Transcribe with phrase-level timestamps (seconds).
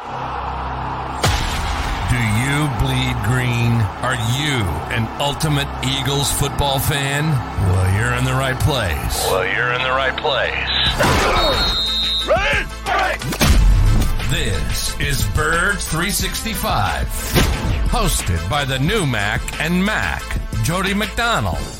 [0.00, 0.06] Do
[2.16, 3.72] you bleed green?
[4.00, 4.64] Are you
[4.96, 7.26] an ultimate Eagles football fan?
[7.68, 9.26] Well, you're in the right place.
[9.30, 10.68] Well, you're in the right place.
[14.30, 17.06] This is Birds 365,
[17.90, 20.22] hosted by the new Mac and Mac,
[20.62, 21.79] Jody McDonald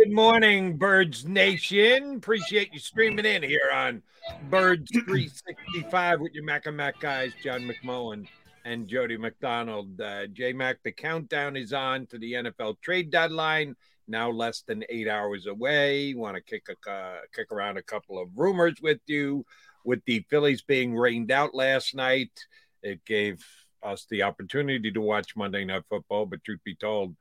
[0.00, 2.16] Good morning, Birds Nation.
[2.16, 4.02] Appreciate you streaming in here on
[4.48, 8.26] Birds 365 with your Mac and Mac guys, John McMullen
[8.64, 10.00] and Jody McDonald.
[10.00, 13.76] Uh, J Mac, the countdown is on to the NFL trade deadline.
[14.08, 16.14] Now less than eight hours away.
[16.14, 19.44] Want to kick a uh, kick around a couple of rumors with you.
[19.84, 22.32] With the Phillies being rained out last night,
[22.82, 23.44] it gave
[23.82, 26.24] us the opportunity to watch Monday Night Football.
[26.24, 27.16] But truth be told,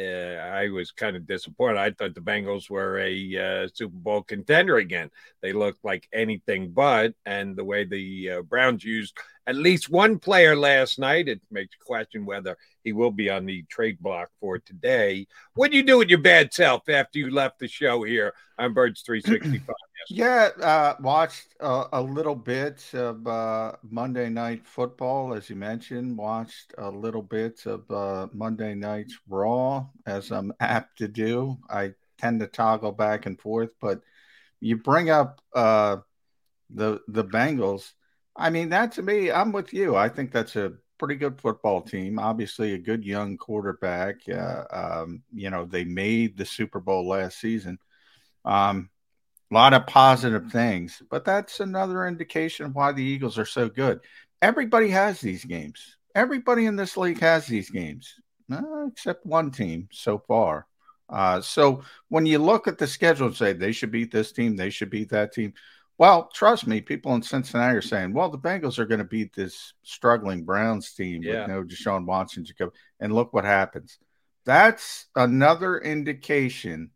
[0.00, 1.78] uh, I was kind of disappointed.
[1.78, 5.10] I thought the Bengals were a uh, Super Bowl contender again.
[5.42, 9.16] They looked like anything but, and the way the uh, Browns used
[9.46, 13.46] at least one player last night, it makes you question whether he will be on
[13.46, 15.26] the trade block for today.
[15.54, 18.74] What do you do with your bad self after you left the show here on
[18.74, 19.74] Birds 365?
[20.08, 26.16] Yeah, uh, watched a little bit of uh, Monday Night Football, as you mentioned.
[26.16, 31.58] Watched a little bit of uh, Monday Night's Raw, as I'm apt to do.
[31.68, 34.00] I tend to toggle back and forth, but
[34.60, 35.98] you bring up uh,
[36.70, 37.92] the the Bengals.
[38.36, 39.96] I mean, that to me, I'm with you.
[39.96, 42.18] I think that's a pretty good football team.
[42.18, 44.16] Obviously, a good young quarterback.
[44.28, 47.78] Uh, um, you know, they made the Super Bowl last season.
[48.44, 48.90] Um,
[49.50, 53.68] a lot of positive things, but that's another indication of why the Eagles are so
[53.68, 54.00] good.
[54.40, 55.96] Everybody has these games.
[56.14, 58.14] Everybody in this league has these games,
[58.52, 60.66] uh, except one team so far.
[61.08, 64.56] Uh, so when you look at the schedule and say they should beat this team,
[64.56, 65.52] they should beat that team.
[65.98, 69.34] Well, trust me, people in Cincinnati are saying, well, the Bengals are going to beat
[69.34, 71.40] this struggling Browns team Yeah.
[71.40, 72.44] with no Deshaun Watson.
[72.44, 73.98] Jacob, and look what happens.
[74.46, 76.90] That's another indication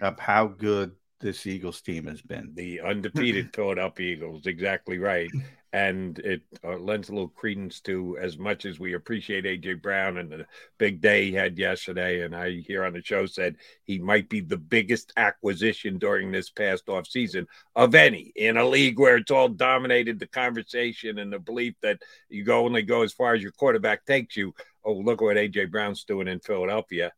[0.00, 2.52] of how good this Eagles team has been.
[2.54, 4.46] the undefeated Philadelphia Eagles.
[4.46, 5.30] Exactly right.
[5.72, 10.16] And it uh, lends a little credence to as much as we appreciate AJ Brown
[10.16, 10.46] and the
[10.78, 12.22] big day he had yesterday.
[12.22, 16.48] And I here on the show said he might be the biggest acquisition during this
[16.48, 17.46] past offseason
[17.76, 22.00] of any in a league where it's all dominated the conversation and the belief that
[22.30, 24.54] you go only go as far as your quarterback takes you.
[24.84, 27.12] Oh, look what AJ Brown's doing in Philadelphia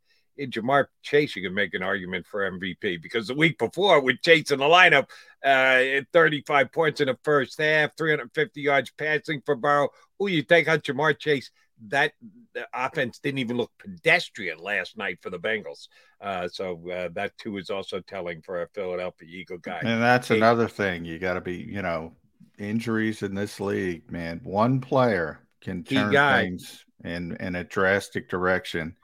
[0.49, 4.51] Ja'Marr Chase, you can make an argument for MVP because the week before with Chase
[4.51, 5.09] in the lineup,
[5.45, 5.49] uh,
[5.99, 9.89] at 35 points in the first half, 350 yards passing for Burrow.
[10.19, 11.51] Who you take out Ja'Marr Chase?
[11.89, 12.13] That
[12.53, 15.89] the offense didn't even look pedestrian last night for the Bengals.
[16.21, 19.81] Uh, so uh, that too is also telling for a Philadelphia Eagle guy.
[19.83, 20.37] And that's Hey.
[20.37, 21.07] another thing.
[21.07, 22.13] You got to be, you know,
[22.59, 24.41] injuries in this league, man.
[24.45, 28.95] One player can turn things in in a drastic direction.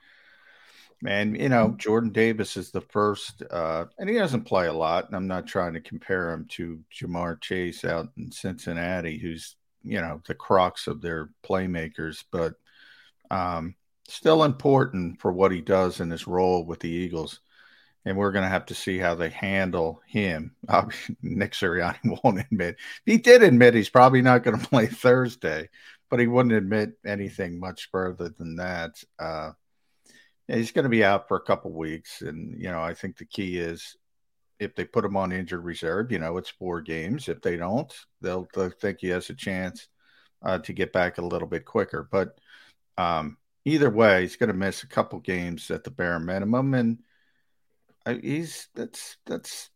[1.05, 5.07] And you know, Jordan Davis is the first, uh, and he doesn't play a lot.
[5.07, 10.01] And I'm not trying to compare him to Ja'Marr Chase out in Cincinnati, who's you
[10.01, 12.25] know the crux of their playmakers.
[12.33, 12.55] But
[13.31, 13.75] um,
[14.09, 17.41] still important for what he does in his role with the Eagles.
[18.05, 20.55] And we're going to have to see how they handle him.
[21.23, 22.77] Nick Sirianni won't admit.
[23.05, 25.69] He did admit he's probably not going to play Thursday,
[26.09, 29.03] but he wouldn't admit anything much further than that.
[29.19, 29.53] Uh,
[30.49, 32.23] yeah, he's going to be out for a couple weeks.
[32.23, 33.97] And, you know, I think the key is
[34.59, 37.29] if they put him on injured reserve, you know, it's four games.
[37.29, 39.89] If they don't, they'll, they'll think he has a chance
[40.43, 42.09] uh, to get back a little bit quicker.
[42.11, 42.39] But
[42.97, 46.99] um, either way, he's going to miss a couple games at the bare minimum, and
[48.07, 49.71] uh, he's that's that's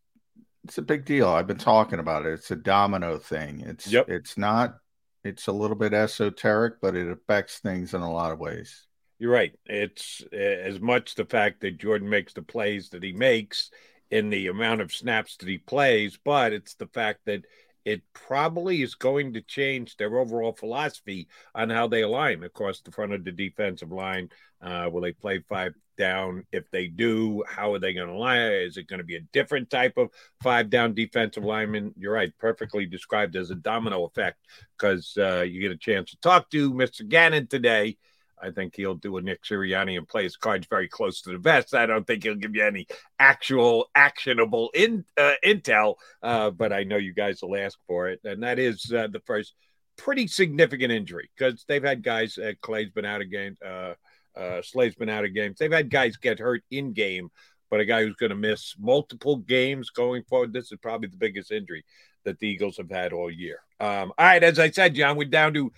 [0.63, 1.27] it's a big deal.
[1.27, 2.33] I've been talking about it.
[2.33, 3.61] It's a domino thing.
[3.61, 4.09] It's yep.
[4.09, 4.77] it's not.
[5.23, 8.87] It's a little bit esoteric, but it affects things in a lot of ways.
[9.21, 9.53] You're right.
[9.67, 13.69] It's as much the fact that Jordan makes the plays that he makes
[14.09, 17.43] in the amount of snaps that he plays, but it's the fact that
[17.85, 22.91] it probably is going to change their overall philosophy on how they align across the
[22.91, 24.27] front of the defensive line.
[24.59, 26.43] Uh, will they play five down?
[26.51, 28.51] If they do, how are they going to line?
[28.51, 30.09] Is it going to be a different type of
[30.41, 31.93] five down defensive lineman?
[31.95, 34.39] You're right, perfectly described as a domino effect
[34.75, 37.07] because uh, you get a chance to talk to Mr.
[37.07, 37.97] Gannon today
[38.41, 41.37] I think he'll do a Nick Sirianni and play his cards very close to the
[41.37, 41.73] vest.
[41.73, 42.87] I don't think he'll give you any
[43.19, 48.19] actual actionable in, uh, intel, uh, but I know you guys will ask for it.
[48.23, 49.53] And that is uh, the first
[49.97, 53.93] pretty significant injury because they've had guys, uh, Clay's been out of games, uh,
[54.35, 55.57] uh, Slay's been out of games.
[55.59, 57.29] They've had guys get hurt in game,
[57.69, 61.17] but a guy who's going to miss multiple games going forward, this is probably the
[61.17, 61.83] biggest injury
[62.23, 63.59] that the Eagles have had all year.
[63.79, 65.71] Um, all right, as I said, John, we're down to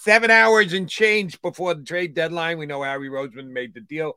[0.00, 2.58] seven hours and change before the trade deadline.
[2.58, 4.16] We know Howie Roseman made the deal.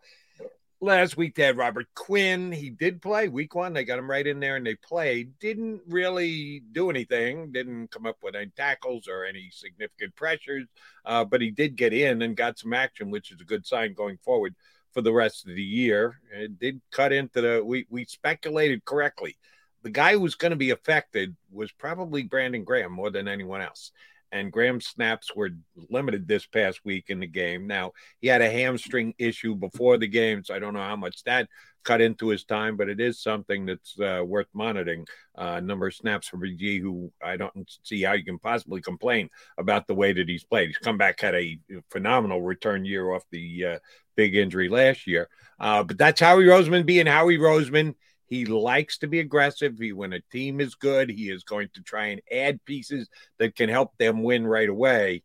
[0.79, 2.51] Last week they had Robert Quinn.
[2.51, 3.73] He did play week one.
[3.73, 5.37] They got him right in there and they played.
[5.39, 7.51] Didn't really do anything.
[7.51, 10.67] Didn't come up with any tackles or any significant pressures.
[11.05, 13.93] Uh, but he did get in and got some action, which is a good sign
[13.93, 14.55] going forward
[14.91, 16.19] for the rest of the year.
[16.31, 17.63] It did cut into the.
[17.63, 19.37] We we speculated correctly.
[19.83, 23.61] The guy who was going to be affected was probably Brandon Graham more than anyone
[23.61, 23.91] else
[24.31, 25.49] and Graham's snaps were
[25.89, 27.67] limited this past week in the game.
[27.67, 31.23] Now, he had a hamstring issue before the game, so I don't know how much
[31.23, 31.47] that
[31.83, 35.05] cut into his time, but it is something that's uh, worth monitoring.
[35.35, 37.51] Uh, number of snaps for BG, who I don't
[37.83, 40.67] see how you can possibly complain about the way that he's played.
[40.67, 43.79] He's come back, had a phenomenal return year off the uh,
[44.15, 45.29] big injury last year.
[45.59, 47.95] Uh, but that's Howie Roseman being Howie Roseman.
[48.31, 49.77] He likes to be aggressive.
[49.77, 53.57] He, when a team is good, he is going to try and add pieces that
[53.57, 55.23] can help them win right away.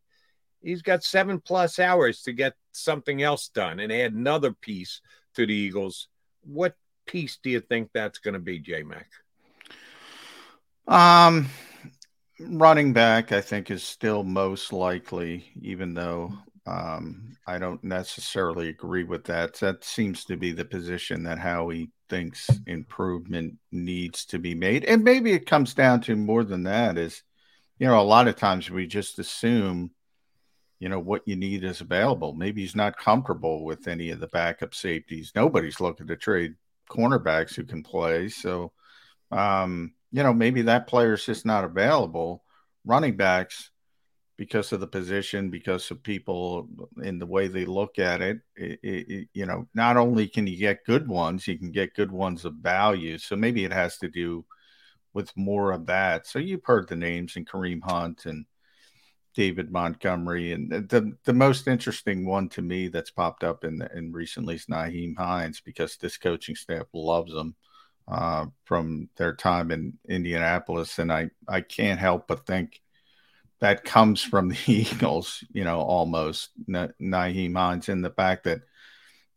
[0.61, 5.03] He's got seven plus hours to get something else done and add another piece
[5.37, 6.09] to the Eagles.
[6.43, 6.75] What
[7.07, 9.09] piece do you think that's going to be, J Mac?
[10.89, 11.49] Um,
[12.41, 16.33] running back, I think, is still most likely, even though
[16.67, 19.55] um, I don't necessarily agree with that.
[19.55, 24.85] That seems to be the position that Howie thinks improvement needs to be made.
[24.85, 27.23] And maybe it comes down to more than that is,
[27.79, 29.93] you know, a lot of times we just assume,
[30.81, 32.33] you know, what you need is available.
[32.33, 35.33] Maybe he's not comfortable with any of the backup safeties.
[35.35, 36.55] Nobody's looking to trade
[36.91, 38.29] cornerbacks who can play.
[38.29, 38.73] So,
[39.31, 42.43] um, you know, maybe that player's just not available.
[42.85, 43.71] Running backs,
[44.37, 46.69] because of the position, because of people
[47.03, 50.59] in the way they look at it, it, it, you know, not only can you
[50.59, 53.17] get good ones, you can get good ones of value.
[53.19, 54.45] So maybe it has to do
[55.15, 56.27] with more of that.
[56.27, 58.45] So you've heard the names and Kareem Hunt and
[59.37, 64.11] David Montgomery, and the the most interesting one to me that's popped up in in
[64.11, 67.55] recently is Nyheim Hines because this coaching staff loves him
[68.09, 72.81] uh, from their time in Indianapolis, and I I can't help but think
[73.61, 78.61] that comes from the Eagles, you know, almost Nyheim Hines and the fact that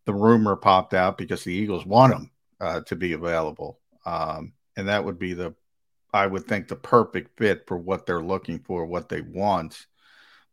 [0.06, 3.80] the rumor popped out because the Eagles want him uh, to be available.
[4.06, 5.54] Um, and that would be the,
[6.14, 9.86] I would think, the perfect fit for what they're looking for, what they want.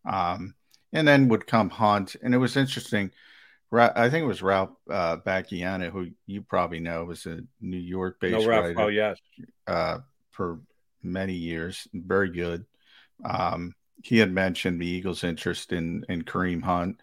[0.05, 0.55] Um,
[0.93, 2.17] and then would come Hunt.
[2.23, 3.11] And it was interesting.
[3.73, 8.21] I think it was Ralph uh, Vacchiano, who you probably know was a New York
[8.21, 8.81] based no, Ralph, writer.
[8.81, 9.19] Oh, yes.
[9.67, 9.99] Uh,
[10.31, 10.61] for
[11.03, 11.89] many years.
[11.93, 12.65] Very good.
[13.25, 17.03] Um, he had mentioned the Eagles' interest in in Kareem Hunt,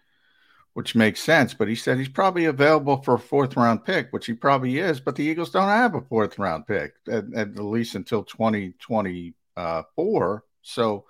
[0.74, 1.54] which makes sense.
[1.54, 5.00] But he said he's probably available for a fourth round pick, which he probably is.
[5.00, 9.34] But the Eagles don't have a fourth round pick at, at least until twenty twenty
[9.96, 10.44] four.
[10.62, 11.06] So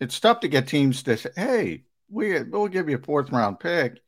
[0.00, 3.60] it's tough to get teams to say, "Hey, we we'll give you a fourth round
[3.60, 4.00] pick,"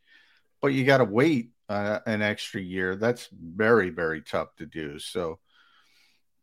[0.60, 2.96] but you got to wait uh, an extra year.
[2.96, 4.98] That's very very tough to do.
[4.98, 5.38] So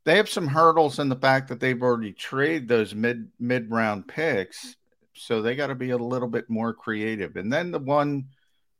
[0.05, 4.07] they have some hurdles in the fact that they've already traded those mid mid round
[4.07, 4.75] picks,
[5.13, 7.35] so they got to be a little bit more creative.
[7.35, 8.25] And then the one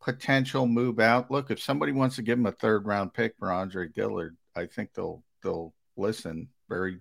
[0.01, 1.31] potential move out.
[1.31, 4.65] Look, if somebody wants to give him a third round pick for Andre Dillard, I
[4.65, 6.99] think they'll they'll listen very,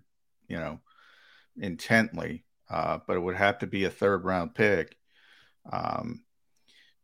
[0.49, 0.81] you know,
[1.59, 2.45] intently.
[2.71, 4.97] Uh, but it would have to be a third round pick.
[5.71, 6.25] Um,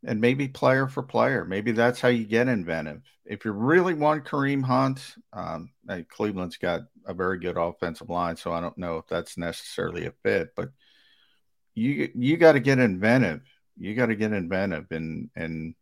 [0.05, 1.45] and maybe player for player.
[1.45, 3.03] Maybe that's how you get inventive.
[3.25, 5.71] If you really want Kareem Hunt, um,
[6.09, 10.13] Cleveland's got a very good offensive line, so I don't know if that's necessarily a
[10.23, 10.55] fit.
[10.57, 10.71] But
[11.75, 13.43] you you got to get inventive.
[13.77, 15.75] You got to get inventive, and and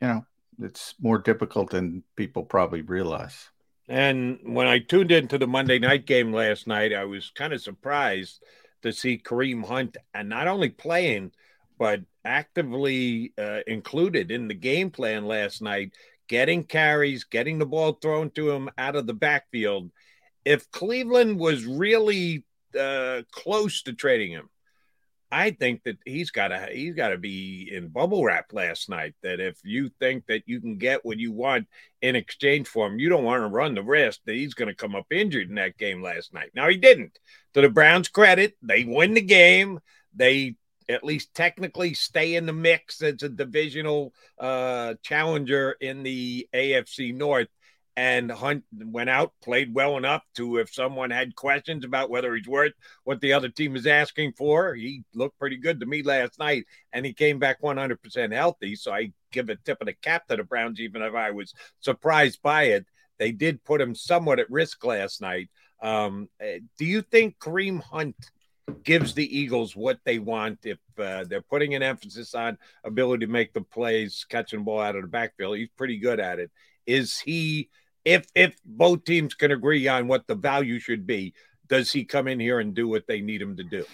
[0.00, 0.26] you know
[0.60, 3.48] it's more difficult than people probably realize.
[3.88, 7.62] And when I tuned into the Monday night game last night, I was kind of
[7.62, 8.42] surprised
[8.82, 11.32] to see Kareem Hunt and not only playing,
[11.78, 15.94] but actively uh, included in the game plan last night,
[16.28, 19.90] getting carries, getting the ball thrown to him out of the backfield.
[20.44, 22.44] If Cleveland was really
[22.78, 24.50] uh, close to trading him,
[25.30, 29.14] I think that he's got to he's got to be in bubble wrap last night.
[29.22, 31.66] That if you think that you can get what you want
[32.00, 34.74] in exchange for him, you don't want to run the risk that he's going to
[34.74, 36.50] come up injured in that game last night.
[36.54, 37.18] Now he didn't.
[37.54, 39.80] To the Browns' credit, they win the game.
[40.14, 40.56] They
[40.88, 47.14] at least technically stay in the mix as a divisional uh, challenger in the AFC
[47.14, 47.48] North.
[47.96, 52.46] And Hunt went out, played well enough to if someone had questions about whether he's
[52.46, 56.38] worth what the other team is asking for, he looked pretty good to me last
[56.38, 56.64] night.
[56.92, 58.76] And he came back 100% healthy.
[58.76, 61.52] So I give a tip of the cap to the Browns, even if I was
[61.80, 62.86] surprised by it.
[63.18, 65.50] They did put him somewhat at risk last night.
[65.82, 68.14] Um, eh, do you think Kareem Hunt
[68.84, 73.32] gives the Eagles what they want if uh, they're putting an emphasis on ability to
[73.32, 75.56] make the plays, catching the ball out of the backfield.
[75.56, 76.50] He's pretty good at it.
[76.86, 77.70] Is he?
[78.04, 81.34] If if both teams can agree on what the value should be,
[81.68, 83.84] does he come in here and do what they need him to do?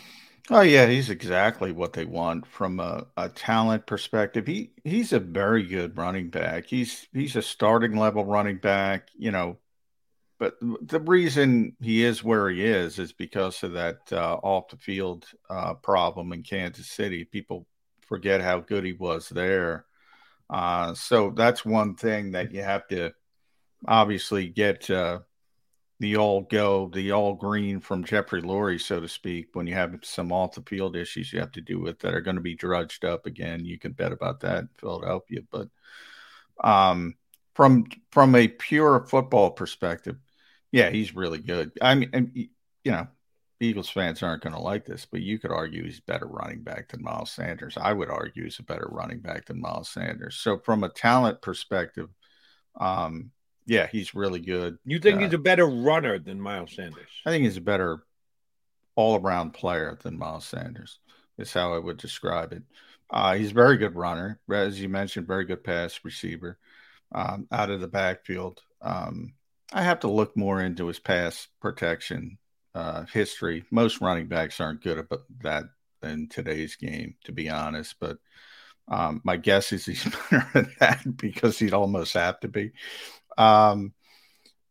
[0.50, 4.46] Oh yeah, he's exactly what they want from a, a talent perspective.
[4.46, 6.66] He he's a very good running back.
[6.66, 9.08] He's he's a starting level running back.
[9.16, 9.58] You know,
[10.38, 14.76] but the reason he is where he is is because of that uh, off the
[14.76, 17.24] field uh, problem in Kansas City.
[17.24, 17.66] People
[18.00, 19.86] forget how good he was there.
[20.50, 23.12] Uh, so that's one thing that you have to
[23.86, 25.20] obviously get uh,
[26.00, 29.48] the all go, the all green from Jeffrey Lurie, so to speak.
[29.52, 32.20] When you have some off the field issues you have to do with that are
[32.20, 35.40] going to be drudged up again, you can bet about that in Philadelphia.
[35.50, 35.68] But
[36.62, 37.14] um,
[37.54, 40.16] from from a pure football perspective,
[40.72, 41.72] yeah, he's really good.
[41.80, 43.06] I mean, and, you know,
[43.60, 46.88] Eagles fans aren't going to like this, but you could argue he's better running back
[46.88, 47.78] than Miles Sanders.
[47.80, 50.36] I would argue he's a better running back than Miles Sanders.
[50.36, 52.08] So from a talent perspective,
[52.78, 53.30] um,
[53.66, 54.78] yeah, he's really good.
[54.84, 57.08] You think uh, he's a better runner than Miles Sanders?
[57.24, 58.04] I think he's a better
[58.96, 60.98] all-around player than Miles Sanders.
[61.36, 62.62] Is how I would describe it.
[63.10, 66.58] Uh, he's a very good runner, as you mentioned, very good pass receiver
[67.12, 68.62] um, out of the backfield.
[68.80, 69.34] Um,
[69.72, 72.38] I have to look more into his pass protection
[72.74, 73.64] uh, history.
[73.70, 75.06] Most running backs aren't good at
[75.42, 75.64] that
[76.02, 77.96] in today's game, to be honest.
[77.98, 78.18] But
[78.88, 82.72] um, my guess is he's better at that because he'd almost have to be.
[83.38, 83.94] Um,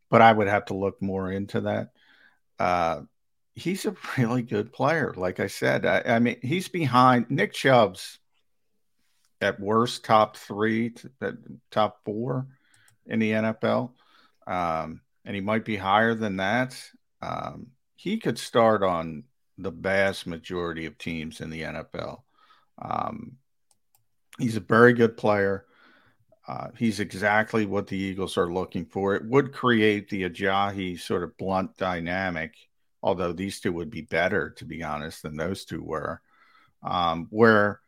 [0.10, 1.90] but I would have to look more into that.
[2.60, 3.02] Uh,
[3.56, 5.14] he's a really good player.
[5.16, 8.20] Like I said, I, I mean, he's behind Nick Chubb's
[9.42, 10.94] at worst top three,
[11.72, 12.48] top four
[13.06, 13.92] in the NFL
[14.48, 16.80] um, and he might be higher than that.
[17.22, 19.24] Um, he could start on
[19.58, 22.22] the vast majority of teams in the NFL.
[22.82, 23.34] Um,
[24.40, 25.66] he's a very good player.
[26.46, 29.16] Uh, he's exactly what the Eagles are looking for.
[29.16, 32.56] It would create the Ajayi sort of Blount dynamic,
[33.02, 36.22] although these two would be better, to be honest, than those two were.
[36.82, 37.80] Um, where,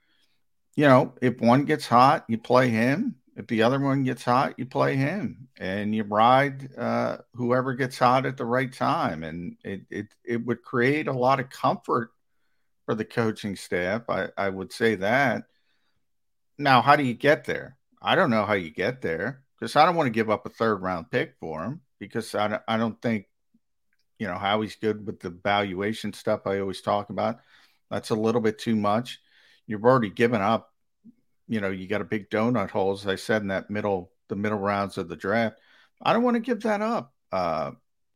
[0.75, 3.15] you know, if one gets hot, you play him.
[3.35, 7.99] If the other one gets hot, you play him and you ride uh, whoever gets
[7.99, 9.23] hot at the right time.
[9.23, 12.11] And it, it, it would create a lot of comfort
[12.85, 14.03] for the coaching staff.
[14.09, 15.43] I, I would say that.
[16.57, 17.77] Now, how do you get there?
[18.01, 20.49] I don't know how you get there because I don't want to give up a
[20.49, 23.25] third round pick for him because I don't, I don't think,
[24.19, 27.39] you know, how he's good with the valuation stuff I always talk about.
[27.91, 29.19] That's a little bit too much.
[29.67, 30.71] You've already given up
[31.47, 34.35] you know, you got a big donut hole, as I said in that middle, the
[34.35, 35.59] middle rounds of the draft.
[36.01, 37.13] I don't want to give that up.
[37.31, 37.71] Uh,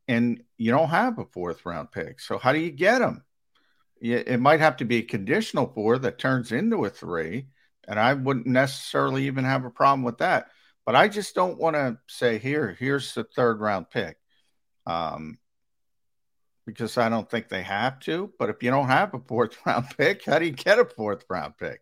[0.08, 2.20] and you don't have a fourth round pick.
[2.20, 3.24] So how do you get them?
[4.00, 7.48] It might have to be a conditional four that turns into a three.
[7.86, 10.48] And I wouldn't necessarily even have a problem with that.
[10.86, 14.16] But I just don't want to say, here, here's the third round pick.
[14.86, 15.38] Um,
[16.66, 18.32] because I don't think they have to.
[18.38, 21.24] But if you don't have a fourth round pick, how do you get a fourth
[21.28, 21.80] round pick?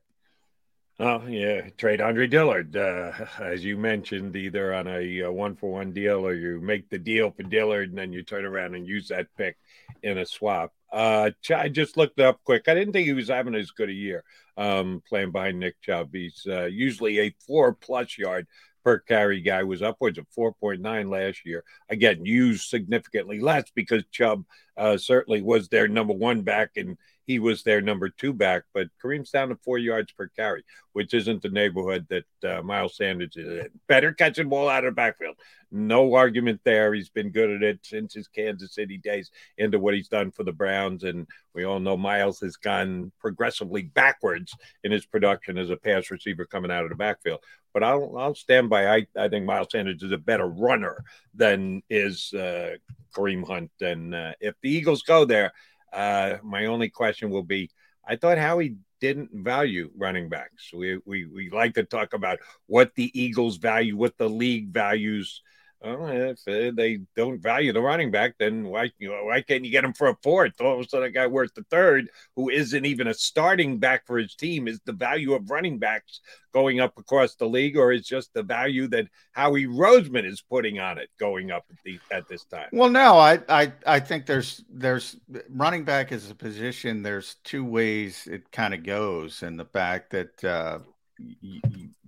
[1.00, 5.92] Oh yeah, trade Andre Dillard, uh, as you mentioned, either on a, one for one
[5.92, 9.08] deal or you make the deal for Dillard and then you turn around and use
[9.08, 9.56] that pick
[10.02, 10.72] in a swap.
[10.92, 12.66] Uh, I just looked up quick.
[12.66, 14.24] I didn't think he was having as good a year
[14.56, 16.08] um, playing behind Nick Chubb.
[16.12, 18.48] He's uh, usually a four plus yard
[18.84, 21.64] per carry guy was upwards of 4.9 last year.
[21.88, 24.44] Again, used significantly less because Chubb
[24.76, 26.96] uh, certainly was their number one back and
[27.28, 28.62] he was their number two back.
[28.72, 32.96] But Kareem's down to four yards per carry, which isn't the neighborhood that uh, Miles
[32.96, 33.68] Sanders is in.
[33.86, 35.36] Better catching ball out of the backfield.
[35.70, 36.94] No argument there.
[36.94, 40.42] He's been good at it since his Kansas City days into what he's done for
[40.42, 41.04] the Browns.
[41.04, 46.10] And we all know Miles has gone progressively backwards in his production as a pass
[46.10, 47.40] receiver coming out of the backfield.
[47.74, 48.88] But I'll, I'll stand by.
[48.88, 51.04] I, I think Miles Sanders is a better runner
[51.34, 52.76] than is uh,
[53.14, 53.70] Kareem Hunt.
[53.82, 55.52] And uh, if the Eagles go there,
[55.92, 57.70] uh, my only question will be
[58.06, 60.72] I thought Howie didn't value running backs.
[60.72, 65.42] We, we, we like to talk about what the Eagles value, what the league values
[65.80, 69.64] well, if uh, they don't value the running back, then why you know, why can't
[69.64, 70.60] you get him for a fourth?
[70.60, 74.04] All of a sudden, a guy worth the third, who isn't even a starting back
[74.04, 76.20] for his team, is the value of running backs
[76.52, 80.80] going up across the league, or is just the value that Howie Roseman is putting
[80.80, 82.68] on it going up at, the, at this time?
[82.72, 85.16] Well, no, I, I I think there's there's
[85.48, 87.02] running back as a position.
[87.02, 90.80] There's two ways it kind of goes, and the fact that uh,
[91.18, 91.60] you,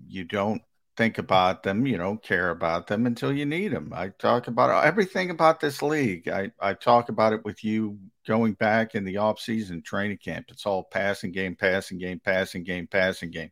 [0.08, 0.62] you don't
[1.00, 3.90] think about them, you don't care about them until you need them.
[3.96, 6.28] I talk about everything about this league.
[6.28, 10.48] I, I talk about it with you going back in the off-season training camp.
[10.50, 13.50] It's all passing game, passing game, passing game, passing game.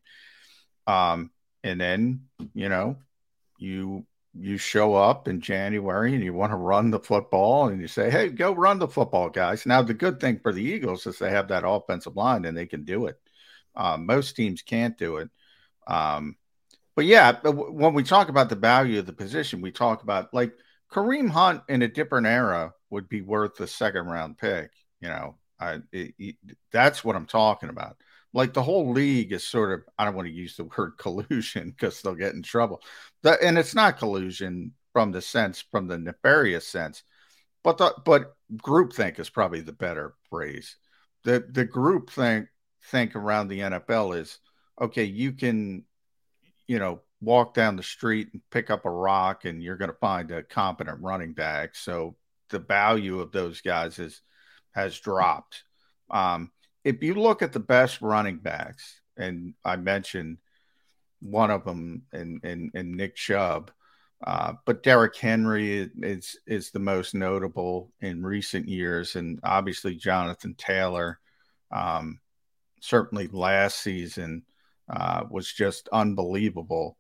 [0.87, 1.31] Um,
[1.65, 2.99] and then, you know,
[3.57, 7.89] you you show up in January and you want to run the football and you
[7.89, 9.65] say, Hey, go run the football, guys.
[9.65, 12.67] Now the good thing for the Eagles is they have that offensive line and they
[12.67, 13.19] can do it.
[13.75, 15.31] Um, most teams can't do it.
[15.87, 16.37] Um,
[16.99, 20.53] but yeah, when we talk about the value of the position, we talk about like
[20.91, 24.73] Kareem Hunt in a different era would be worth a second round pick.
[25.01, 26.37] You know, I, it, it,
[26.73, 27.99] that's what I'm talking about.
[28.33, 31.71] Like the whole league is sort of, I don't want to use the word collusion
[31.71, 32.83] because they'll get in trouble.
[33.23, 37.05] The, and it's not collusion from the sense, from the nefarious sense,
[37.63, 40.75] but the, but groupthink is probably the better phrase.
[41.23, 42.49] The the group think
[42.91, 44.41] think around the NFL is
[44.81, 45.05] okay.
[45.05, 45.85] You can
[46.69, 49.97] you know, walk down the street and pick up a rock and you're going to
[49.97, 51.75] find a competent running back.
[51.75, 52.15] So
[52.51, 54.21] the value of those guys is
[54.73, 55.65] has dropped.
[56.11, 56.53] Um,
[56.85, 60.39] if you look at the best running backs, and I mentioned
[61.21, 63.73] one of them in, in, in Nick Chubb,
[64.25, 70.55] uh, but Derrick Henry is is the most notable in recent years, and obviously Jonathan
[70.55, 71.21] Taylor.
[71.71, 72.21] Um,
[72.81, 74.43] certainly last season,
[74.89, 76.97] uh, was just unbelievable.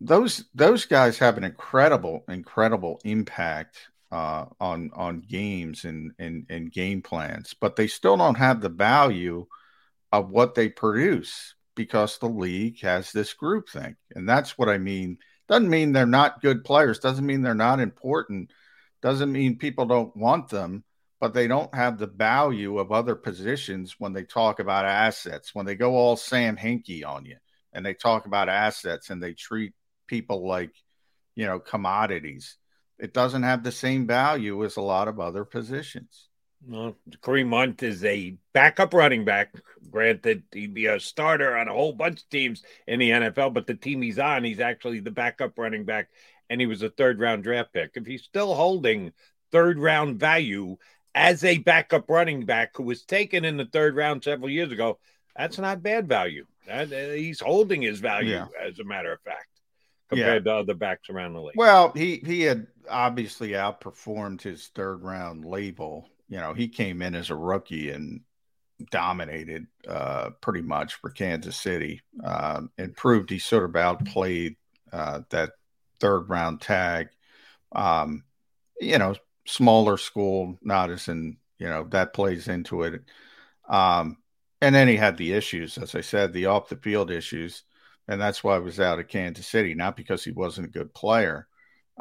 [0.00, 3.76] Those those guys have an incredible, incredible impact
[4.10, 8.68] uh, on on games and, and and game plans, but they still don't have the
[8.70, 9.46] value
[10.12, 14.78] of what they produce because the league has this group thing, and that's what I
[14.78, 15.18] mean.
[15.48, 17.00] Doesn't mean they're not good players.
[17.00, 18.50] Doesn't mean they're not important.
[19.02, 20.84] Doesn't mean people don't want them
[21.20, 25.54] but they don't have the value of other positions when they talk about assets.
[25.54, 27.36] When they go all Sam Hinkie on you
[27.72, 29.74] and they talk about assets and they treat
[30.06, 30.72] people like,
[31.36, 32.56] you know, commodities,
[32.98, 36.28] it doesn't have the same value as a lot of other positions.
[36.66, 39.54] Well, Kareem Hunt is a backup running back.
[39.90, 43.66] Granted, he'd be a starter on a whole bunch of teams in the NFL, but
[43.66, 46.08] the team he's on, he's actually the backup running back,
[46.50, 47.92] and he was a third round draft pick.
[47.94, 49.12] If he's still holding
[49.52, 50.76] third round value
[51.14, 54.98] as a backup running back who was taken in the third round several years ago,
[55.36, 56.46] that's not bad value.
[56.66, 58.46] That, uh, he's holding his value, yeah.
[58.60, 59.48] as a matter of fact,
[60.08, 60.52] compared yeah.
[60.52, 61.56] to other backs around the league.
[61.56, 66.08] Well, he he had obviously outperformed his third round label.
[66.28, 68.20] You know, he came in as a rookie and
[68.90, 74.56] dominated uh, pretty much for Kansas City uh, and proved he sort of outplayed
[74.92, 75.50] uh, that
[75.98, 77.08] third round tag.
[77.72, 78.24] Um,
[78.80, 79.14] you know,
[79.46, 83.02] smaller school, not as in, you know, that plays into it.
[83.68, 84.16] Um,
[84.60, 87.64] and then he had the issues, as I said, the off the field issues.
[88.08, 90.92] And that's why I was out of Kansas City, not because he wasn't a good
[90.92, 91.46] player.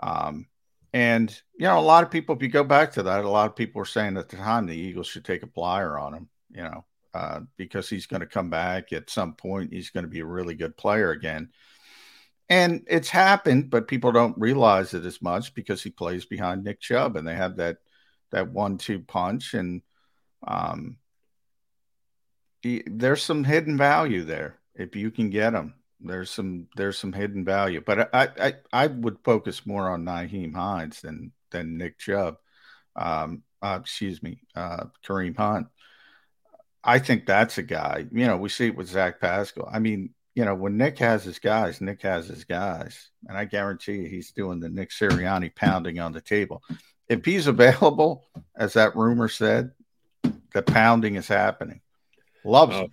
[0.02, 0.48] Um,
[0.92, 3.48] and, you know, a lot of people, if you go back to that, a lot
[3.48, 6.30] of people were saying at the time the Eagles should take a flyer on him,
[6.50, 9.72] you know, uh, because he's going to come back at some point.
[9.72, 11.50] He's going to be a really good player again.
[12.50, 16.80] And it's happened, but people don't realize it as much because he plays behind Nick
[16.80, 17.78] Chubb and they have that
[18.32, 19.82] that one two punch and
[20.46, 20.98] um
[22.62, 27.14] he, there's some hidden value there if you can get him, there's some there's some
[27.14, 27.82] hidden value.
[27.86, 32.38] But I I, I would focus more on Nyheim Hines than than Nick Chubb.
[32.96, 35.68] Um, uh, excuse me, uh, Kareem Hunt.
[36.84, 38.06] I think that's a guy.
[38.12, 39.70] You know, we see it with Zach Pascal.
[39.72, 43.44] I mean, you know, when Nick has his guys, Nick has his guys, and I
[43.44, 46.64] guarantee you he's doing the Nick Sirianni pounding on the table.
[47.10, 48.24] If he's available,
[48.56, 49.72] as that rumor said,
[50.54, 51.82] the pounding is happening.
[52.46, 52.92] Loves uh, him.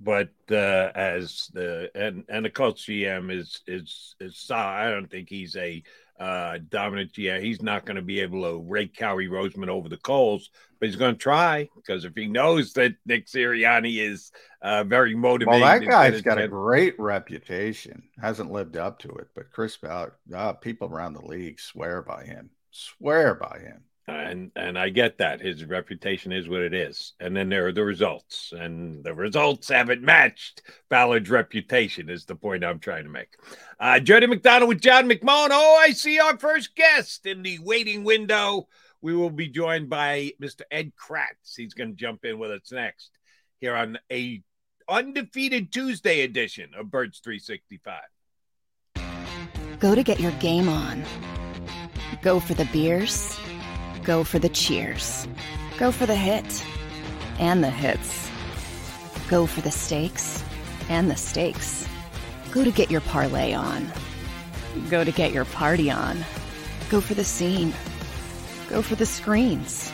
[0.00, 5.28] But uh, as the and and the coach GM is is is I don't think
[5.28, 5.84] he's a
[6.18, 7.42] uh, dominant GM.
[7.42, 10.96] He's not going to be able to rake Howie Roseman over the coals, but he's
[10.96, 15.80] going to try because if he knows that Nick Sirianni is uh, very motivated, well,
[15.80, 18.02] that guy's got a great reputation.
[18.20, 22.24] Hasn't lived up to it, but Chris Ballard, uh, people around the league swear by
[22.24, 22.50] him.
[22.70, 27.36] Swear by him and and I get that his reputation is what it is, and
[27.36, 32.08] then there are the results, and the results haven't matched Ballard's reputation.
[32.08, 33.36] Is the point I'm trying to make?
[33.78, 35.50] Uh, Jody McDonald with John McMullen.
[35.50, 38.68] Oh, I see our first guest in the waiting window.
[39.00, 40.62] We will be joined by Mr.
[40.70, 41.54] Ed Kracz.
[41.56, 43.10] He's going to jump in with us next
[43.60, 44.42] here on a
[44.88, 48.00] undefeated Tuesday edition of Birds 365.
[49.78, 51.04] Go to get your game on.
[52.22, 53.38] Go for the beers
[54.08, 55.28] Go for the cheers.
[55.76, 56.64] Go for the hit
[57.38, 58.30] and the hits.
[59.28, 60.42] Go for the stakes
[60.88, 61.86] and the stakes.
[62.50, 63.86] Go to get your parlay on.
[64.88, 66.24] Go to get your party on.
[66.88, 67.74] Go for the scene.
[68.70, 69.92] Go for the screens.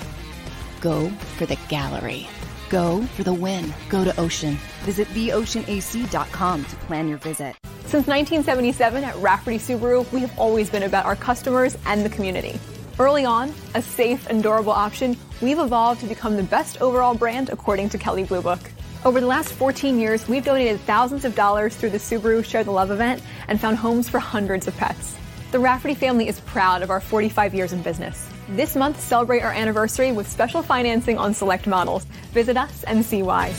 [0.80, 2.28] Go for the gallery.
[2.70, 3.74] Go for the win.
[3.88, 4.58] Go to Ocean.
[4.84, 7.56] Visit theoceanac.com to plan your visit.
[7.86, 12.60] Since 1977 at Rafferty Subaru, we have always been about our customers and the community.
[12.96, 17.50] Early on, a safe and durable option, we've evolved to become the best overall brand
[17.50, 18.60] according to Kelley Blue Book.
[19.04, 22.70] Over the last 14 years, we've donated thousands of dollars through the Subaru Share the
[22.70, 25.16] Love event and found homes for hundreds of pets.
[25.50, 28.28] The Rafferty family is proud of our 45 years in business.
[28.50, 32.04] This month, celebrate our anniversary with special financing on select models.
[32.30, 33.52] Visit us and see why.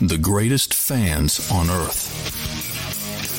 [0.00, 2.41] The greatest fans on earth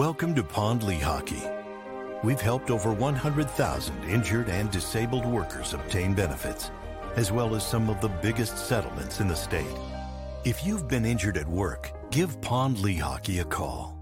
[0.00, 1.44] Welcome to Pond Lehocky.
[2.24, 6.70] We've helped over 100,000 injured and disabled workers obtain benefits,
[7.16, 9.76] as well as some of the biggest settlements in the state.
[10.42, 13.94] If you've been injured at work, give Pond Lehocky a call.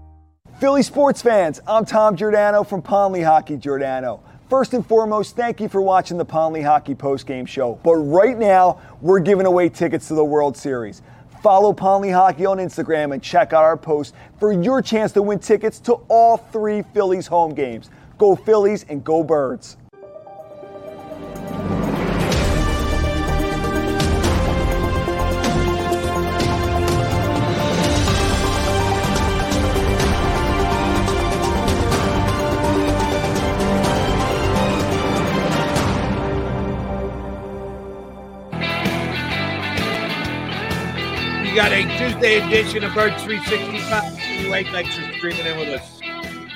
[0.61, 4.23] Philly sports fans, I'm Tom Giordano from Pond Lehocky Giordano.
[4.49, 7.77] First and foremost, thank you for watching the Pond Lehocky postgame show.
[7.83, 11.01] But right now, we're giving away tickets to the World Series.
[11.41, 15.39] Follow Pond Lehocky on Instagram and check out our post for your chance to win
[15.39, 17.89] tickets to all three Phillies home games.
[18.17, 19.77] Go Phillies and go Birds.
[42.29, 44.19] Tuesday edition of Bird 365.
[44.19, 45.99] Anyway, thanks for streaming in with us.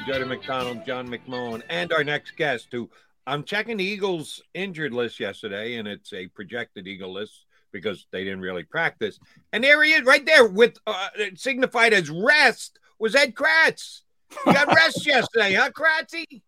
[0.05, 2.91] Jody McDonald, John McMullen, and our next guest, who
[3.25, 8.23] I'm checking the Eagles injured list yesterday, and it's a projected Eagle list because they
[8.23, 9.17] didn't really practice.
[9.51, 14.01] And there he is, right there, with uh, signified as rest, was Ed Kracz.
[14.45, 16.43] You got rest yesterday, huh, Kratzy?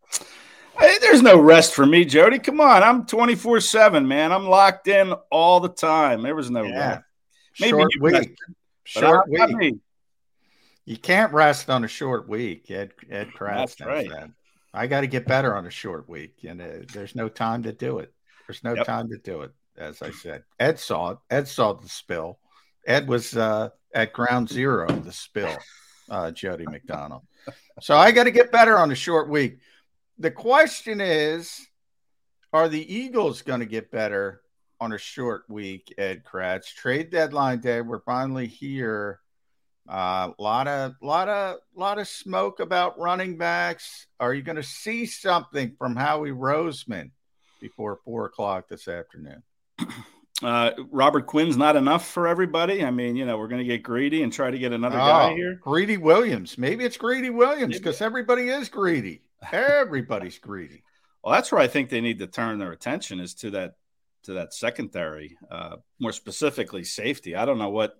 [0.77, 2.38] Hey, there's no rest for me, Jody.
[2.38, 4.31] Come on, I'm 24 seven, man.
[4.31, 6.21] I'm locked in all the time.
[6.21, 6.89] There was no yeah.
[6.89, 7.05] rest.
[7.59, 8.38] Maybe short week.
[8.85, 9.77] Short week.
[10.85, 12.69] You can't rest on a short week.
[12.69, 14.09] Ed Ed Kracz right.
[14.09, 14.29] that.
[14.73, 17.73] I got to get better on a short week, and uh, there's no time to
[17.73, 18.13] do it.
[18.47, 18.85] There's no yep.
[18.85, 19.51] time to do it.
[19.77, 21.17] As I said, Ed saw it.
[21.29, 22.39] Ed saw the spill.
[22.85, 25.57] Ed was uh, at ground zero of the spill,
[26.09, 27.23] uh, Jody McDonald.
[27.81, 29.57] So I got to get better on a short week.
[30.19, 31.67] The question is,
[32.53, 34.41] are the Eagles going to get better
[34.85, 36.71] on a short week, Ed Kracz.
[36.71, 37.81] Trade deadline day.
[37.81, 39.19] We're finally here.
[39.89, 44.05] A uh, lot of, lot of, lot of smoke about running backs.
[44.19, 47.09] Are you going to see something from Howie Roseman
[47.59, 49.41] before four o'clock this afternoon?
[50.43, 52.85] Uh, Robert Quinn's not enough for everybody.
[52.85, 54.99] I mean, you know, we're going to get greedy and try to get another oh,
[54.99, 55.55] guy here.
[55.61, 56.59] Greedy Williams.
[56.59, 59.23] Maybe it's Greedy Williams because everybody is greedy.
[59.51, 60.83] Everybody's greedy.
[61.23, 63.75] Well, that's where I think they need to turn their attention is to that
[64.25, 67.35] to that secondary, uh, more specifically safety.
[67.35, 67.95] I don't know what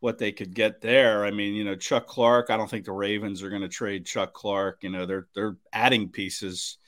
[0.00, 1.24] what they could get there.
[1.24, 2.50] I mean, you know, Chuck Clark.
[2.50, 4.82] I don't think the Ravens are going to trade Chuck Clark.
[4.82, 6.78] You know, they're they're adding pieces,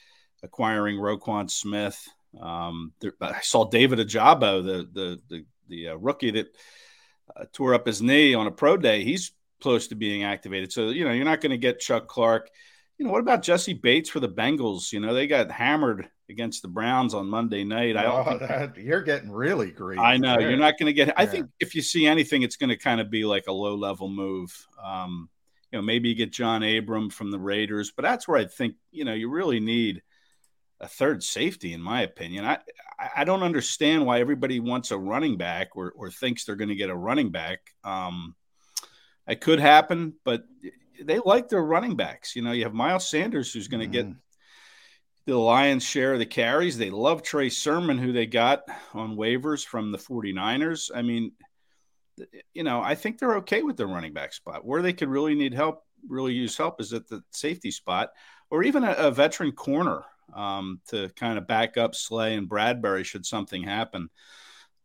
[0.43, 2.07] acquiring Roquan Smith.
[2.41, 6.47] Um, I saw David Ojabo, the the the, the uh, rookie that
[7.35, 9.05] uh, tore up his knee on a pro day.
[9.05, 10.73] He's close to being activated.
[10.73, 12.51] So you know, you're not going to get Chuck Clark.
[12.99, 14.93] You know, what about Jessie Bates for the Bengals?
[14.93, 17.97] You know, they got hammered against the Browns on Monday night.
[17.97, 20.01] I oh, that, you're getting really greedy.
[20.01, 20.51] I know there.
[20.51, 21.19] you're not going to get.
[21.19, 21.31] I yeah.
[21.31, 24.09] think if you see anything, it's going to kind of be like a low level
[24.09, 24.67] move.
[24.83, 25.29] Um,
[25.73, 28.75] you know, maybe you get John Abram from the Raiders, but that's where I think
[28.91, 30.03] you know you really need
[30.81, 32.45] a third safety, in my opinion.
[32.45, 32.59] I
[33.17, 36.75] I don't understand why everybody wants a running back or, or thinks they're going to
[36.75, 37.61] get a running back.
[37.85, 38.35] Um,
[39.27, 40.45] it could happen, but
[41.01, 42.35] they like their running backs.
[42.35, 43.93] You know, you have Miles Sanders who's going to mm.
[43.93, 44.07] get
[45.29, 46.79] the lion's share the carries.
[46.79, 48.63] They love Trey Sermon, who they got
[48.95, 50.91] on waivers from the 49ers.
[50.95, 51.33] I mean,
[52.55, 54.65] you know, I think they're okay with the running back spot.
[54.65, 58.09] Where they could really need help, really use help, is at the safety spot
[58.51, 60.03] or even a, a veteran corner
[60.35, 64.09] um, to kind of back up Slay and Bradberry should something happen.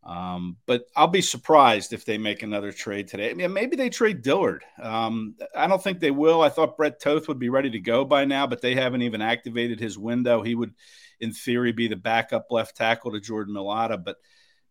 [0.04, 3.30] Um, but I'll be surprised if they make another trade today.
[3.30, 4.62] I mean, maybe they trade Dillard.
[4.80, 6.42] Um, I don't think they will.
[6.42, 9.22] I thought Brett Toth would be ready to go by now, but they haven't even
[9.22, 10.42] activated his window.
[10.42, 10.74] He would,
[11.20, 14.02] in theory, be the backup left tackle to Jordan Mailata.
[14.02, 14.16] But,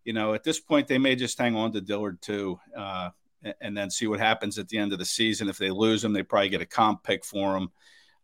[0.03, 3.09] you know, at this point, they may just hang on to Dillard too uh,
[3.59, 5.49] and then see what happens at the end of the season.
[5.49, 7.71] If they lose him, they probably get a comp pick for him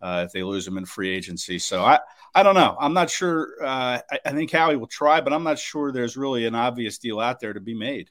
[0.02, 1.60] uh, if they lose him in free agency.
[1.60, 2.00] So I,
[2.34, 2.76] I don't know.
[2.80, 3.54] I'm not sure.
[3.62, 6.98] Uh, I, I, think Howie will try, but I'm not sure there's really an obvious
[6.98, 8.10] deal out there to be made.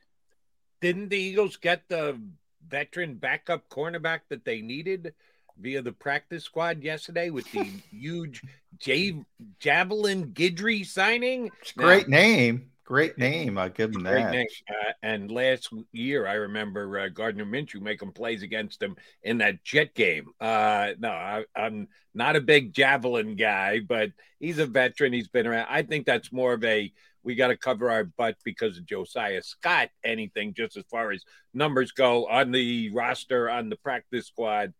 [0.80, 2.20] Didn't the Eagles get the
[2.68, 5.14] veteran backup cornerback that they needed
[5.58, 8.42] via the practice squad yesterday with the huge
[8.78, 9.24] J-
[9.58, 11.50] Javelin Guidry signing?
[11.76, 12.70] Great now, name.
[12.88, 13.58] Great name.
[13.58, 14.32] I give him Great that.
[14.32, 14.46] Name.
[14.66, 19.62] Uh, and last year, I remember uh, Gardner Minshew making plays against him in that
[19.62, 20.28] Jet game.
[20.40, 25.12] Uh, no, I, am not a big javelin guy, but he's a veteran.
[25.12, 25.66] He's been around.
[25.68, 26.90] I think that's more of a
[27.22, 29.90] we got to cover our butt because of Josiah Scott.
[30.02, 31.22] Anything just as far as
[31.52, 34.72] numbers go on the roster on the practice squad.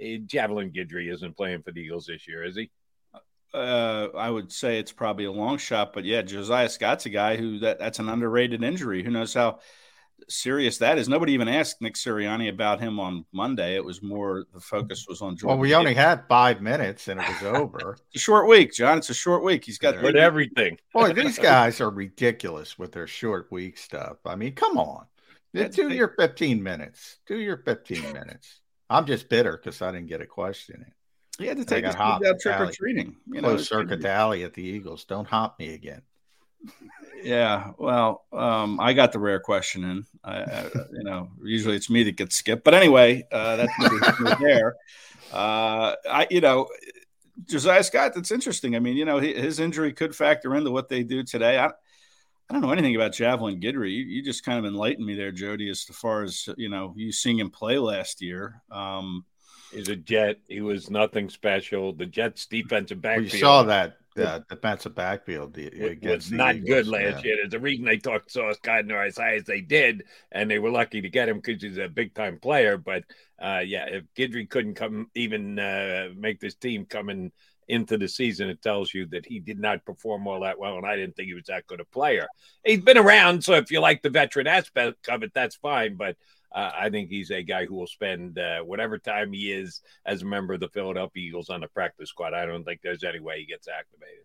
[0.00, 2.70] Eh, javelin Guidry isn't playing for the Eagles this year, is he?
[3.54, 7.36] Uh, I would say it's probably a long shot, but yeah, Josiah Scott's a guy
[7.36, 9.02] who that that's an underrated injury.
[9.02, 9.60] Who knows how
[10.28, 11.08] serious that is?
[11.08, 13.76] Nobody even asked Nick Sirianni about him on Monday.
[13.76, 15.58] It was more the focus was on Jordan.
[15.58, 17.96] Well, we only had five minutes and it was over.
[18.08, 18.98] it's a short week, John.
[18.98, 19.64] It's a short week.
[19.64, 20.20] He's got yeah.
[20.20, 20.78] everything.
[20.92, 24.18] Boy, these guys are ridiculous with their short week stuff.
[24.24, 25.06] I mean, come on.
[25.54, 27.18] Do your 15 minutes.
[27.26, 28.60] Do your 15 minutes.
[28.90, 30.92] I'm just bitter because I didn't get a question in.
[31.38, 33.16] He had to take his kids out trick or treating.
[33.30, 35.04] You know, circuit alley at the Eagles.
[35.04, 36.02] Don't hop me again.
[37.22, 40.06] Yeah, well, um, I got the rare question in.
[40.24, 44.76] I, I, you know, usually it's me that gets skipped, but anyway, uh, that's there.
[45.32, 46.68] Uh, I, you know,
[47.44, 48.14] Josiah Scott.
[48.14, 48.76] That's interesting.
[48.76, 51.58] I mean, you know, his injury could factor into what they do today.
[51.58, 53.90] I, I don't know anything about Javelin Guidry.
[53.90, 57.10] You, you, just kind of enlightened me there, Jody, as far as you know, you
[57.10, 58.62] seeing him play last year.
[58.70, 59.24] Um,
[59.72, 60.38] He's a Jet.
[60.48, 61.92] He was nothing special.
[61.92, 63.32] The Jets' defensive backfield.
[63.32, 66.68] We saw that uh, defensive backfield it was not Eagles.
[66.68, 67.24] good last yeah.
[67.24, 67.36] year.
[67.42, 70.70] There's a reason they talked Sauce Gardner as high as they did, and they were
[70.70, 72.78] lucky to get him because he's a big time player.
[72.78, 73.04] But
[73.40, 77.32] uh, yeah, if Guidry couldn't come even uh, make this team coming
[77.68, 80.86] into the season, it tells you that he did not perform all that well, and
[80.86, 82.26] I didn't think he was that good a player.
[82.64, 85.96] He's been around, so if you like the veteran aspect of it, that's fine.
[85.96, 86.16] But
[86.54, 90.22] uh, I think he's a guy who will spend uh, whatever time he is as
[90.22, 92.34] a member of the Philadelphia Eagles on the practice squad.
[92.34, 94.24] I don't think there's any way he gets activated.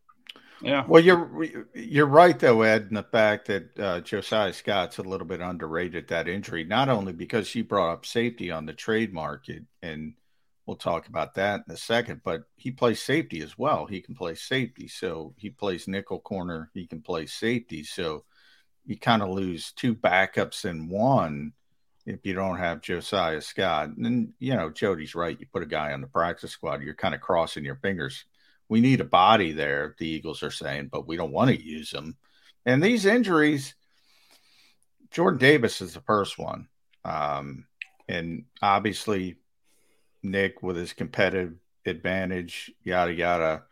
[0.62, 0.86] Yeah.
[0.88, 5.26] Well, you're you're right though, Ed, in the fact that uh, Josiah Scott's a little
[5.26, 9.64] bit underrated that injury, not only because he brought up safety on the trade market,
[9.82, 10.14] and
[10.66, 13.88] we'll talk about that in a second, but he plays safety as well.
[13.88, 16.70] He can play safety, so he plays nickel corner.
[16.76, 18.24] He can play safety, so
[18.86, 21.54] you kind of lose two backups in one
[22.06, 23.90] if you don't have Josiah Scott.
[23.98, 25.40] And, you know, Jody's right.
[25.40, 28.26] You put a guy on the practice squad, you're kind of crossing your fingers.
[28.70, 31.92] We need a body there, the Eagles are saying, but we don't want to use
[31.92, 32.16] them.
[32.66, 33.76] And these injuries,
[35.10, 36.68] Jordan Davis is the first one.
[37.04, 37.66] Um,
[38.08, 39.38] and obviously,
[40.24, 43.64] Nick, with his competitive advantage, yada, yada,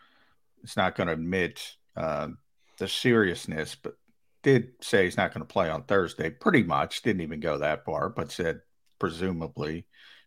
[0.63, 2.29] is not going to admit uh,
[2.77, 3.95] the seriousness, but
[4.43, 6.30] did say he's not going to play on Thursday.
[6.30, 8.62] Pretty much didn't even go that far, but said
[8.99, 9.86] presumably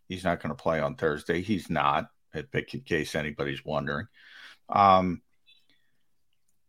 [0.08, 1.40] he's not going to play on Thursday.
[1.40, 4.06] He's not, in case anybody's wondering.
[4.68, 5.22] Um,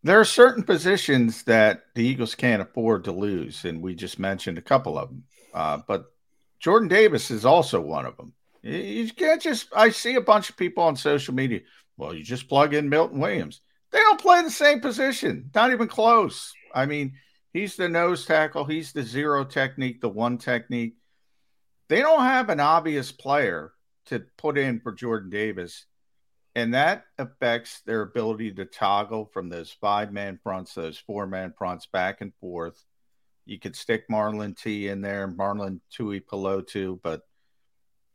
[0.04, 4.58] there are certain positions that the Eagles can't afford to lose, and we just mentioned
[4.58, 5.24] a couple of them.
[5.54, 6.06] Uh, but
[6.60, 8.34] Jordan Davis is also one of them.
[8.62, 9.68] You can't just.
[9.76, 11.62] I see a bunch of people on social media.
[11.98, 13.62] Well, you just plug in Milton Williams.
[13.92, 15.52] They don't play the same position.
[15.54, 16.54] Not even close.
[16.74, 17.14] I mean,
[17.54, 18.66] He's the nose tackle.
[18.66, 20.96] He's the zero technique, the one technique.
[21.88, 23.74] They don't have an obvious player
[24.08, 25.86] to put in for Jordan Davis.
[26.56, 31.54] And that affects their ability to toggle from those five man fronts, those four man
[31.58, 32.84] fronts back and forth.
[33.46, 37.22] You could stick Marlon T in there, Marlon Tuipulotu, but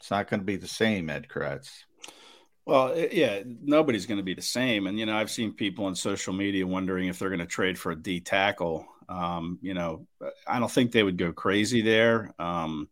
[0.01, 1.71] it's not going to be the same, Ed Kracz.
[2.65, 4.87] Well, yeah, nobody's going to be the same.
[4.87, 7.79] And, you know, I've seen people on social media wondering if they're going to trade
[7.79, 8.87] for a D tackle.
[9.09, 10.07] Um, you know,
[10.47, 12.89] I don't think they would go crazy there Um,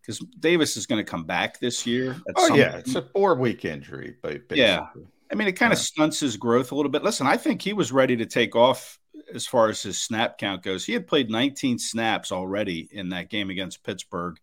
[0.00, 2.16] because Davis is going to come back this year.
[2.34, 4.58] Oh yeah, it's a four week injury, but basically.
[4.58, 4.86] yeah,
[5.30, 5.84] I mean it kind of yeah.
[5.84, 7.04] stunts his growth a little bit.
[7.04, 8.98] Listen, I think he was ready to take off
[9.32, 10.84] as far as his snap count goes.
[10.84, 14.38] He had played 19 snaps already in that game against Pittsburgh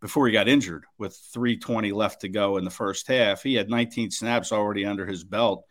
[0.00, 3.42] before he got injured with 320 left to go in the first half.
[3.42, 5.64] He had 19 snaps already under his belt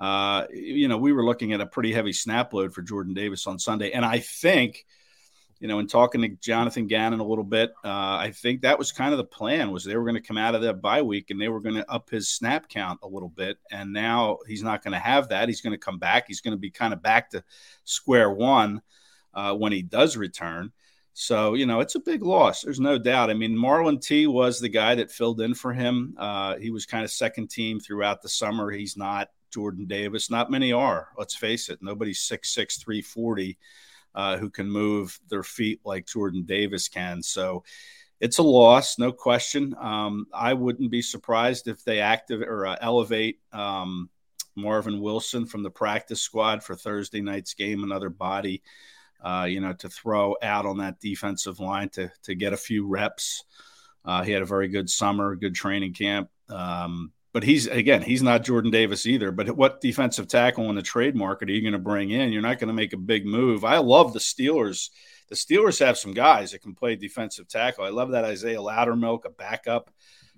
[0.00, 3.46] uh, you know, we were looking at a pretty heavy snap load for Jordan Davis
[3.46, 3.90] on Sunday.
[3.90, 4.86] And I think,
[5.60, 8.92] you know, in talking to Jonathan Gannon a little bit, uh, I think that was
[8.92, 11.30] kind of the plan was they were going to come out of that bye week
[11.30, 13.58] and they were going to up his snap count a little bit.
[13.70, 15.48] And now he's not going to have that.
[15.48, 16.24] He's going to come back.
[16.26, 17.44] He's going to be kind of back to
[17.84, 18.80] square one
[19.34, 20.72] uh, when he does return.
[21.12, 22.62] So, you know, it's a big loss.
[22.62, 23.28] There's no doubt.
[23.28, 26.14] I mean, Marlon T was the guy that filled in for him.
[26.16, 28.70] Uh, he was kind of second team throughout the summer.
[28.70, 30.30] He's not Jordan Davis.
[30.30, 31.08] Not many are.
[31.18, 31.78] Let's face it.
[31.82, 33.58] Nobody's six six three forty
[34.14, 37.22] uh, who can move their feet like Jordan Davis can.
[37.22, 37.64] So
[38.20, 39.74] it's a loss, no question.
[39.80, 44.10] Um, I wouldn't be surprised if they active or uh, elevate um,
[44.56, 48.62] Marvin Wilson from the practice squad for Thursday night's game, another body,
[49.22, 52.86] uh, you know, to throw out on that defensive line to to get a few
[52.86, 53.44] reps.
[54.04, 56.28] Uh, he had a very good summer, good training camp.
[56.48, 59.30] Um, but he's again, he's not Jordan Davis either.
[59.30, 62.32] But what defensive tackle in the trade market are you going to bring in?
[62.32, 63.64] You're not going to make a big move.
[63.64, 64.90] I love the Steelers.
[65.28, 67.84] The Steelers have some guys that can play defensive tackle.
[67.84, 69.90] I love that Isaiah Loudermilk, a backup.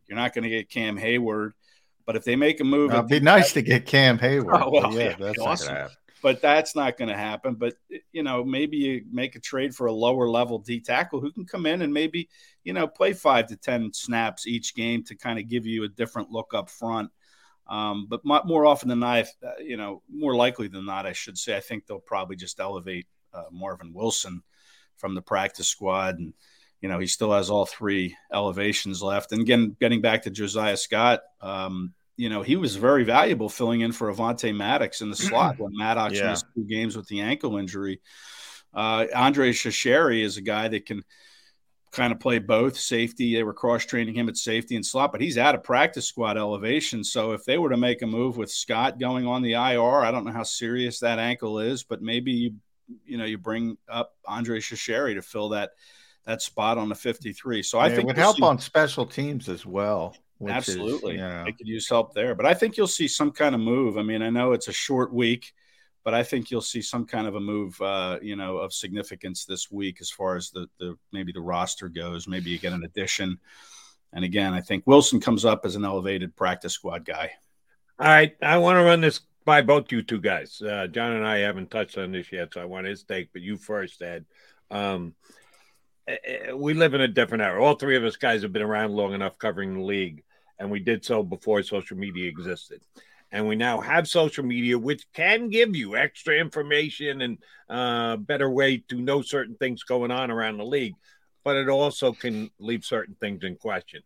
[0.07, 1.53] You're not going to get Cam Heyward,
[2.05, 4.61] but if they make a move, it'd be nice to get Cam Heyward.
[4.63, 5.89] Oh, well, yeah, yeah, that's awesome
[6.23, 7.55] but that's not going to happen.
[7.55, 7.75] But
[8.13, 11.45] you know, maybe you make a trade for a lower level D tackle who can
[11.45, 12.29] come in and maybe
[12.65, 15.89] you know play five to ten snaps each game to kind of give you a
[15.89, 17.11] different look up front.
[17.67, 21.39] Um, but more often than not, uh, you know, more likely than not, I should
[21.39, 24.43] say, I think they'll probably just elevate uh, Marvin Wilson
[24.97, 26.35] from the practice squad, and
[26.81, 29.33] you know, he still has all three elevations left.
[29.33, 33.81] And again, getting back to Josiah Scott, um, you know, he was very valuable filling
[33.81, 36.31] in for Avonte Maddox in the slot when Maddox yeah.
[36.31, 38.01] missed two games with the ankle injury.
[38.75, 41.03] Uh, Andre Chachere is a guy that can
[41.93, 43.35] kind of play both safety.
[43.35, 46.39] They were cross training him at safety and slot, but he's out of practice squad
[46.39, 47.05] elevation.
[47.05, 50.11] So if they were to make a move with Scott going on the IR, I
[50.11, 52.55] don't know how serious that ankle is, but maybe you,
[53.05, 55.71] you know, you bring up Andre Chachere to fill that
[56.25, 57.63] that spot on the 53.
[57.63, 60.17] So I yeah, think it would we'll help see- on special teams as well.
[60.49, 61.15] Absolutely.
[61.15, 62.35] Is, you know, they could use help there.
[62.35, 63.99] But I think you'll see some kind of move.
[63.99, 65.53] I mean, I know it's a short week,
[66.05, 69.45] but I think you'll see some kind of a move, uh, you know, of significance
[69.45, 72.27] this week as far as the, the maybe the roster goes.
[72.27, 73.39] Maybe you get an addition.
[74.13, 77.31] And again, I think Wilson comes up as an elevated practice squad guy.
[77.99, 78.35] All right.
[78.43, 80.61] I want to run this by both you two guys.
[80.61, 83.43] Uh, John and I haven't touched on this yet, so I want his take, but
[83.43, 84.25] you first, Ed.
[84.71, 85.15] Um,
[86.07, 87.63] eh, eh, we live in a different era.
[87.63, 90.25] All three of us guys have been around long enough covering the league
[90.63, 92.81] and we did so before social media existed.
[93.33, 97.39] And we now have social media, which can give you extra information and
[97.69, 100.95] uh, better way to know certain things going on around the league,
[101.43, 104.03] but it also can leave certain things in question.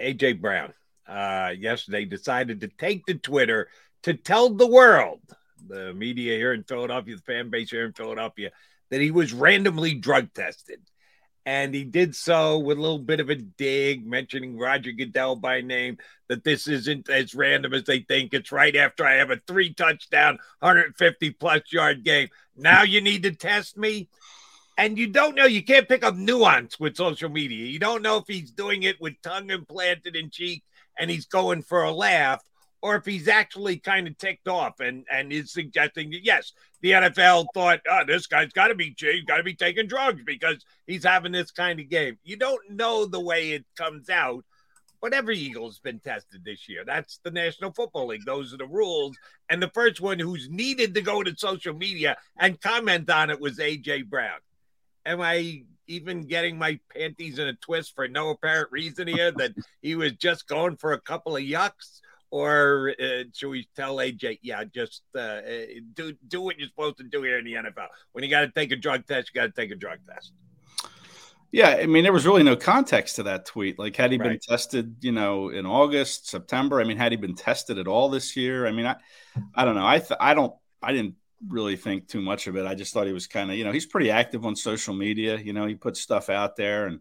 [0.00, 0.74] AJ Brown
[1.06, 3.68] uh, yesterday decided to take to Twitter
[4.02, 5.20] to tell the world,
[5.68, 8.50] the media here in Philadelphia, the fan base here in Philadelphia,
[8.90, 10.80] that he was randomly drug tested
[11.50, 15.62] And he did so with a little bit of a dig, mentioning Roger Goodell by
[15.62, 15.98] name,
[16.28, 18.32] that this isn't as random as they think.
[18.32, 22.28] It's right after I have a three touchdown, 150 plus yard game.
[22.56, 24.08] Now you need to test me.
[24.78, 27.66] And you don't know, you can't pick up nuance with social media.
[27.66, 30.62] You don't know if he's doing it with tongue implanted in cheek
[30.96, 32.44] and he's going for a laugh
[32.82, 36.92] or if he's actually kind of ticked off and and is suggesting that yes, the
[36.92, 41.04] NFL thought, oh, this guy's got to be got to be taking drugs because he's
[41.04, 42.18] having this kind of game.
[42.24, 44.44] You don't know the way it comes out.
[45.02, 46.84] But every Eagle's been tested this year.
[46.84, 48.26] That's the National Football League.
[48.26, 49.16] Those are the rules.
[49.48, 53.40] And the first one who's needed to go to social media and comment on it
[53.40, 54.40] was AJ Brown.
[55.06, 59.52] Am I even getting my panties in a twist for no apparent reason here that
[59.80, 62.00] he was just going for a couple of yucks?
[62.30, 65.40] Or uh, should we tell AJ, yeah, just uh, uh,
[65.94, 67.88] do do what you're supposed to do here in the NFL?
[68.12, 70.32] When you got to take a drug test, you got to take a drug test.
[71.52, 73.76] Yeah, I mean, there was really no context to that tweet.
[73.76, 74.28] Like, had he right.
[74.28, 76.80] been tested, you know, in August, September?
[76.80, 78.68] I mean, had he been tested at all this year?
[78.68, 78.94] I mean, I,
[79.56, 79.86] I don't know.
[79.86, 81.16] I, th- I don't, I didn't
[81.48, 82.66] really think too much of it.
[82.66, 85.38] I just thought he was kind of, you know, he's pretty active on social media.
[85.38, 87.00] You know, he puts stuff out there, and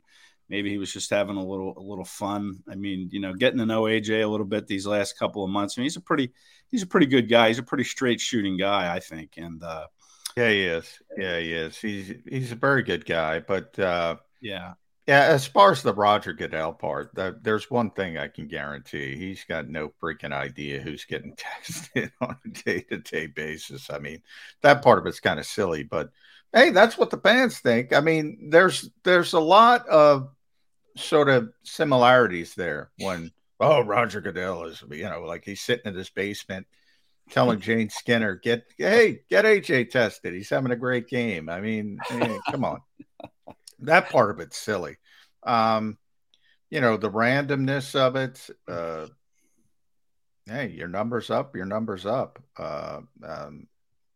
[0.49, 2.63] maybe he was just having a little a little fun.
[2.69, 5.49] I mean, you know, getting to know AJ a little bit these last couple of
[5.49, 5.77] months.
[5.77, 6.31] I mean, he's a pretty
[6.69, 7.47] he's a pretty good guy.
[7.47, 9.33] He's a pretty straight shooting guy, I think.
[9.37, 9.87] And uh,
[10.35, 10.99] yeah, he is.
[11.17, 11.77] Yeah, he is.
[11.77, 13.39] He's he's a very good guy.
[13.39, 14.73] But uh, yeah,
[15.07, 15.23] yeah.
[15.23, 19.43] As far as the Roger Goodell part, that, there's one thing I can guarantee: he's
[19.43, 23.89] got no freaking idea who's getting tested on a day to day basis.
[23.89, 24.21] I mean,
[24.61, 26.09] that part of it's kind of silly, but
[26.53, 27.93] hey, that's what the fans think.
[27.93, 30.31] I mean, there's there's a lot of
[30.95, 35.95] sort of similarities there when oh Roger Goodell is you know like he's sitting in
[35.95, 36.67] his basement
[37.29, 40.33] telling Jane Skinner get hey get AJ tested.
[40.33, 41.49] He's having a great game.
[41.49, 42.81] I mean hey, come on.
[43.79, 44.97] That part of it's silly.
[45.43, 45.97] Um
[46.69, 49.07] you know the randomness of it uh
[50.45, 52.41] hey your numbers up your numbers up.
[52.57, 53.67] Uh um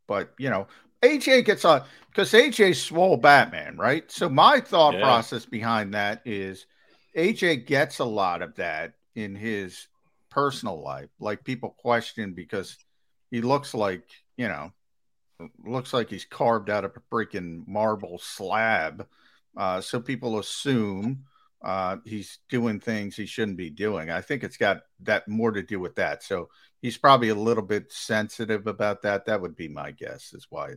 [0.07, 0.67] but you know
[1.03, 4.09] AJ gets on because AJ swole Batman, right?
[4.11, 5.01] So my thought yeah.
[5.01, 6.65] process behind that is
[7.15, 9.87] AJ gets a lot of that in his
[10.29, 11.09] personal life.
[11.19, 12.77] Like people question because
[13.31, 14.03] he looks like,
[14.37, 14.71] you know,
[15.65, 19.07] looks like he's carved out of a freaking marble slab.
[19.57, 21.25] Uh, so people assume
[21.63, 24.09] uh, he's doing things he shouldn't be doing.
[24.09, 26.23] I think it's got that more to do with that.
[26.23, 26.49] So
[26.81, 29.25] he's probably a little bit sensitive about that.
[29.25, 30.73] That would be my guess, is why.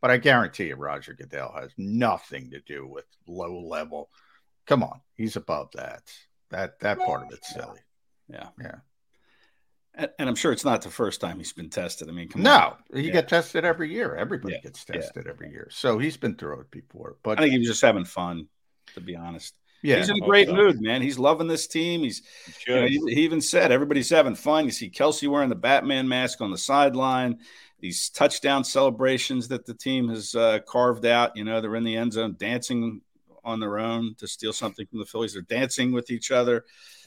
[0.00, 4.10] But I guarantee you, Roger Goodell has nothing to do with low level
[4.66, 6.02] Come on, he's above that.
[6.50, 7.80] That that part of it's silly.
[8.28, 8.74] Yeah, yeah.
[9.94, 12.08] And, and I'm sure it's not the first time he's been tested.
[12.08, 12.74] I mean, no, on.
[12.94, 13.12] he yeah.
[13.12, 14.14] get tested every year.
[14.14, 14.60] Everybody yeah.
[14.60, 15.32] gets tested yeah.
[15.32, 17.16] every year, so he's been through it before.
[17.22, 18.48] But I think he was just having fun,
[18.94, 19.54] to be honest.
[19.82, 21.00] Yeah, he's in a great mood, man.
[21.00, 22.00] He's loving this team.
[22.00, 22.22] He's,
[22.66, 24.64] you know, he, he, even said everybody's having fun.
[24.64, 27.38] You see Kelce wearing the Batman mask on the sideline.
[27.80, 31.36] These touchdown celebrations that the team has uh, carved out.
[31.36, 33.02] You know, they're in the end zone dancing
[33.46, 35.34] on their own to steal something from the Phillies.
[35.34, 36.64] They're dancing with each other.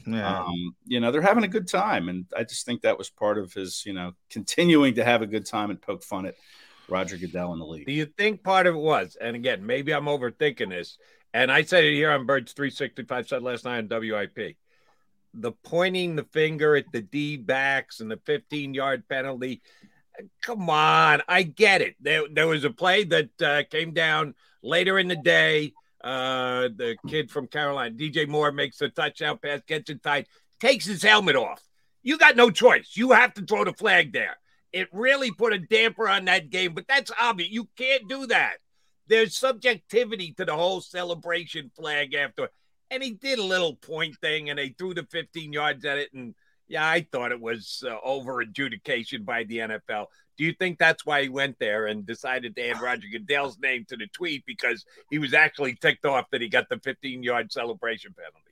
[0.07, 0.39] Yeah.
[0.39, 2.07] Um, you know, they're having a good time.
[2.07, 5.27] And I just think that was part of his, you know, continuing to have a
[5.27, 6.35] good time and poke fun at
[6.87, 7.85] Roger Goodell in the league.
[7.85, 10.97] Do you think part of it was, and again, maybe I'm overthinking this,
[11.33, 14.55] and I said it here on Birds 365, said last night on WIP.
[15.35, 19.61] The pointing the finger at the D backs and the 15 yard penalty.
[20.41, 21.95] Come on, I get it.
[21.99, 26.95] There, there was a play that uh, came down later in the day uh, the
[27.07, 30.27] kid from Carolina, DJ Moore, makes a touchdown pass, gets it tight,
[30.59, 31.61] takes his helmet off.
[32.03, 32.91] You got no choice.
[32.95, 34.37] You have to throw the flag there.
[34.71, 37.49] It really put a damper on that game, but that's obvious.
[37.51, 38.57] You can't do that.
[39.07, 42.49] There's subjectivity to the whole celebration flag after.
[42.91, 46.13] And he did a little point thing, and they threw the 15 yards at it.
[46.13, 46.33] And
[46.69, 50.05] yeah, I thought it was uh, over adjudication by the NFL.
[50.37, 53.85] Do you think that's why he went there and decided to add Roger Goodell's name
[53.89, 57.51] to the tweet because he was actually ticked off that he got the 15 yard
[57.51, 58.45] celebration penalty?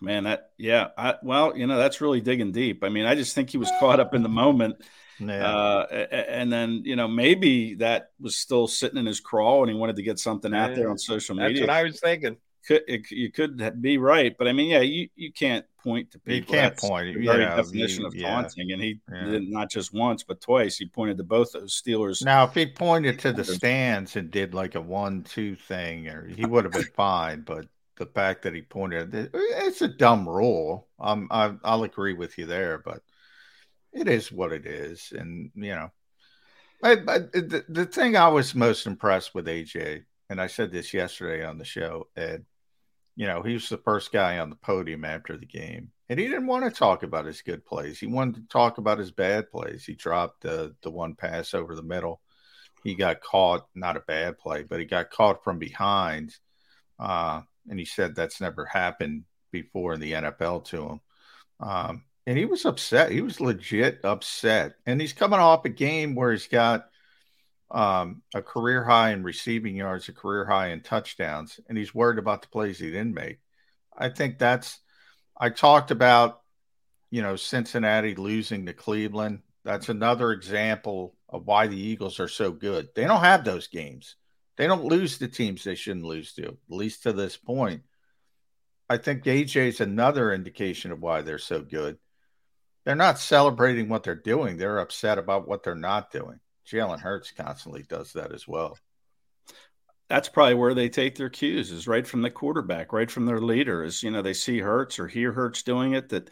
[0.00, 0.88] Man, that yeah.
[0.98, 2.82] I, well, you know that's really digging deep.
[2.82, 4.82] I mean, I just think he was caught up in the moment,
[5.20, 5.46] yeah.
[5.46, 9.78] uh, and then you know maybe that was still sitting in his crawl and he
[9.78, 11.60] wanted to get something out there on social media.
[11.60, 14.80] That's what I was thinking could it, you could be right, but I mean, yeah,
[14.80, 16.34] you, you can't point to people.
[16.54, 17.14] You can't That's point.
[17.14, 18.30] The very yeah, definition of yeah.
[18.30, 19.24] taunting, and he yeah.
[19.24, 20.76] did not just once, but twice.
[20.76, 22.24] He pointed to both those Steelers.
[22.24, 26.44] Now, if he pointed to the stands and did like a one-two thing, or he
[26.44, 27.42] would have been fine.
[27.42, 30.88] But the fact that he pointed, it's a dumb rule.
[30.98, 33.02] Um, I, I'll agree with you there, but
[33.92, 35.90] it is what it is, and you know.
[36.84, 40.92] I, I, the, the thing I was most impressed with AJ, and I said this
[40.92, 42.44] yesterday on the show, Ed,
[43.14, 46.26] you know, he was the first guy on the podium after the game, and he
[46.26, 47.98] didn't want to talk about his good plays.
[47.98, 49.84] He wanted to talk about his bad plays.
[49.84, 52.20] He dropped the the one pass over the middle.
[52.82, 56.34] He got caught, not a bad play, but he got caught from behind,
[56.98, 61.00] uh, and he said that's never happened before in the NFL to him.
[61.60, 63.10] Um, and he was upset.
[63.10, 66.88] He was legit upset, and he's coming off a game where he's got
[67.72, 72.18] um, a career high in receiving yards, a career high in touchdowns, and he's worried
[72.18, 73.38] about the plays he didn't make.
[73.96, 74.78] I think that's.
[75.36, 76.42] I talked about,
[77.10, 79.40] you know, Cincinnati losing to Cleveland.
[79.64, 82.88] That's another example of why the Eagles are so good.
[82.94, 84.16] They don't have those games.
[84.56, 87.82] They don't lose to teams they shouldn't lose to, at least to this point.
[88.90, 91.96] I think AJ is another indication of why they're so good.
[92.84, 94.58] They're not celebrating what they're doing.
[94.58, 96.40] They're upset about what they're not doing.
[96.70, 98.78] Jalen Hurts constantly does that as well.
[100.08, 103.40] That's probably where they take their cues is right from the quarterback, right from their
[103.40, 103.82] leader.
[103.82, 106.28] Is you know they see Hurts or hear Hurts doing it that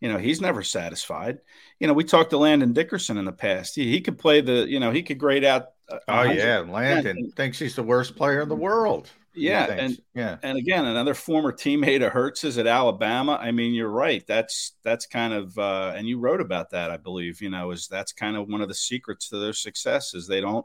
[0.00, 1.38] you know he's never satisfied.
[1.80, 3.74] You know we talked to Landon Dickerson in the past.
[3.74, 5.68] He, he could play the you know he could grade out.
[6.08, 9.10] Oh yeah, Landon thinks he's the worst player in the world.
[9.36, 13.36] Yeah, and yeah, and again, another former teammate of Hurts's at Alabama.
[13.40, 14.24] I mean, you're right.
[14.28, 17.42] That's that's kind of, uh, and you wrote about that, I believe.
[17.42, 20.40] You know, is that's kind of one of the secrets to their success is they
[20.40, 20.64] don't,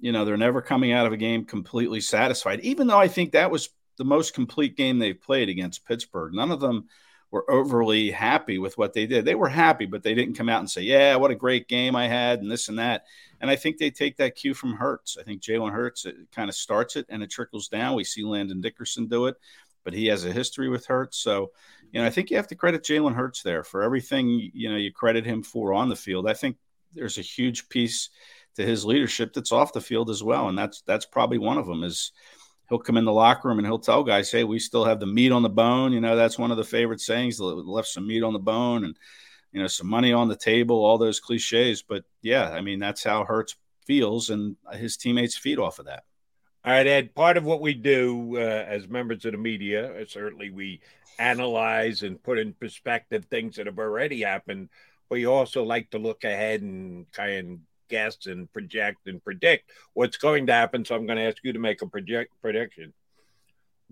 [0.00, 2.60] you know, they're never coming out of a game completely satisfied.
[2.60, 6.34] Even though I think that was the most complete game they've played against Pittsburgh.
[6.34, 6.88] None of them
[7.30, 9.24] were overly happy with what they did.
[9.24, 11.96] They were happy, but they didn't come out and say, "Yeah, what a great game
[11.96, 13.04] I had," and this and that.
[13.44, 15.18] And I think they take that cue from Hurts.
[15.20, 17.94] I think Jalen Hurts kind of starts it and it trickles down.
[17.94, 19.36] We see Landon Dickerson do it,
[19.84, 21.18] but he has a history with Hurts.
[21.18, 21.50] So,
[21.92, 24.76] you know, I think you have to credit Jalen Hurts there for everything you know
[24.76, 26.26] you credit him for on the field.
[26.26, 26.56] I think
[26.94, 28.08] there's a huge piece
[28.56, 31.66] to his leadership that's off the field as well, and that's that's probably one of
[31.66, 32.12] them is
[32.70, 35.06] he'll come in the locker room and he'll tell guys, "Hey, we still have the
[35.06, 37.38] meat on the bone." You know, that's one of the favorite sayings.
[37.38, 38.96] Left some meat on the bone and
[39.54, 41.80] you know some money on the table, all those cliches.
[41.80, 43.54] But yeah, I mean that's how Hurts
[43.86, 46.02] feels, and his teammates feed off of that.
[46.64, 47.14] All right, Ed.
[47.14, 50.80] Part of what we do uh, as members of the media, uh, certainly we
[51.18, 54.68] analyze and put in perspective things that have already happened.
[55.12, 60.16] You also like to look ahead and kind of guess and project and predict what's
[60.16, 60.84] going to happen.
[60.84, 62.92] So I'm going to ask you to make a project prediction.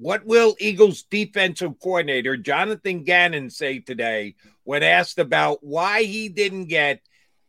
[0.03, 4.35] What will Eagles defensive coordinator Jonathan Gannon say today
[4.65, 7.03] when asked about why he didn't get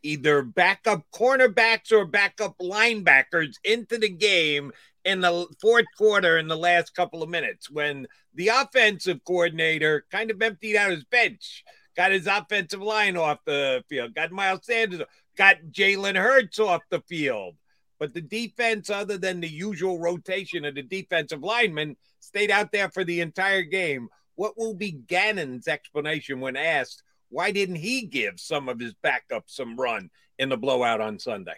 [0.03, 4.71] either backup cornerbacks or backup linebackers into the game
[5.03, 10.29] in the fourth quarter in the last couple of minutes when the offensive coordinator kind
[10.29, 11.63] of emptied out his bench,
[11.97, 15.01] got his offensive line off the field, got Miles Sanders,
[15.35, 17.55] got Jalen Hurts off the field.
[17.97, 22.89] But the defense, other than the usual rotation of the defensive linemen, stayed out there
[22.89, 24.09] for the entire game.
[24.35, 27.03] What will be Gannon's explanation when asked
[27.33, 31.55] why didn't he give some of his backup some run in the blowout on Sunday?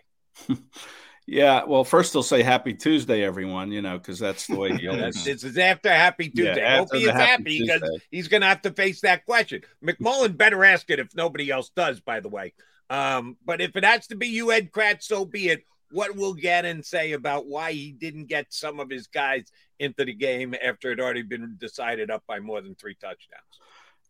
[1.27, 3.73] yeah, well, first he'll say Happy Tuesday, everyone.
[3.73, 5.25] You know, because that's the way he always.
[5.25, 6.61] this is after Happy Tuesday.
[6.61, 9.63] Yeah, Hope he is happy because he's going to have to face that question.
[9.85, 11.99] McMullen better ask it if nobody else does.
[11.99, 12.53] By the way,
[12.89, 15.65] um, but if it has to be you, Ed Kracz, so be it.
[15.91, 20.13] What will Gannon say about why he didn't get some of his guys into the
[20.13, 23.59] game after it already been decided up by more than three touchdowns?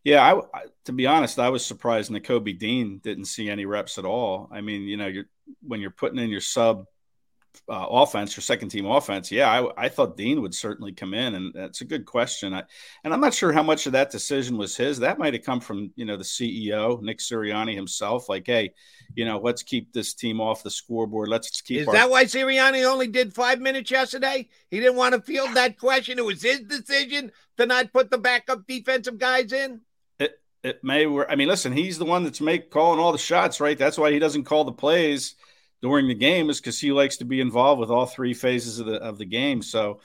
[0.04, 3.98] Yeah, I, I, to be honest, I was surprised Nakobe Dean didn't see any reps
[3.98, 4.48] at all.
[4.52, 5.26] I mean, you know, you're
[5.62, 6.86] when you're putting in your sub
[7.70, 11.36] uh, offense or second team offense, yeah, I, I, thought Dean would certainly come in,
[11.36, 12.54] and that's a good question.
[12.54, 12.64] I,
[13.04, 15.00] and I'm not sure how much of that decision was his.
[15.00, 18.30] That might have come from you know the CEO Nick Sirianni himself.
[18.30, 18.74] Like, hey,
[19.16, 21.30] you know, let's keep this team off the scoreboard.
[21.30, 21.82] Let's keep.
[21.82, 24.48] Is our- that why Sirianni only did five minutes yesterday?
[24.70, 26.20] He didn't want to field that question.
[26.20, 29.82] It was his decision to not put the backup defensive guys in.
[30.20, 31.06] It it may.
[31.06, 31.30] Were.
[31.30, 33.78] I mean, listen, he's the one that's make calling all the shots, right?
[33.78, 35.36] That's why he doesn't call the plays
[35.86, 38.88] during the game is because he likes to be involved with all three phases of
[38.88, 39.62] the of the game.
[39.62, 40.00] So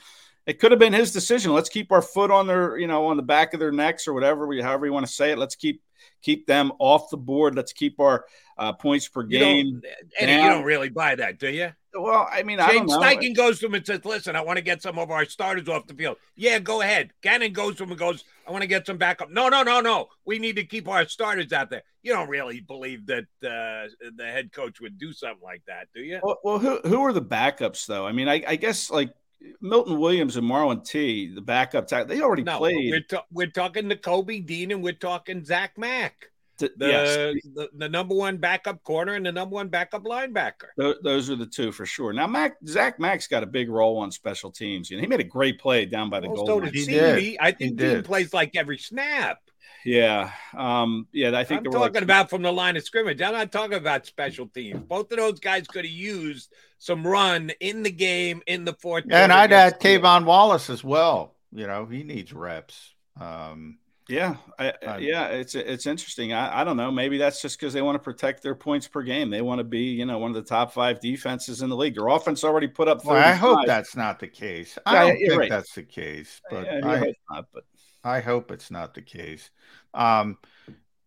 [0.45, 1.53] it could have been his decision.
[1.53, 4.13] Let's keep our foot on their, you know, on the back of their necks or
[4.13, 5.39] whatever we, however you want to say it.
[5.39, 5.81] Let's keep
[6.21, 7.55] keep them off the board.
[7.55, 8.25] Let's keep our
[8.59, 9.81] uh, points per game.
[9.83, 11.71] You Eddie, you don't really buy that, do you?
[11.93, 14.63] Well, I mean, James I Steichen goes to him and says, "Listen, I want to
[14.63, 17.11] get some of our starters off the field." Yeah, go ahead.
[17.21, 19.81] Gannon goes to him and goes, "I want to get some backup." No, no, no,
[19.81, 20.07] no.
[20.25, 21.83] We need to keep our starters out there.
[22.01, 26.01] You don't really believe that uh, the head coach would do something like that, do
[26.01, 26.19] you?
[26.23, 28.07] Well, well who who are the backups though?
[28.07, 29.13] I mean, I, I guess like
[29.59, 32.91] Milton Williams and Marlon T, the backup, they already no, played.
[32.91, 36.30] We're, ta- we're talking to Kobe Dean and we're talking Zach Mack.
[36.61, 37.35] The, yes.
[37.53, 40.69] the, the number one backup corner and the number one backup linebacker.
[40.77, 42.13] Those, those are the two for sure.
[42.13, 44.89] Now, Mac Zach Mack's got a big role on special teams.
[44.89, 46.47] You know, he made a great play down by the well, goal.
[46.47, 47.37] So did he did.
[47.39, 49.39] I think he, he plays like every snap.
[49.83, 51.37] Yeah, um, yeah.
[51.37, 52.03] I think I'm talking like...
[52.03, 53.21] about from the line of scrimmage.
[53.21, 54.81] I'm not talking about special teams.
[54.83, 59.05] Both of those guys could have used some run in the game in the fourth.
[59.09, 61.35] And I'd add K'Von Wallace as well.
[61.51, 62.93] You know, he needs reps.
[63.19, 63.79] Um,
[64.11, 66.33] yeah, I, yeah, it's it's interesting.
[66.33, 66.91] I, I don't know.
[66.91, 69.29] Maybe that's just because they want to protect their points per game.
[69.29, 71.95] They want to be, you know, one of the top five defenses in the league.
[71.95, 73.05] Their offense already put up.
[73.05, 74.77] Well, I hope that's not the case.
[74.85, 75.49] I yeah, don't think right.
[75.49, 77.63] that's the case, but yeah, I, not, but
[78.03, 79.49] I hope it's not the case.
[79.93, 80.37] Um,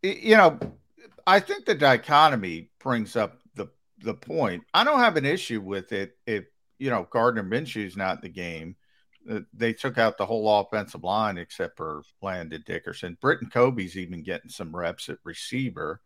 [0.02, 0.58] you know,
[1.26, 3.68] I think the dichotomy brings up the
[4.00, 4.64] the point.
[4.72, 6.46] I don't have an issue with it if
[6.78, 8.76] you know Gardner Minshew's not in the game
[9.52, 13.16] they took out the whole offensive line except for Landon Dickerson.
[13.20, 16.00] Britton Kobe's even getting some reps at receiver.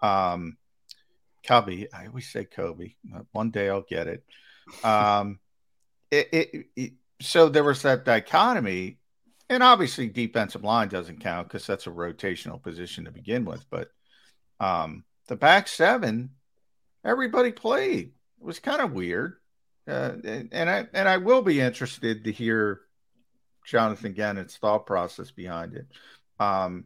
[0.00, 0.56] Um,
[1.42, 2.94] Cubby, I always say Kobe.
[3.14, 4.24] Uh, one day I'll get it.
[4.84, 5.38] Um,
[6.10, 8.98] it, it, it, so there was that dichotomy,
[9.48, 13.64] and obviously defensive line doesn't count because that's a rotational position to begin with.
[13.70, 13.90] But
[14.58, 16.30] um, the back seven,
[17.04, 18.12] everybody played.
[18.40, 19.39] It was kind of weird.
[19.90, 20.12] Uh,
[20.52, 22.80] and I and I will be interested to hear
[23.66, 25.86] Jonathan Gannon's thought process behind it.
[26.38, 26.84] Um,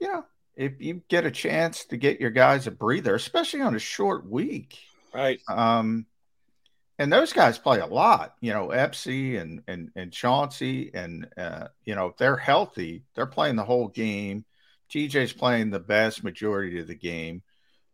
[0.00, 0.24] you know,
[0.56, 4.28] if you get a chance to get your guys a breather, especially on a short
[4.28, 4.78] week,
[5.14, 5.38] right?
[5.48, 6.06] Um,
[6.98, 8.34] and those guys play a lot.
[8.40, 13.26] You know, Epsy and and and Chauncey, and uh, you know, if they're healthy, they're
[13.26, 14.44] playing the whole game.
[14.90, 17.42] TJ's playing the vast majority of the game.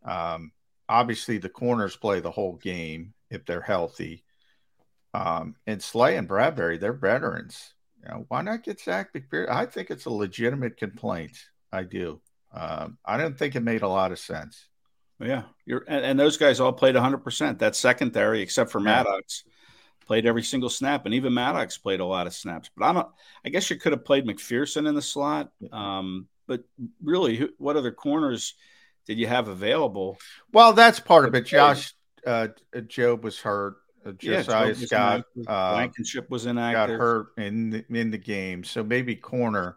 [0.05, 0.53] Um,
[0.89, 4.24] obviously, the corners play the whole game if they're healthy.
[5.14, 7.74] Um, and Slay and Bradberry, they're veterans.
[8.03, 9.51] You know, why not get Zech McPhearson?
[9.51, 11.37] I think it's a legitimate complaint.
[11.72, 12.20] I do.
[12.53, 14.68] Um, I don't think it made a lot of sense.
[15.20, 17.18] Yeah, you're and, and those guys all played 100.
[17.18, 19.45] percent That secondary, except for Maddox,
[20.07, 22.70] played every single snap, and even Maddox played a lot of snaps.
[22.76, 23.09] But I don't.
[23.45, 25.53] I guess you could have played McPherson in the slot.
[25.70, 26.64] Um, but
[27.03, 28.55] really, what other corners
[29.07, 30.18] did you have available?
[30.53, 31.47] Well, that's part of it.
[31.47, 31.95] Josh
[32.26, 33.76] uh, Jobe was hurt.
[34.04, 36.88] Uh, Josiah yeah, Scott uh, Blankenship was inactive.
[36.88, 39.76] Got hurt in the, in the game, so maybe corner.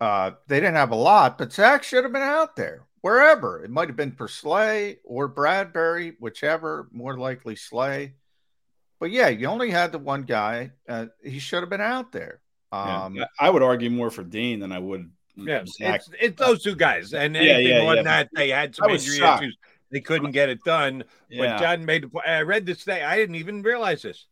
[0.00, 3.62] Uh, they didn't have a lot, but Zach should have been out there wherever.
[3.62, 6.88] It might have been for Slay or Bradberry, whichever.
[6.92, 8.14] More likely Slay.
[8.98, 10.72] But yeah, you only had the one guy.
[10.88, 12.40] Uh, he should have been out there.
[12.72, 15.10] Um, yeah, I would argue more for Dean than I would.
[15.36, 18.74] Yeah, it's, it's those two guys, and anything yeah, yeah, more than that, they had
[18.74, 19.56] some injury issues
[19.90, 21.04] they couldn't get it done.
[21.28, 21.56] Yeah.
[21.56, 22.28] But John made the point.
[22.28, 23.02] I read this thing.
[23.02, 24.26] I didn't even realize this.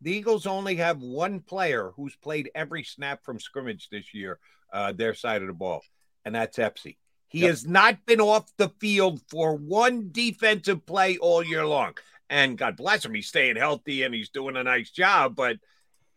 [0.00, 4.38] The Eagles only have one player who's played every snap from scrimmage this year,
[4.72, 5.82] uh, their side of the ball,
[6.24, 6.98] and that's Epsy.
[7.28, 7.50] He yep.
[7.50, 11.94] has not been off the field for one defensive play all year long.
[12.30, 15.56] And God bless him, he's staying healthy and he's doing a nice job, but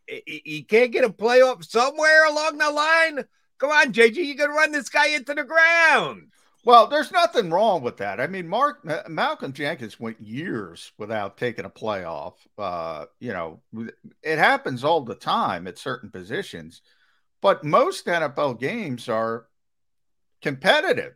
[0.07, 3.25] he can't get a playoff somewhere along the line.
[3.57, 6.31] Come on, JG, you can run this guy into the ground.
[6.63, 8.19] Well, there's nothing wrong with that.
[8.19, 12.33] I mean, Mark Malcolm Jenkins went years without taking a playoff.
[12.57, 13.61] Uh, you know,
[14.21, 16.81] it happens all the time at certain positions,
[17.41, 19.47] but most NFL games are
[20.41, 21.13] competitive.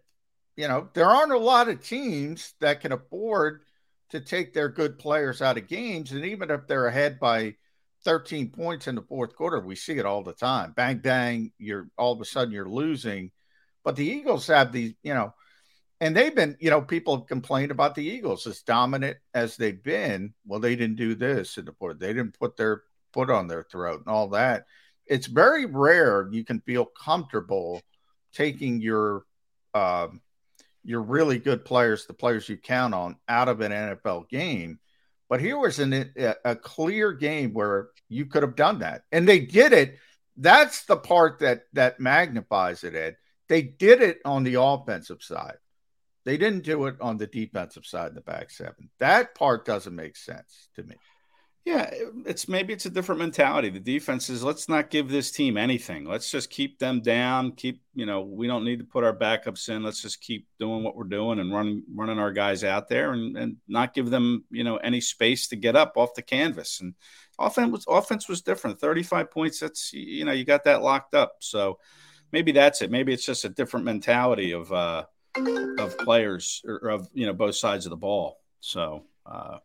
[0.56, 3.62] You know, there aren't a lot of teams that can afford
[4.10, 7.56] to take their good players out of games, and even if they're ahead by
[8.04, 10.74] 13 points in the fourth quarter, we see it all the time.
[10.76, 13.32] Bang bang, you're all of a sudden you're losing
[13.86, 15.34] but the Eagles have these, you know,
[16.02, 20.34] and they've been, you know, people complained about the Eagles as dominant as they've been.
[20.46, 22.00] Well, they didn't do this in the board.
[22.00, 22.82] They didn't put their
[23.14, 24.66] foot on their throat and all that.
[25.06, 27.80] It's very rare you can feel comfortable
[28.34, 29.24] taking your
[29.74, 30.08] uh,
[30.84, 34.80] your really good players, the players you count on, out of an NFL game.
[35.30, 39.28] But here was an, a, a clear game where you could have done that, and
[39.28, 39.98] they did it.
[40.38, 42.96] That's the part that that magnifies it.
[42.96, 43.18] Ed
[43.50, 45.58] they did it on the offensive side.
[46.26, 48.90] They didn't do it on the defensive side in the back seven.
[49.00, 50.96] That part doesn't make sense to me.
[51.66, 51.90] Yeah,
[52.28, 53.70] it's maybe it's a different mentality.
[53.70, 56.06] The defense is let's not give this team anything.
[56.06, 57.54] Let's just keep them down.
[57.54, 59.82] Keep you know we don't need to put our backups in.
[59.82, 63.36] Let's just keep doing what we're doing and running running our guys out there and,
[63.36, 66.82] and not give them you know any space to get up off the canvas.
[66.82, 66.94] And
[67.40, 68.80] offense was offense was different.
[68.80, 69.60] Thirty five points.
[69.60, 71.38] That's you know you got that locked up.
[71.40, 71.80] So
[72.36, 72.92] maybe that's it.
[72.92, 75.06] Maybe it's just a different mentality of uh,
[75.80, 78.38] of players or of you know both sides of the ball.
[78.60, 79.58] So uh,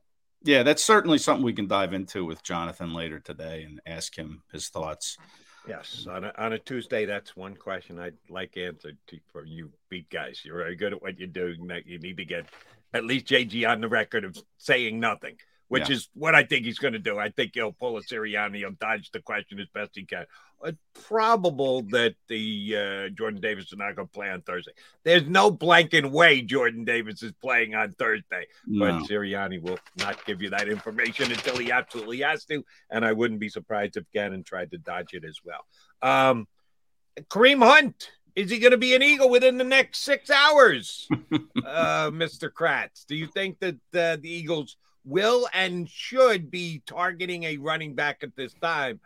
[0.42, 4.42] yeah, that's certainly something we can dive into with Jonathan later today and ask him
[4.52, 5.18] his thoughts
[5.68, 9.70] Yes, on a, on a Tuesday, that's one question I'd like answered to, for you
[9.88, 10.40] beat guys.
[10.44, 11.54] You're very good at what you do.
[11.86, 12.46] You need to get
[12.94, 15.36] at least JG on the record of saying nothing,
[15.70, 15.94] which Yeah.
[15.94, 17.16] is what I think he's going to do.
[17.16, 18.56] I think he'll pull a Sirianni.
[18.56, 20.26] He'll dodge the question as best he can.
[20.64, 24.72] It's probable that the uh, Jordan Davis is not going to play on Thursday.
[25.04, 29.04] There's no blanking way Jordan Davis is playing on Thursday, but No.
[29.04, 32.64] Sirianni will not give you that information until he absolutely has to.
[32.90, 35.64] And I wouldn't be surprised if Gannon tried to dodge it as well.
[36.02, 36.48] Um,
[37.30, 41.08] Kareem Hunt, is he going to be an Eagle within the next six hours?
[41.64, 42.50] uh, Mr.
[42.50, 44.76] Kracz, do you think that uh, the Eagles
[45.11, 49.00] will and should be targeting a running back at this time?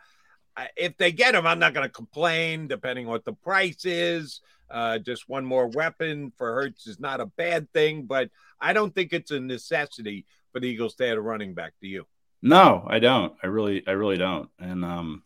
[0.77, 4.39] If they get him, I'm not going to complain, depending on what the price is.
[4.69, 8.29] Uh, just one more weapon for Hurts is not a bad thing, but
[8.59, 11.73] I don't think it's a necessity for the Eagles to add a running back.
[11.81, 12.07] Do you?
[12.41, 13.33] No, I don't.
[13.43, 14.49] I really, I really don't.
[14.59, 15.23] And um,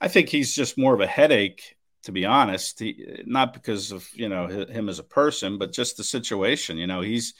[0.00, 2.80] I think he's just more of a headache, to be honest.
[2.80, 6.76] He, not because of you know hi- him as a person, but just the situation.
[6.76, 7.34] You know, he's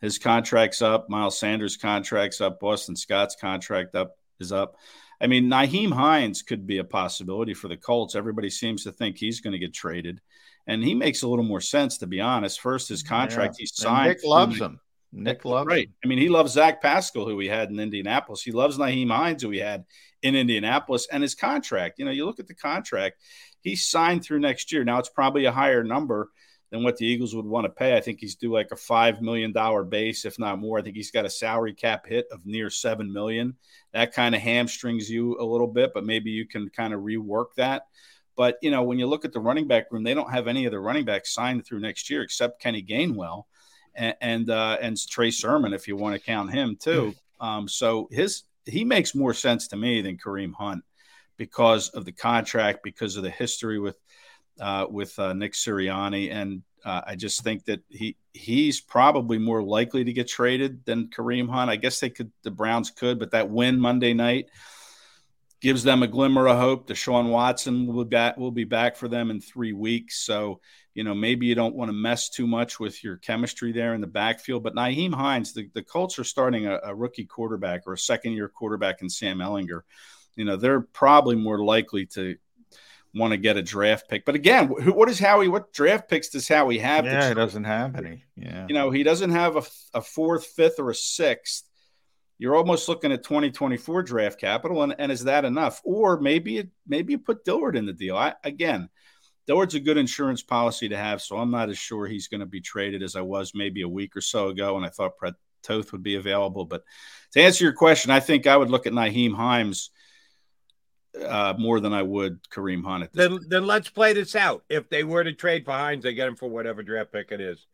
[0.00, 1.08] his contract's up.
[1.08, 2.60] Miles Sanders' contract's up.
[2.60, 4.76] Boston Scott's contract up is up.
[5.20, 8.14] I mean, Nyheim Hines could be a possibility for the Colts.
[8.14, 10.20] Everybody seems to think he's going to get traded,
[10.66, 12.60] and he makes a little more sense, to be honest.
[12.60, 13.62] First, his contract Yeah.
[13.62, 14.08] And signed.
[14.08, 14.80] Nick loves him.
[15.10, 15.88] Nick loves right.
[15.88, 15.94] him.
[16.04, 18.42] I mean, he loves Zach Pascal, who we had in Indianapolis.
[18.42, 19.84] He loves Nyheim Hines, who we had
[20.22, 21.98] in Indianapolis, and his contract.
[21.98, 23.20] You know, you look at the contract;
[23.60, 24.84] he signed through next year.
[24.84, 26.28] Now it's probably a higher number
[26.70, 27.96] than what the Eagles would want to pay.
[27.96, 30.78] I think he's due like a five million dollar base, if not more.
[30.78, 33.56] I think he's got a salary cap hit of near seven million.
[33.92, 37.54] That kind of hamstrings you a little bit, but maybe you can kind of rework
[37.56, 37.86] that.
[38.36, 40.66] But you know, when you look at the running back room, they don't have any
[40.66, 43.44] of the running backs signed through next year except Kenny Gainwell
[43.94, 47.14] and and, uh, and Trey Sermon, if you want to count him too.
[47.40, 50.84] Um, so his he makes more sense to me than Kareem Hunt
[51.36, 53.96] because of the contract, because of the history with
[54.60, 59.62] uh, with uh, Nick Sirianni, and uh, I just think that he he's probably more
[59.62, 61.70] likely to get traded than Kareem Hunt.
[61.70, 64.46] I guess they could, the Browns could, but that win Monday night
[65.60, 66.86] gives them a glimmer of hope.
[66.86, 70.24] Deshaun Watson will be back, will be back for them in three weeks.
[70.24, 70.60] So,
[70.94, 74.00] you know, maybe you don't want to mess too much with your chemistry there in
[74.00, 74.62] the backfield.
[74.62, 78.32] But Nyheim Hines, the, the Colts are starting a, a rookie quarterback or a second
[78.32, 79.80] year quarterback in Sam Ehlinger.
[80.36, 82.36] You know, they're probably more likely to
[83.14, 84.24] want to get a draft pick.
[84.24, 85.48] But again, who, what is Howie?
[85.48, 87.04] What draft picks does Howie have?
[87.04, 88.24] Yeah, he doesn't have any.
[88.36, 88.66] Yeah.
[88.68, 89.62] You know, he doesn't have a,
[89.94, 91.64] a fourth, fifth, or a sixth.
[92.38, 95.80] You're almost looking at 2024 draft capital, and, and is that enough?
[95.84, 98.16] Or maybe it, maybe you put Dillard in the deal.
[98.16, 98.88] I, again,
[99.48, 102.46] Dillard's a good insurance policy to have, so I'm not as sure he's going to
[102.46, 105.34] be traded as I was maybe a week or so ago, and I thought Brett
[105.64, 106.64] Toth would be available.
[106.64, 106.84] But
[107.32, 109.90] to answer your question, I think I would look at Nyheim Hines
[111.26, 114.64] uh, more than I would Kareem Hunt at this Then, then let's play this out.
[114.68, 117.40] If they were to trade for Hines, they get him for whatever draft pick it
[117.40, 117.66] is.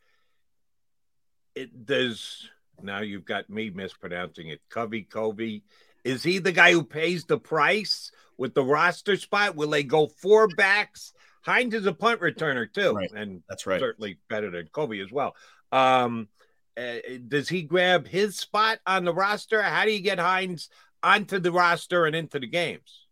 [1.54, 2.48] It does
[2.82, 3.00] now.
[3.00, 4.60] You've got me mispronouncing it.
[4.70, 5.62] Covey, Covey,
[6.04, 9.54] is he the guy who pays the price with the roster spot?
[9.56, 11.12] Will they go four backs?
[11.42, 13.10] Hines is a punt returner too, Right.
[13.14, 13.78] and That's right.
[13.80, 15.36] certainly better than Covey as well.
[15.70, 16.28] Um,
[16.76, 16.94] uh,
[17.28, 19.62] does he grab his spot on the roster?
[19.62, 20.70] How do you get Hines
[21.02, 23.03] onto the roster and into the games?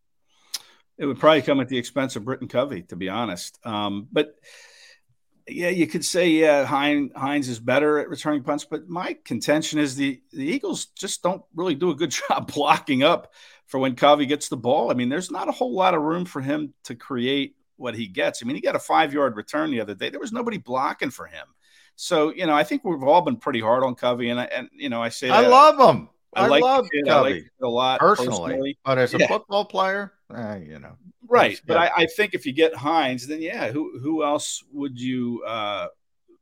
[1.03, 3.59] It would probably come at the expense of Britton Covey, to be honest.
[3.67, 4.37] Um, but
[5.49, 8.65] yeah, you could say yeah, Hines, Hines is better at returning punts.
[8.65, 13.03] But my contention is the the Eagles just don't really do a good job blocking
[13.03, 13.33] up
[13.67, 14.93] for when Covey gets the ball.
[14.93, 18.07] I mean, there's not a whole lot of room for him to create what he
[18.07, 18.41] gets.
[18.41, 20.09] I mean, he got a five yard return the other day.
[20.09, 21.49] There was nobody blocking for him.
[21.97, 24.69] So you know, I think we've all been pretty hard on Covey, and I, and
[24.73, 26.11] you know, I say I love him.
[26.35, 27.09] I I, like love kid.
[27.09, 28.79] I like Covey a lot personally, personally.
[28.85, 29.27] but as a Yeah.
[29.27, 30.97] football player, eh, you know,
[31.29, 34.63] right but got- I, I think if you get hines then yeah who who else
[34.73, 35.87] would you uh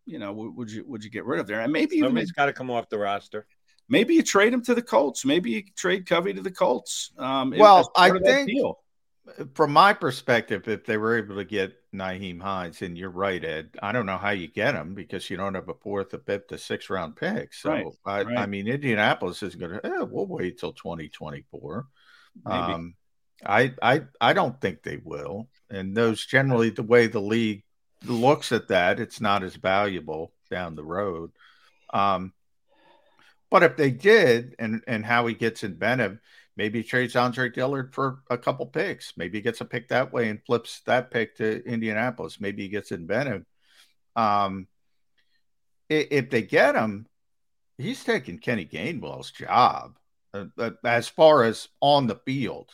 [0.06, 2.32] you know would, would you would you get rid of there and maybe even Somebody's
[2.32, 3.46] got to come off the roster.
[3.88, 7.52] maybe you trade him to the colts maybe you trade covey to the colts um
[7.56, 8.78] Well, I of think- deal.
[9.54, 13.70] from my perspective, if they were able to get Nyheim Hines, and you're right, Ed,
[13.80, 16.50] I don't know how you get him because you don't have a fourth, a fifth,
[16.50, 17.52] a sixth round pick.
[17.54, 19.86] So Right, I, I mean, Indianapolis is going to.
[19.86, 21.86] Eh, we'll wait till 2024.
[22.44, 22.56] Maybe.
[22.56, 22.94] Um,
[23.44, 25.48] I, I, I don't think they will.
[25.70, 27.64] And those generally the way the league
[28.04, 31.32] looks at that, it's not as valuable down the road.
[31.92, 32.32] Um,
[33.50, 36.18] but if they did, and and how he gets inventive,
[36.56, 39.16] maybe he trades Andre Dillard for a couple picks.
[39.16, 42.40] Maybe he gets a pick that way and flips that pick to Indianapolis.
[42.40, 43.44] Maybe he gets inventive.
[44.14, 44.68] Um,
[45.88, 47.06] if they get him,
[47.76, 49.98] he's taking Kenny Gainwell's job
[50.32, 52.70] uh, uh, as far as on the field.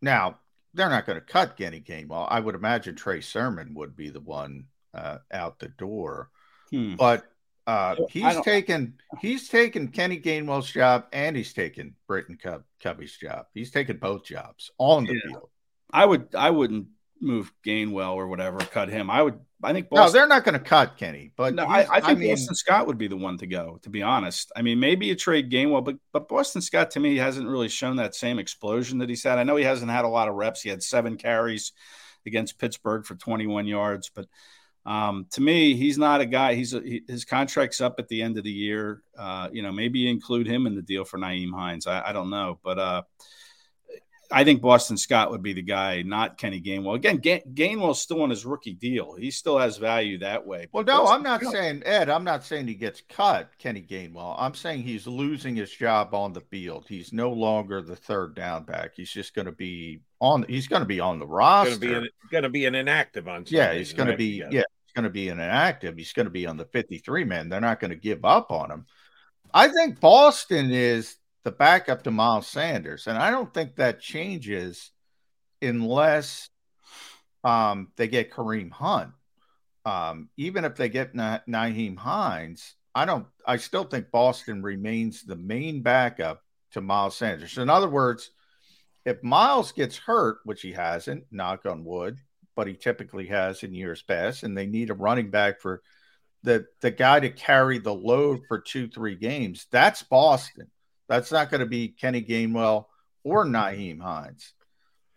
[0.00, 0.38] Now,
[0.74, 2.26] they're not going to cut Kenny Gainwell.
[2.30, 6.30] I would imagine Trey Sermon would be the one uh, out the door,
[6.70, 6.96] Hmm.
[6.96, 7.24] but
[7.66, 13.46] uh, he's taken he's taken Kenny Gainwell's job and he's taken Britton Cov- Covey's job.
[13.52, 15.20] He's taken both jobs on the Yeah.
[15.26, 15.50] field.
[15.92, 16.88] I would I wouldn't
[17.20, 19.10] move Gainwell or whatever, cut him.
[19.10, 22.00] I would I think No, they're not going to cut Kenny, but no, I, I
[22.00, 24.52] think mean, Boston Scott would be the one to go, to be honest.
[24.54, 27.96] I mean, maybe a trade Gainwell, but but Boston Scott to me hasn't really shown
[27.96, 29.38] that same explosion that he's had.
[29.38, 30.62] I know he hasn't had a lot of reps.
[30.62, 31.72] He had seven carries
[32.24, 34.26] against Pittsburgh for 21 yards, but
[34.86, 36.54] um, to me, he's not a guy.
[36.54, 39.02] He's a, he, his contract's up at the end of the year.
[39.18, 41.86] Uh, you know, maybe include him in the deal for Nyheim Hines.
[41.86, 43.02] I, I don't know, but uh,
[44.30, 46.96] I think Boston Scott would be the guy, not Kenny Gainwell.
[46.96, 49.14] Again, Ga- Gainwell's still on his rookie deal.
[49.14, 50.68] He still has value that way.
[50.70, 52.10] Well, no, Boston I'm not Scott- saying Ed.
[52.10, 54.34] I'm not saying he gets cut, Kenny Gainwell.
[54.38, 56.84] I'm saying he's losing his job on the field.
[56.88, 58.92] He's no longer the third down back.
[58.96, 60.44] He's just going to be on.
[60.46, 61.70] He's going to be on the roster.
[61.78, 63.44] Going to be an, going to be an inactive on.
[63.48, 64.38] yeah, he's going to be.
[64.40, 64.48] Yeah.
[64.50, 65.96] Yeah, he's going to be an inactive.
[65.96, 67.48] He's going to be on the 53 man.
[67.48, 68.86] They're not going to give up on him.
[69.54, 74.90] I think Boston is the backup to Miles Sanders, and I don't think that changes
[75.62, 76.50] unless
[77.44, 79.12] um, they get Kareem Hunt.
[79.84, 83.26] Um, even if they get Na- Nyheim Hines, I don't.
[83.46, 87.56] I still think Boston remains the main backup to Miles Sanders.
[87.56, 88.30] In other words,
[89.04, 92.18] if Miles gets hurt, which he hasn't, knock on wood,
[92.56, 95.82] but he typically has in years past, and they need a running back for
[96.42, 99.66] the the guy to carry the load for two three games.
[99.70, 100.70] That's Boston.
[101.08, 102.86] That's not going to be Kenny Gainwell
[103.24, 104.52] or Nyheim Hines.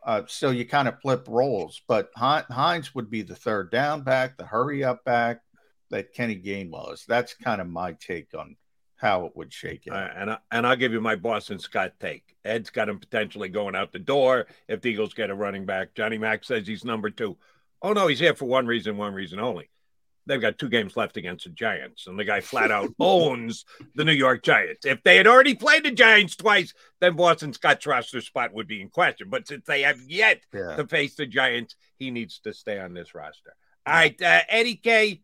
[0.04, 4.38] Uh, so you kind of flip roles, but Hines would be the third down back,
[4.38, 5.42] the hurry up back
[5.92, 7.06] that Kenny Gainwell is.
[7.08, 8.56] That's kind of my take on
[8.96, 9.96] how it would shake out.
[9.96, 12.36] Uh, and I, and I'll give you my Boston Scott take.
[12.46, 15.94] Ed's got him potentially going out the door if the Eagles get a running back.
[15.94, 17.38] Johnny Mack says he's number two.
[17.82, 19.70] Oh no, he's here for one reason, one reason only.
[20.32, 23.66] They've got two games left against the Giants, and the guy flat out owns
[23.96, 24.86] the New York Giants.
[24.86, 28.80] If they had already played the Giants twice, then Boston Scott's roster spot would be
[28.80, 29.28] in question.
[29.30, 30.78] But since they have yet Yeah.
[30.78, 33.54] to face the Giants, he needs to stay on this roster.
[33.86, 35.22] All right, uh, Eddie K,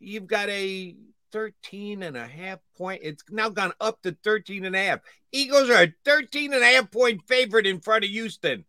[0.00, 0.96] you've got a
[1.30, 3.02] 13 and a half point.
[3.04, 5.00] It's now gone up to 13 and a half.
[5.30, 8.64] Eagles are a 13 and a half point favorite in front of Houston.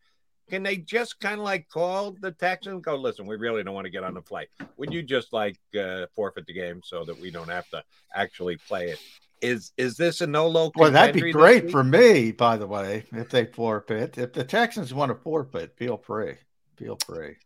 [0.51, 3.73] Can they just kind of like call the Texans and go, listen, we really don't
[3.73, 4.49] want to get on the flight.
[4.75, 7.81] Would you just like uh, forfeit the game so that we don't have to
[8.13, 8.99] actually play it?
[9.41, 10.81] Is is this a no local?
[10.81, 14.17] Well, that'd be great for me, by the way, if they forfeit.
[14.17, 16.35] If the Texans want to forfeit, feel free.
[16.75, 17.37] Feel free.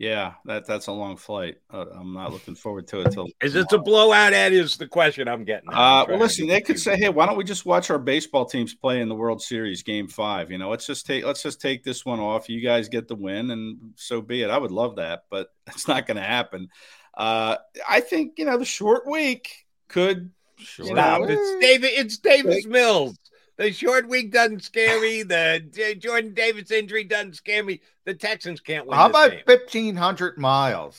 [0.00, 1.58] Yeah, that that's a long flight.
[1.70, 3.26] Uh, I'm not looking forward to it till.
[3.42, 4.32] Is it a blowout?
[4.32, 5.68] Ed is the question I'm getting.
[5.68, 8.72] Uh, well, listen, they could say, "Hey, why don't we just watch our baseball teams
[8.74, 10.50] play in the World Series Game Five?
[10.50, 12.48] You know, let's just take let's just take this one off.
[12.48, 15.86] You guys get the win, and so be it." I would love that, but it's
[15.86, 16.68] not going to happen.
[17.12, 20.86] Uh, I think you know the short week could Sure.
[20.86, 21.22] Stop.
[21.24, 21.90] It's David.
[21.92, 23.18] It's Davis Mills.
[23.60, 25.22] The short week doesn't scare me.
[25.22, 27.82] The J- Jordan Davis injury doesn't scare me.
[28.06, 28.96] The Texans can't win.
[28.96, 29.42] How this about game.
[29.46, 30.98] fifteen hundred miles?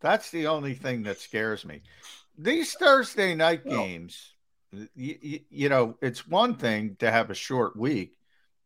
[0.00, 1.82] That's the only thing that scares me.
[2.36, 4.34] These Thursday night games,
[4.96, 8.16] you, you know, it's one thing to have a short week.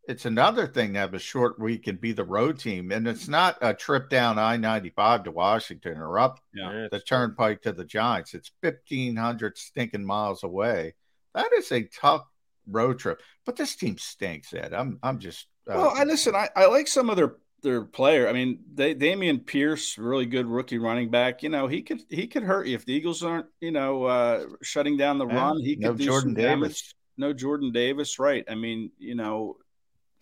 [0.08, 3.28] It's another thing to have a short week and be the road team, and it's
[3.28, 6.88] not a trip down I ninety five to Washington or up Yeah.
[6.90, 8.32] the turnpike to the Giants.
[8.32, 10.94] It's fifteen hundred stinking miles away.
[11.34, 12.24] That is a tough
[12.66, 13.20] road trip.
[13.44, 14.72] But this team stinks, Ed.
[14.74, 16.34] I'm I'm just uh, Well, I listen.
[16.34, 18.28] I, I like some of their their player.
[18.28, 21.42] I mean, they, Dameon Pierce, really good rookie running back.
[21.42, 24.44] You know, he could he could hurt you if the Eagles aren't you know uh,
[24.62, 25.58] shutting down the run.
[25.60, 26.94] He could no do Jordan some damage.
[27.16, 28.44] No Jordan Davis, right?
[28.50, 29.56] I mean, you know,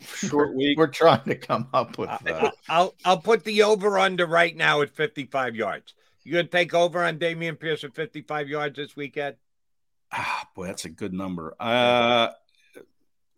[0.03, 0.76] short week.
[0.78, 2.55] we're trying to come up with Uh, that.
[2.68, 5.95] I'll I'll put the over under right now at 55 yards.
[6.24, 9.36] You gonna take over on Dameon Pierce at 55 yards this weekend?
[10.12, 11.54] Ah, boy, that's a good number.
[11.58, 12.28] Uh,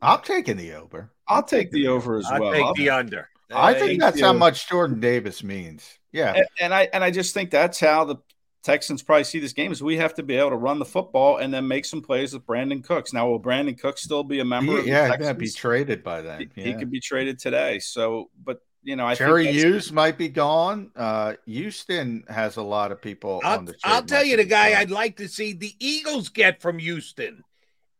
[0.02, 1.12] I'm taking the over.
[1.28, 2.52] I'll take the over as I'll well.
[2.52, 3.28] take I'll- the under.
[3.54, 5.98] I think he's that's how much Jordan Davis means.
[6.12, 6.32] Yeah.
[6.34, 8.16] and, and I and I just think that's how the
[8.64, 11.36] Texans probably see this game is we have to be able to run the football
[11.36, 13.12] and then make some plays with Brandin Cooks.
[13.12, 14.72] Now, will Brandin Cooks still be a member?
[14.72, 16.50] He, of the yeah, he's gonna be traded by then.
[16.56, 17.78] He- He could be traded today.
[17.78, 20.91] So, but you know, I Jerry think that's- Hughes might be gone.
[20.95, 23.72] Uh, Houston has a lot of people on I'll, the.
[23.72, 24.80] trade I'll tell you the guy as well.
[24.82, 27.43] I'd like to see the Eagles get from Houston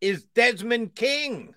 [0.01, 1.55] is Desmond King.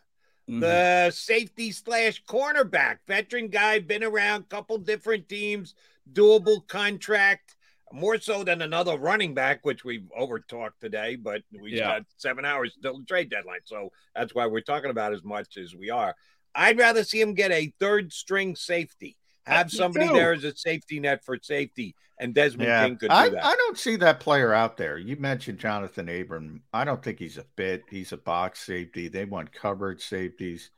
[0.50, 0.62] Mhm.
[0.62, 5.76] the safety slash cornerback, veteran guy, been around, couple different teams,
[6.14, 7.58] doable contract,
[7.92, 11.98] more so than another running back, which we've over talked today, but we Yeah.
[12.00, 13.60] got seven hours till the trade deadline.
[13.66, 16.16] So that's why we're talking about as much as we are.
[16.58, 19.16] I'd rather see him get a third string safety.
[19.45, 23.16] Have somebody there as a safety net for safety, and Desmond Yeah, King could do
[23.16, 23.45] I, that.
[23.45, 24.97] I don't see that player out there.
[24.97, 26.64] You mentioned Jonathan Abram.
[26.74, 27.84] I don't think he's a fit.
[27.89, 29.08] He's a box safety.
[29.08, 30.72] They want coverage safeties,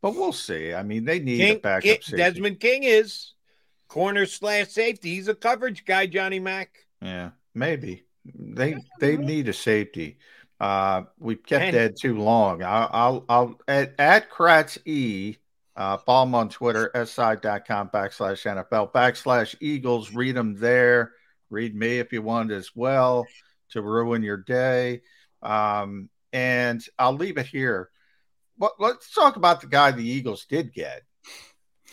[0.00, 0.72] but we'll see.
[0.72, 2.16] I mean, they need a backup King- safety.
[2.16, 3.32] Desmond King is
[3.88, 5.14] corner slash safety.
[5.14, 6.70] He's a coverage guy, Johnny Mack.
[7.02, 10.16] Yeah, maybe they they need a safety.
[10.58, 12.62] Uh, we've kept And- Ed too long.
[12.62, 15.36] I'll I'll, I'll at, at Kracz E.
[15.74, 20.10] Uh, follow him on Twitter, si.com backslash NFL backslash Eagles.
[20.14, 21.12] Read them there.
[21.50, 23.26] Read me if you want as well
[23.70, 25.02] to ruin your day.
[25.42, 27.90] Um, and I'll leave it here.
[28.56, 31.02] But let's talk about the guy the Eagles did get.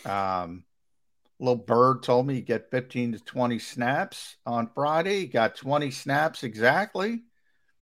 [0.05, 0.64] Um,
[1.39, 5.22] little bird told me he get 15 to 20 snaps on Friday.
[5.22, 7.24] He got 20 snaps exactly.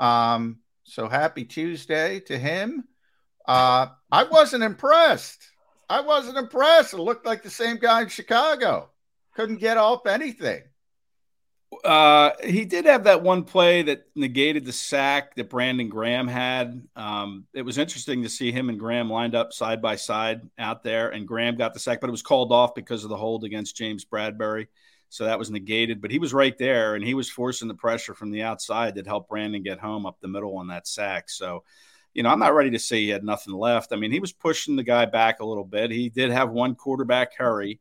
[0.00, 2.84] Um, so happy Tuesday to him.
[3.46, 5.50] Uh, I wasn't impressed.
[5.88, 6.94] I wasn't impressed.
[6.94, 8.90] It looked like the same guy in Chicago.
[9.34, 10.62] Couldn't get off anything.
[11.84, 16.86] Uh, he did have that one play that negated the sack that Brandon Graham had.
[16.94, 20.84] Um, it was interesting to see him and Graham lined up side by side out
[20.84, 23.44] there, and Graham got the sack, but it was called off because of the hold
[23.44, 24.68] against James Bradberry.
[25.14, 28.14] So that was negated, but he was right there and he was forcing the pressure
[28.14, 31.30] from the outside that helped Brandon get home up the middle on that sack.
[31.30, 31.62] So,
[32.14, 33.92] you know, I'm not ready to say he had nothing left.
[33.92, 35.92] I mean, he was pushing the guy back a little bit.
[35.92, 37.78] He did have one quarterback hurry.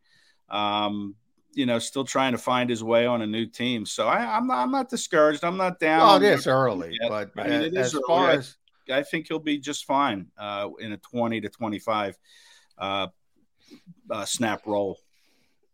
[0.48, 1.16] Um,
[1.54, 3.88] you know, still trying to find his way on a new team.
[3.88, 5.44] So I, I'm not, I'm not discouraged.
[5.44, 6.02] I'm not down.
[6.02, 7.10] Well, it is early, yet.
[7.10, 8.04] but I mean, it as is early.
[8.08, 8.58] far as
[8.92, 12.16] I think he'll be just fine uh, in a 20 to 25
[12.78, 13.08] uh,
[14.12, 15.00] uh, snap role.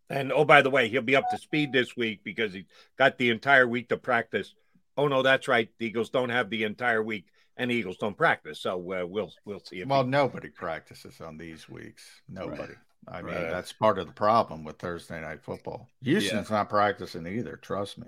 [0.10, 2.66] And oh, by the way, he'll be up to speed this week because he
[2.97, 4.53] got the entire week to practice.
[4.97, 5.70] Oh no, that's right.
[5.78, 7.26] The Eagles don't have the entire week,
[7.57, 8.60] and the Eagles don't practice.
[8.60, 9.84] So uh, we'll we'll see.
[9.84, 12.03] Well, he- nobody practices on these weeks.
[12.28, 12.74] Nobody.
[13.07, 13.49] I mean, Right.
[13.49, 15.88] that's part of the problem with Thursday night football.
[16.03, 17.55] Houston's not practicing either.
[17.55, 18.07] Trust me.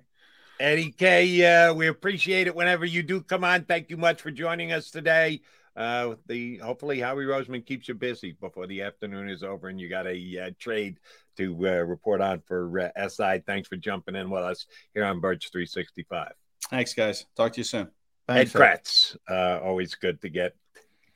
[0.60, 3.64] Eddie K, uh, we appreciate it whenever you do come on.
[3.64, 5.42] Thank you much for joining us today.
[5.76, 9.90] Uh, the hopefully Howie Roseman keeps you busy before the afternoon is over, and you
[9.90, 11.00] got a uh, trade
[11.38, 13.42] to uh, report on for uh, SI.
[13.46, 16.34] Thanks for jumping in with us here on Birds 365.
[16.70, 17.26] Thanks, guys.
[17.36, 17.90] Talk to you soon.
[18.28, 20.56] Thanks, Ed Kracz, uh, always good to get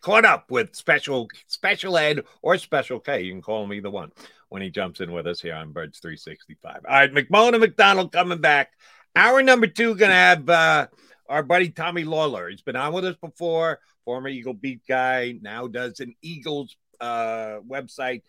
[0.05, 3.23] caught up with special special Ed or special K.
[3.23, 4.11] You can call me the one
[4.49, 6.81] when he jumps in with us here on Birds 365.
[6.87, 8.71] All right, McMullen and McDonald coming back.
[9.15, 10.87] Hour number two gonna have uh,
[11.27, 12.49] our buddy Tommy Lawlor.
[12.49, 17.57] He's been on with us before, former Eagle beat guy, now does an Eagles uh,
[17.67, 18.21] website,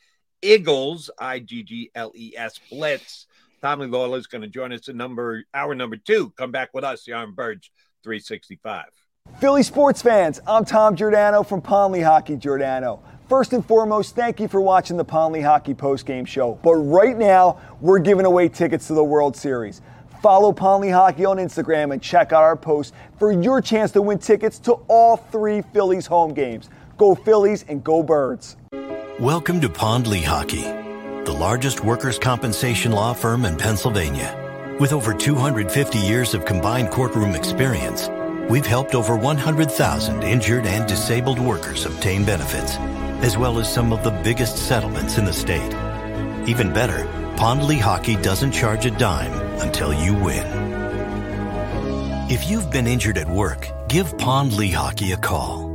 [0.42, 3.26] Eagles I G G L E S Blitz.
[3.62, 6.30] Tommy Lawlor is going to join us in number hour number two.
[6.36, 7.70] Come back with us the on Birds
[8.02, 8.84] 365.
[9.40, 13.02] Philly sports fans, I'm Tom Giordano from Pond Lehocky Giordano.
[13.28, 16.58] First and foremost, thank you for watching the Pond Lehocky postgame show.
[16.62, 19.82] But right now, we're giving away tickets to the World Series.
[20.20, 24.18] Follow Pond Lehocky on Instagram and check out our posts for your chance to win
[24.18, 26.70] tickets to all three Phillies home games.
[26.96, 28.56] Go Phillies and go Birds.
[29.20, 34.42] Welcome to Pond Lehocky, the largest workers' compensation law firm in Pennsylvania.
[34.80, 38.08] With over 250 years of combined courtroom experience,
[38.50, 42.76] we've helped over 100,000 injured and disabled workers obtain benefits,
[43.24, 45.74] as well as some of the biggest settlements in the state.
[46.48, 47.06] Even better,
[47.36, 50.46] Pond Lehocky doesn't charge a dime until you win.
[52.30, 55.66] If you've been injured at work, give Pond Lehocky a call.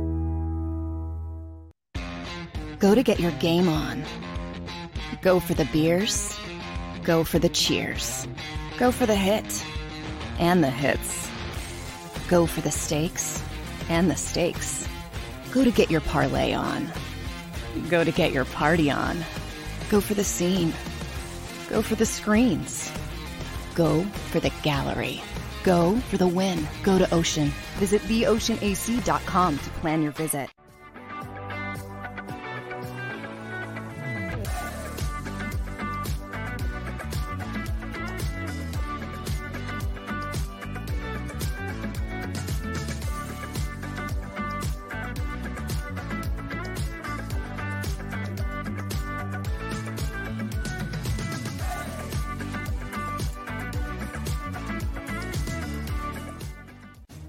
[2.80, 4.02] Go to get your game on.
[5.22, 6.36] Go for the beers.
[7.04, 8.26] Go for the cheers.
[8.76, 9.64] Go for the hit
[10.40, 11.30] and the hits.
[12.26, 13.40] Go for the stakes
[13.88, 14.88] and the stakes.
[15.52, 16.90] Go to get your parlay on.
[17.88, 19.16] Go to get your party on.
[19.90, 20.72] Go for the scene.
[21.72, 22.92] Go for the screens.
[23.74, 25.22] Go for the gallery.
[25.64, 26.68] Go for the win.
[26.82, 27.48] Go to Ocean.
[27.76, 30.50] Visit theoceanac.com to plan your visit.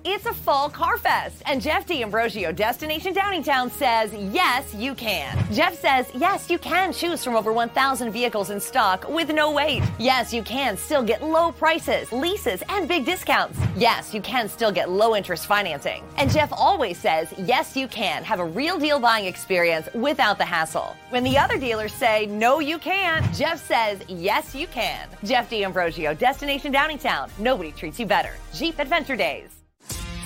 [0.06, 5.38] It's a fall car fest, and Jeff D'Ambrosio, Destination Downingtown, says yes, you can.
[5.54, 9.82] Jeff says yes, you can choose from over 1,000 vehicles in stock with no wait.
[10.00, 13.58] Yes, you can still get low prices, leases, and big discounts.
[13.78, 16.04] Yes, you can still get low interest financing.
[16.18, 20.44] And Jeff always says yes, you can have a real deal buying experience without the
[20.44, 20.98] hassle.
[21.12, 25.08] When the other dealers say no, you can't, Jeff says yes, you can.
[25.24, 27.30] Jeff D'Ambrosio, Destination Downingtown.
[27.40, 28.34] Nobody treats you better.
[28.54, 29.53] Jeep Adventure Days.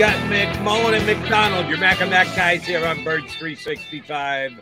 [0.00, 4.58] Got McMullen and McDonald, your Mac and Mac guys here on Birds 365.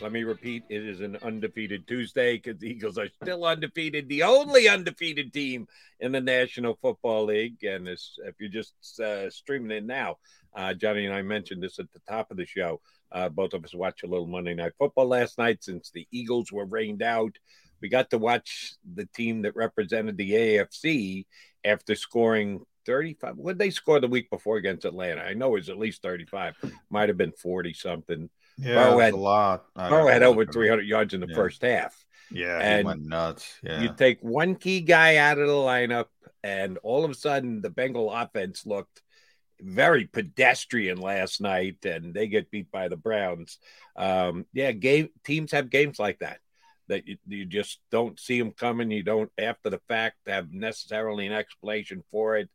[0.00, 4.22] Let me repeat, it is an undefeated Tuesday because the Eagles are still undefeated, the
[4.22, 5.66] only undefeated team
[5.98, 7.64] in the National Football League.
[7.64, 10.18] And this, if you're just uh, streaming in now,
[10.54, 12.80] uh, Johnny and I mentioned this at the top of the show.
[13.10, 16.52] Uh, both of us watched a little Monday Night Football last night since the Eagles
[16.52, 17.36] were rained out.
[17.80, 21.26] We got to watch the team that represented the AFC
[21.64, 23.36] after scoring 35.
[23.36, 25.22] What did they score the week before against Atlanta?
[25.22, 26.54] I know it was at least 35.
[26.88, 28.30] Might have been 40 something.
[28.56, 29.64] Yeah, Burrow had a lot.
[29.74, 31.34] Burrow had over 300 yards in the Yeah.
[31.34, 32.04] first half.
[32.30, 33.58] Yeah, and went nuts.
[33.62, 33.82] Yeah.
[33.82, 36.06] you take one key guy out of the lineup,
[36.42, 39.02] and all of a sudden the Bengal offense looked
[39.60, 43.58] very pedestrian last night, and they get beat by the Browns.
[43.94, 46.40] Um, yeah, game teams have games like that
[46.88, 48.90] that you, you just don't see them coming.
[48.90, 52.48] You don't after the fact have necessarily an explanation for it.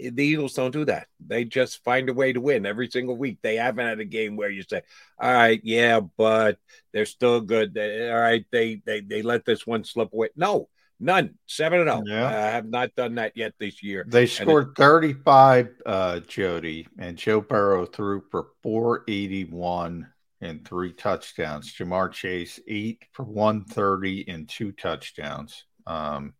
[0.00, 1.06] The Eagles don't do that.
[1.24, 3.38] They just find a way to win every single week.
[3.40, 4.82] They haven't had a game where you say,
[5.16, 6.58] "All right, yeah, but
[6.92, 10.30] they're still good." They, all right, they they they let this one slip away.
[10.34, 11.38] No, none.
[11.46, 12.02] Seven and zero.
[12.04, 12.26] Yeah.
[12.26, 14.04] I have not done that yet this year.
[14.08, 20.08] They And it- scored 35, uh, Jody, and Joe Burrow threw for 481
[20.40, 21.72] and three touchdowns.
[21.72, 25.64] Ja'Marr Chase, eight for 130 and two touchdowns.
[25.86, 26.34] Um,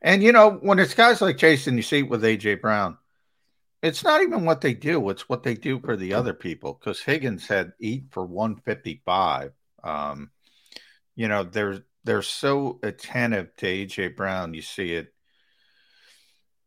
[0.00, 2.56] and, you know, when it's guys like Jason, you see it with A.J.
[2.56, 2.98] Brown,
[3.82, 7.00] it's not even what they do, it's what they do for the other people because
[7.00, 9.52] Higgins had eight for 155.
[9.82, 10.30] Um,
[11.14, 14.08] you know, they're, they're so attentive to A.J.
[14.08, 14.54] Brown.
[14.54, 15.11] You see it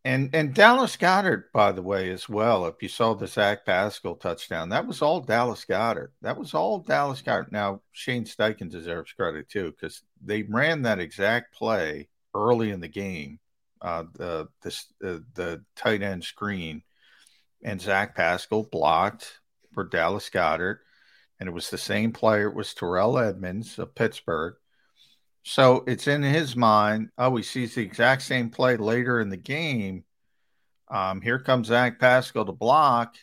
[0.06, 2.68] and and Dallas Goedert, by the way, as well.
[2.68, 6.12] If you saw the Zach Pascal touchdown, that was all Dallas Goedert.
[6.22, 7.52] That was all Dallas Goedert.
[7.52, 12.88] Now Shane Steichen deserves credit too because they ran that exact play early in the
[12.88, 13.40] game,
[13.82, 14.70] uh, the the
[15.04, 16.84] uh, the tight end screen,
[17.64, 19.40] and Zach Pascal blocked
[19.74, 20.82] for Dallas Goedert,
[21.40, 22.50] and it was the same player.
[22.50, 24.54] It was Terrell Edmunds of Pittsburgh.
[25.48, 27.12] So it's in his mind.
[27.20, 30.04] Oh, he sees the exact same play later in the game.
[30.90, 33.16] Um, here comes Zach Pascal to block.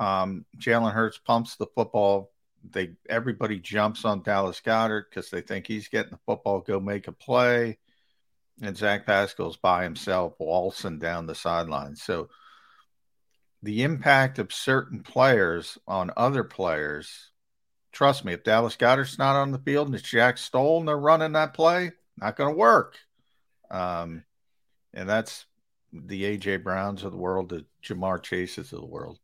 [0.00, 2.32] Um, Jalen Hurts pumps the football.
[2.68, 6.62] They everybody jumps on Dallas Goedert because they think he's getting the football.
[6.62, 7.78] Go make a play,
[8.60, 11.94] and Zach Pascal's by himself waltzing down the sideline.
[11.94, 12.28] So
[13.62, 17.30] the impact of certain players on other players
[17.96, 20.98] trust me, if Dallas Goedert's not on the field and it's Jack Stoll and they're
[20.98, 22.98] running that play, not going to work.
[23.70, 24.22] Um,
[24.92, 25.46] and that's
[25.94, 29.18] the AJ Browns of the world, the Ja'Marr Chases of the world.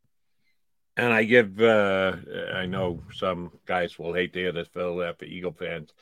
[0.96, 2.16] And I give, uh,
[2.54, 5.92] I know some guys will hate to hear this, Philadelphia Eagle fans.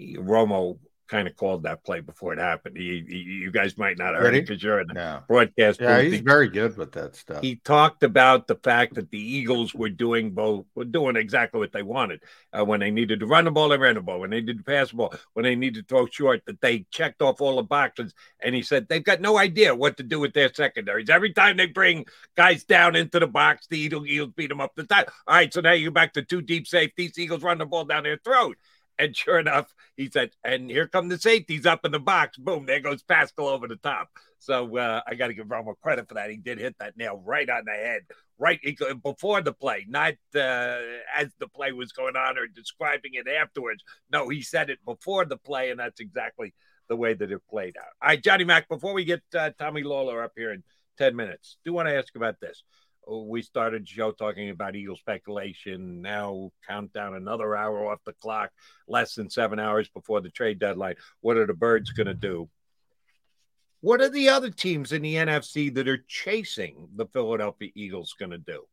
[0.00, 0.76] Romo
[1.08, 2.76] kind of called that play before it happened.
[2.76, 5.22] He, he, you guys might not have heard it because you're in the No.
[5.26, 5.80] broadcast.
[5.80, 7.42] Yeah, he's He- very good with that stuff.
[7.42, 11.72] he talked about the fact that the Eagles were doing both, were doing exactly what
[11.72, 12.22] they wanted.
[12.52, 14.20] Uh, when they needed to run the ball, they ran the ball.
[14.20, 16.86] When they needed to pass the ball, when they needed to throw short, that they
[16.90, 18.12] checked off all the boxes.
[18.40, 21.10] And he said they've got no idea what to do with their secondaries.
[21.10, 22.04] Every time they bring
[22.36, 25.06] guys down into the box, the Eagles, Eagles beat them up the time.
[25.26, 27.18] All right, so now you're back to two deep safeties.
[27.18, 28.56] Eagles run the ball down their throat.
[28.98, 32.36] And sure enough, he said, and here come the safeties up in the box.
[32.36, 34.08] Boom, there goes Pascal over the top.
[34.38, 36.30] So uh, I got to give Romo credit for that.
[36.30, 38.02] He did hit that nail right on the head,
[38.38, 38.60] right
[39.02, 40.78] before the play, not uh,
[41.16, 43.82] as the play was going on or describing it afterwards.
[44.10, 46.54] No, he said it before the play, and that's exactly
[46.88, 47.92] the way that it played out.
[48.02, 50.62] All right, Johnny Mac, before we get uh, Tommy Lawlor up here in
[50.98, 52.62] 10 minutes, do want to ask about this.
[53.08, 56.02] We started show talking about Eagle speculation.
[56.02, 58.50] Now count down another hour off the clock,
[58.86, 60.96] less than seven hours before the trade deadline.
[61.20, 62.50] What are the birds going to do?
[63.80, 68.32] What are the other teams in the NFC that are chasing the Philadelphia Eagles going
[68.32, 68.64] to do?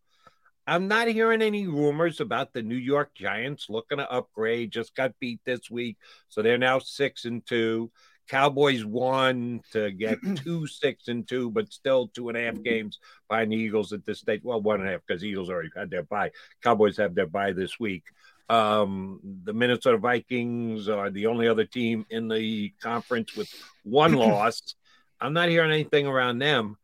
[0.67, 4.71] I'm not hearing any rumors about the New York Giants looking to upgrade.
[4.71, 5.97] Just got beat this week,
[6.27, 7.91] so they're now six and two.
[8.27, 12.99] Cowboys won to get two six and two, but still two and a half games
[13.29, 14.41] behind the Eagles at this stage.
[14.43, 16.31] Well, one and a half because Eagles already had their bye.
[16.63, 18.03] Cowboys have their bye this week.
[18.47, 23.49] Um, the Minnesota Vikings are the only other team in the conference with
[23.83, 24.75] one loss.
[25.19, 26.77] I'm not hearing anything around them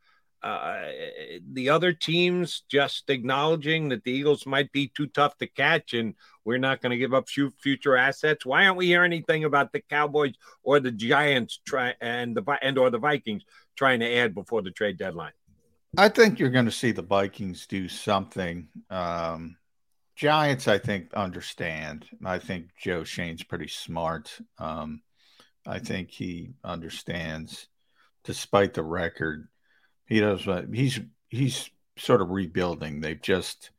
[0.43, 0.81] uh,
[1.51, 6.15] the other teams just acknowledging that the Eagles might be too tough to catch and
[6.43, 8.45] we're not going to give up future assets.
[8.45, 12.77] Why aren't we hearing anything about the Cowboys or the Giants try and the and
[12.77, 13.43] or the Vikings
[13.75, 15.33] trying to add before the trade deadline?
[15.97, 18.67] I think you're going to see the Vikings do something.
[18.89, 19.57] Um,
[20.15, 22.05] Giants, I think, understand.
[22.23, 24.35] I think Joe Schoen's pretty smart.
[24.57, 25.01] Um,
[25.67, 27.67] I think he understands,
[28.23, 29.47] despite the record
[30.11, 30.45] he does.
[30.45, 32.99] Uh, he's he's sort of rebuilding.
[32.99, 33.71] They've just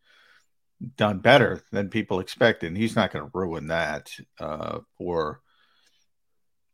[0.97, 2.69] done better than people expected.
[2.69, 4.11] And he's not going to ruin that
[4.41, 5.43] uh, for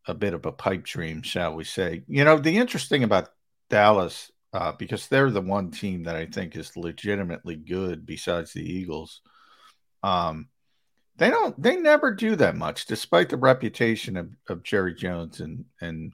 [0.07, 2.05] a bit of a pipe dream, shall we say?
[2.07, 3.31] You know, the interesting about
[3.69, 8.63] Dallas, uh, because they're the one team that I think is legitimately good besides the
[8.63, 9.23] Eagles.
[10.05, 10.51] Um,
[11.17, 11.61] they don't.
[11.61, 16.13] They never do that much, despite the reputation of, of Jerry Jones and and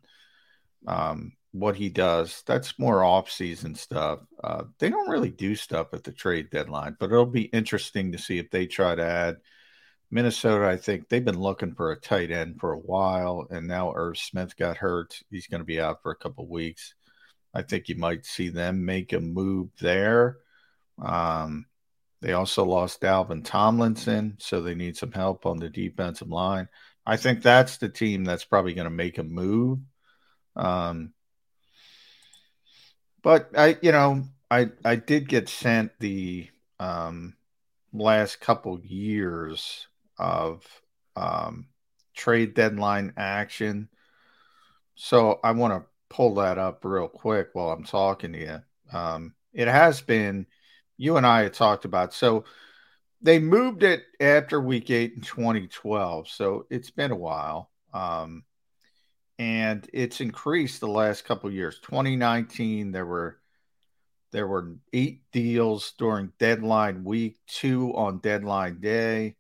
[0.87, 2.43] um, what he does.
[2.47, 4.19] That's more off-season stuff.
[4.43, 8.19] Uh, they don't really do stuff at the trade deadline, but it'll be interesting to
[8.19, 9.37] see if they try to add.
[10.11, 13.93] Minnesota, I think they've been looking for a tight end for a while, and now
[13.95, 15.21] Irv Smith got hurt.
[15.31, 16.95] He's going to be out for a couple weeks.
[17.55, 20.39] I think you might see them make a move there.
[21.01, 21.67] Um,
[22.21, 26.69] they also lost Dalvin Tomlinson, so they need some help on the defensive line.
[27.07, 29.79] I think that's the team that's probably going to make a move.
[30.57, 31.13] Um,
[33.25, 36.49] but I, you know, I I did get sent the
[36.79, 37.35] um,
[37.93, 39.89] last couple years
[40.19, 40.65] of
[41.17, 41.67] um,
[42.15, 43.89] trade deadline action,
[44.95, 48.59] so I want to pull that up real quick while I'm talking to you.
[48.97, 50.47] Um, it has been
[50.99, 52.45] you and I had talked about so
[53.23, 57.71] they moved it after week eight in 2012, so it's been a while.
[57.95, 58.45] Um,
[59.39, 61.79] and it's increased the last couple years.
[61.81, 63.39] 2019, there were
[64.33, 69.37] there were eight deals during deadline week, two on deadline day.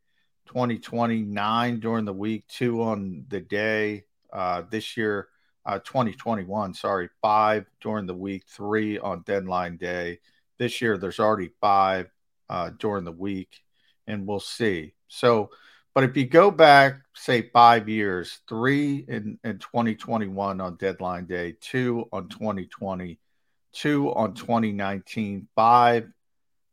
[0.47, 4.05] 2029 during the week, two on the day.
[4.33, 5.29] Uh, this year,
[5.67, 10.21] uh, 2021, sorry, five during the week, three on deadline day.
[10.59, 12.09] This year, there's already five
[12.49, 13.63] uh, during the week,
[14.07, 14.95] and we'll see.
[15.09, 15.51] So
[15.95, 21.55] but if you go back, say five years, three in, in 2021 on deadline day,
[21.61, 23.19] two on 2020,
[23.73, 26.09] two on 2019, five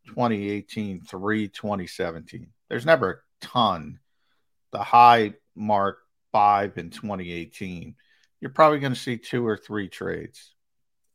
[0.08, 2.48] 2018, three 2017.
[2.68, 4.00] There's never a ton.
[4.72, 6.00] The high mark
[6.32, 7.96] five in 2018.
[8.40, 10.56] You're probably going to see two or three trades.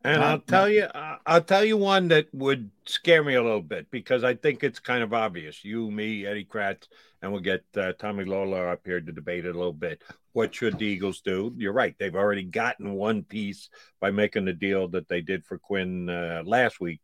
[0.07, 0.87] And I'll tell you,
[1.27, 4.78] I'll tell you one that would scare me a little bit because I think it's
[4.78, 5.65] kind of obvious.
[5.65, 6.87] You, me, Eddie Kracz,
[7.20, 10.03] and we'll get uh, Tommy Lawlor up here to debate it a little bit.
[10.33, 11.53] What should the Eagles do?
[11.57, 13.69] You're right; they've already gotten one piece
[14.01, 17.01] by making the deal that they did for Quinn uh, last week.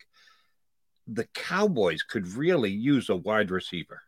[1.09, 4.03] The Cowboys could really use a wide receiver.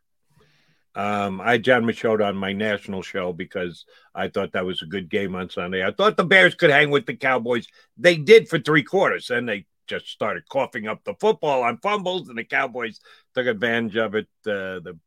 [0.96, 3.84] Um, I had John Machota on my national show because
[4.14, 5.84] I thought that was a good game on Sunday.
[5.84, 7.66] I thought the Bears could hang with the Cowboys.
[7.96, 12.28] They did for three quarters, and they just started coughing up the football on fumbles,
[12.28, 13.00] and the Cowboys
[13.34, 14.28] took advantage of it.
[14.46, 14.98] Uh, the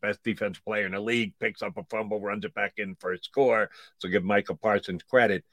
[0.00, 3.12] best defense player in the league picks up a fumble, runs it back in for
[3.12, 3.70] a score.
[3.98, 5.44] So give Micah Parsons credit.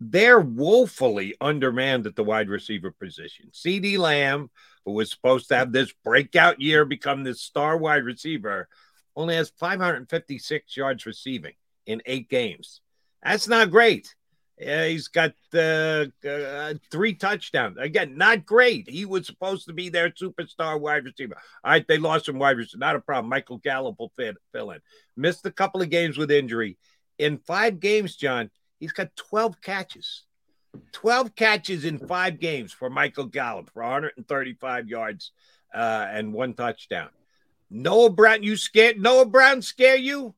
[0.00, 3.50] They're woefully undermanned at the wide receiver position.
[3.52, 4.50] CeeDee Lamb,
[4.84, 8.68] who was supposed to have this breakout year, become this star wide receiver
[9.16, 11.54] only has 556 yards receiving
[11.86, 12.80] in eight games.
[13.22, 14.14] That's not great.
[14.58, 17.78] Yeah, he's got uh, uh, three touchdowns.
[17.78, 18.88] Again, not great.
[18.88, 21.36] He was supposed to be their superstar wide receiver.
[21.64, 22.78] All right, they lost some wide receiver.
[22.78, 23.30] Not a problem.
[23.30, 24.12] Michael Gallup will
[24.52, 24.80] fill in.
[25.16, 26.76] Missed a couple of games with injury.
[27.18, 30.24] In five games, John, he's got 12 catches.
[30.92, 35.32] 12 catches in five games for Michael Gallup for 135 yards
[35.74, 37.08] uh, and one touchdown.
[37.70, 39.00] Noah Brown, you scared?
[39.00, 40.34] Noah Brown scare you?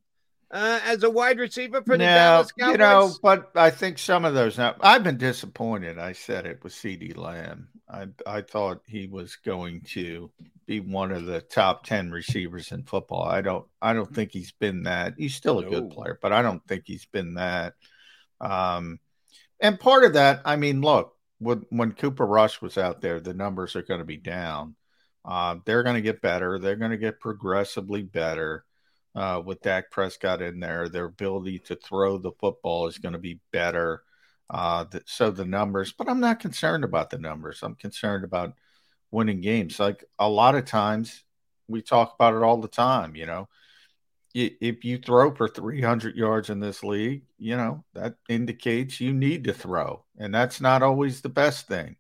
[0.51, 2.73] uh, as a wide receiver for the now, Dallas Cowboys?
[2.73, 4.59] you know, but I think some of those.
[4.59, 5.99] Now, I've been disappointed.
[5.99, 7.69] I said it was CeeDee Lamb.
[7.89, 10.31] I I thought he was going to
[10.67, 13.25] be one of the top ten receivers in football.
[13.25, 15.15] I don't I don't think he's been that.
[15.17, 15.71] He's still a No.
[15.71, 17.75] good player, but I don't think he's been that.
[18.41, 18.99] Um,
[19.61, 23.35] and part of that, I mean, look, when when Cooper Rush was out there, the
[23.35, 24.75] numbers are going to be down.
[25.25, 26.59] Uh, they're going to get better.
[26.59, 28.65] They're going to get progressively better
[29.15, 30.89] uh, with Dak Prescott in there.
[30.89, 34.03] Their ability to throw the football is going to be better.
[34.51, 37.61] Uh, th- so the numbers, but I'm not concerned about the numbers.
[37.63, 38.55] I'm concerned about
[39.11, 39.79] winning games.
[39.79, 41.25] Like a lot of times,
[41.69, 43.15] we talk about it all the time.
[43.15, 43.49] You know,
[44.35, 49.45] if you throw for 300 yards in this league, you know that indicates you need
[49.45, 51.97] to throw, and that's not always the best thing.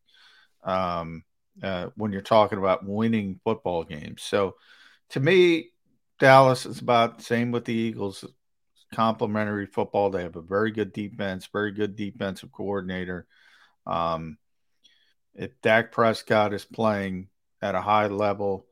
[0.65, 1.25] Um,
[1.63, 4.23] uh, when you're talking about winning football games.
[4.23, 4.57] So
[5.11, 5.71] to me,
[6.19, 8.25] Dallas is about the same with the Eagles.
[8.95, 10.11] Complementary football.
[10.11, 13.27] They have a very good defense, very good defensive coordinator.
[13.87, 14.37] Um,
[15.35, 17.29] if Dak Prescott is playing
[17.63, 18.67] at a high level,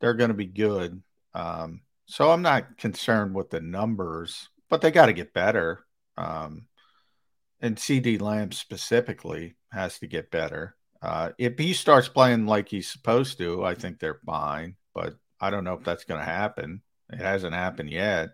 [0.00, 1.00] they're going to be good.
[1.34, 5.84] Um, so I'm not concerned with the numbers, but they got to get better.
[6.16, 6.66] Um,
[7.60, 10.74] and CeeDee Lamb specifically has to get better.
[11.02, 14.76] Uh, if he starts playing like he's supposed to, I think they're fine.
[14.94, 16.82] But I don't know if that's going to happen.
[17.10, 18.30] It hasn't happened yet.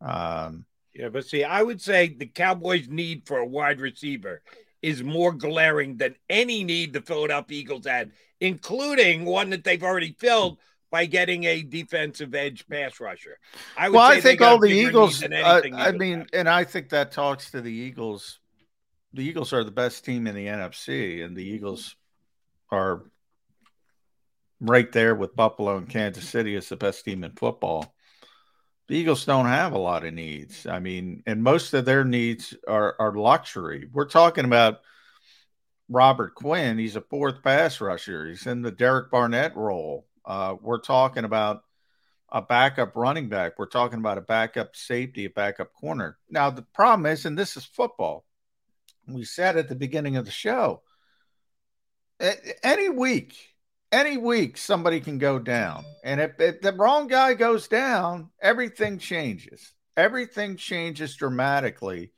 [0.00, 0.64] Um,
[0.94, 4.42] Yeah, but see, I would say the Cowboys' need for a wide receiver
[4.82, 10.16] is more glaring than any need the Philadelphia Eagles had, including one that they've already
[10.18, 10.58] filled
[10.90, 13.38] by getting a defensive edge pass rusher.
[13.76, 15.22] I would well, say I think all the Eagles.
[15.22, 18.39] Uh, anything I mean, and I think that talks to the Eagles.
[19.12, 21.96] The Eagles are the best team in the NFC, and the Eagles
[22.70, 23.02] are
[24.60, 27.94] right there with Buffalo and Kansas City as the best team in football.
[28.88, 30.66] The Eagles don't have a lot of needs.
[30.66, 33.88] I mean, and most of their needs are, are luxury.
[33.92, 34.80] We're talking about
[35.88, 36.78] Robert Quinn.
[36.78, 38.28] He's a fourth pass rusher.
[38.28, 40.06] He's in the Derek Barnett role.
[40.24, 41.62] Uh, we're talking about
[42.30, 43.58] a backup running back.
[43.58, 46.18] We're talking about a backup safety, a backup corner.
[46.28, 48.24] Now, the problem is, and this is football,
[49.14, 50.82] we said at the beginning of the show,
[52.62, 53.36] any week,
[53.92, 55.84] any week, somebody can go down.
[56.04, 59.72] And if, if the wrong guy goes down, everything changes.
[59.96, 62.12] Everything changes dramatically.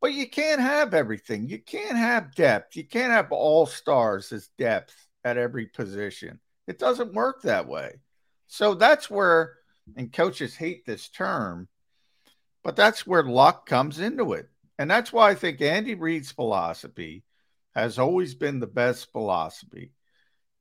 [0.00, 1.48] But you can't have everything.
[1.48, 2.76] You can't have depth.
[2.76, 4.94] You can't have all stars as depth
[5.24, 6.40] at every position.
[6.66, 8.00] It doesn't work that way.
[8.46, 9.54] So that's where,
[9.96, 11.68] and coaches hate this term,
[12.64, 14.48] but that's where luck comes into it.
[14.78, 17.24] And that's why I think Andy Reid's philosophy
[17.74, 19.92] has always been the best philosophy.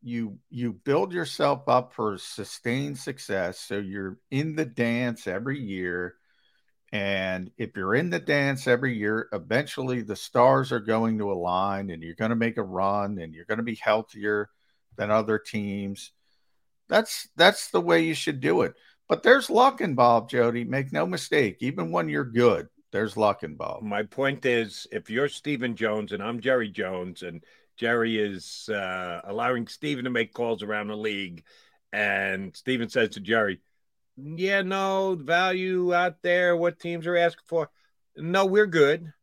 [0.01, 6.15] You you build yourself up for sustained success, so you're in the dance every year.
[6.91, 11.89] And if you're in the dance every year, eventually the stars are going to align
[11.89, 14.49] and you're going to make a run and you're going to be healthier
[14.97, 16.11] than other teams.
[16.89, 18.73] That's that's the way you should do it.
[19.07, 20.63] But there's luck involved, Jody.
[20.63, 21.57] Make no mistake.
[21.61, 23.85] Even when you're good, there's luck involved.
[23.85, 27.43] My point is, if you're Stephen Jones and I'm Jerry Jones, and
[27.77, 31.43] Jerry is uh, allowing Stephen to make calls around the league,
[31.93, 33.61] and Stephen says to Jerry,
[34.17, 36.55] "Yeah, no value out there.
[36.55, 37.69] What teams are asking for?
[38.15, 39.13] No, we're good."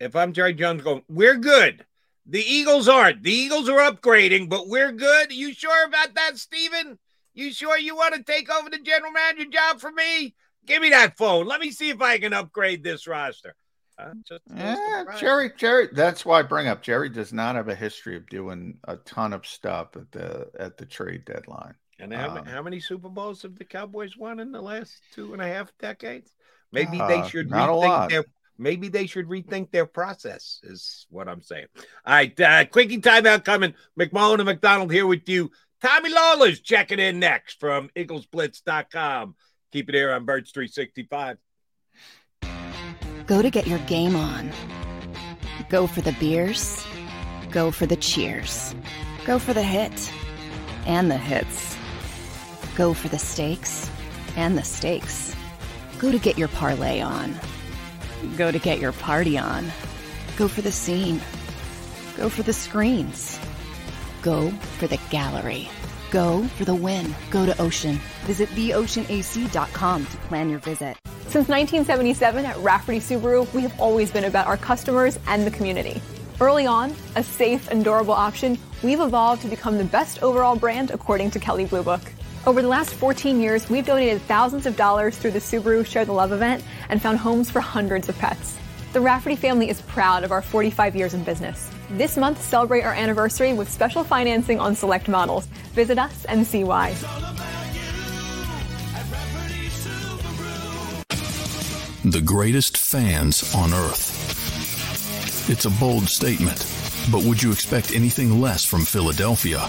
[0.00, 1.84] If I'm Jerry Jones, going, "We're good."
[2.28, 3.22] The Eagles aren't.
[3.22, 5.32] The Eagles are upgrading, but we're good.
[5.32, 6.98] You sure about that, Stephen?
[7.34, 10.34] You sure you want to take over the general manager job for me?
[10.66, 11.46] Give me that phone.
[11.46, 13.54] Let me see if I can upgrade this roster.
[13.98, 14.12] Uh,
[14.54, 15.04] Yeah.
[15.18, 15.88] Jerry, Jerry.
[15.92, 19.32] That's why I bring up Jerry does not have a history of doing a ton
[19.32, 21.74] of stuff at the at the trade deadline.
[21.98, 25.32] And how, Um, how many Super Bowls have the Cowboys won in the last two
[25.32, 26.34] and a half decades?
[26.72, 28.10] Maybe they Uh, should not a rethink lot.
[28.10, 28.24] their
[28.58, 31.66] maybe they should rethink their process, is what I'm saying.
[32.04, 33.74] All right, uh, quickie timeout coming.
[33.98, 35.50] McMullen and McDonald here with you.
[35.82, 39.36] Tommy Lawlor's checking in next from EaglesBlitz.com.
[39.76, 41.36] Keep it here on Birds 365.
[43.26, 44.50] Go to get your game on.
[45.68, 46.82] Go for the beers.
[47.50, 48.74] Go for the cheers.
[49.26, 50.10] Go for the hit
[50.86, 51.76] and the hits.
[52.74, 53.90] Go for the stakes
[54.34, 55.36] and the stakes.
[55.98, 57.34] Go to get your parlay on.
[58.38, 59.70] Go to get your party on.
[60.38, 61.20] Go for the scene.
[62.16, 63.38] Go for the screens.
[64.22, 64.48] Go
[64.78, 65.68] for the gallery.
[66.16, 67.14] Go for the win.
[67.28, 68.00] Go to Ocean.
[68.24, 70.96] Visit theoceanac.com to plan your visit.
[71.28, 76.00] Since 1977 at Rafferty Subaru, we have always been about our customers and the community.
[76.40, 80.90] Early on, a safe and durable option, we've evolved to become the best overall brand
[80.90, 82.00] according to Kelley Blue Book.
[82.46, 86.14] Over the last 14 years, we've donated thousands of dollars through the Subaru Share the
[86.14, 88.56] Love event and found homes for hundreds of pets.
[88.96, 91.70] The Rafferty family is proud of our 45 years in business.
[91.90, 95.44] This month, celebrate our anniversary with special financing on select models.
[95.74, 96.94] Visit us and see why.
[102.06, 105.50] The greatest fans on earth.
[105.50, 106.64] It's a bold statement,
[107.12, 109.60] but would you expect anything less from Philadelphia?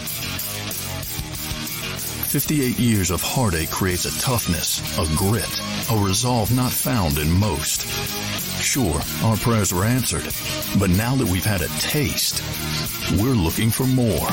[2.29, 5.59] 58 years of heartache creates a toughness, a grit,
[5.91, 8.36] a resolve not found in most.
[8.59, 10.23] Sure, our prayers were answered,
[10.79, 12.43] but now that we've had a taste,
[13.13, 14.27] we're looking for more.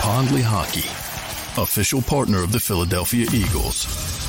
[0.00, 0.86] Pond Lehocky,
[1.60, 4.25] official partner of the Philadelphia Eagles.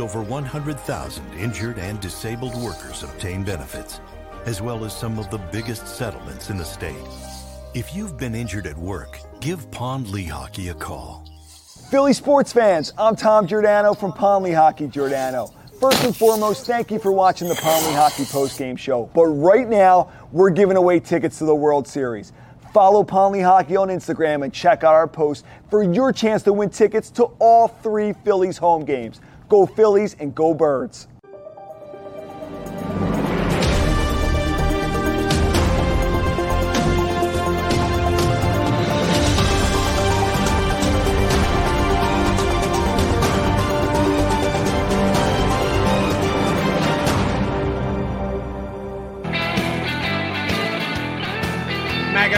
[0.00, 4.00] Over 100,000 injured and disabled workers obtain benefits,
[4.46, 6.96] as well as some of the biggest settlements in the state.
[7.74, 11.26] If you've been injured at work, give Pond Lehocky a call.
[11.90, 15.52] Philly sports fans, I'm Tom Giordano from Pond Lehocky Giordano.
[15.78, 19.10] First and foremost, thank you for watching the Pond Lehocky postgame show.
[19.14, 22.32] But right now, we're giving away tickets to the World Series.
[22.72, 26.70] Follow Pond Lehocky on Instagram and check out our post for your chance to win
[26.70, 29.20] tickets to all three Phillies home games.
[29.50, 31.08] Go Phillies and go Birds.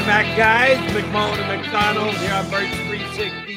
[0.06, 0.78] back, guys.
[0.92, 2.72] McMullen and McDonald here on Birds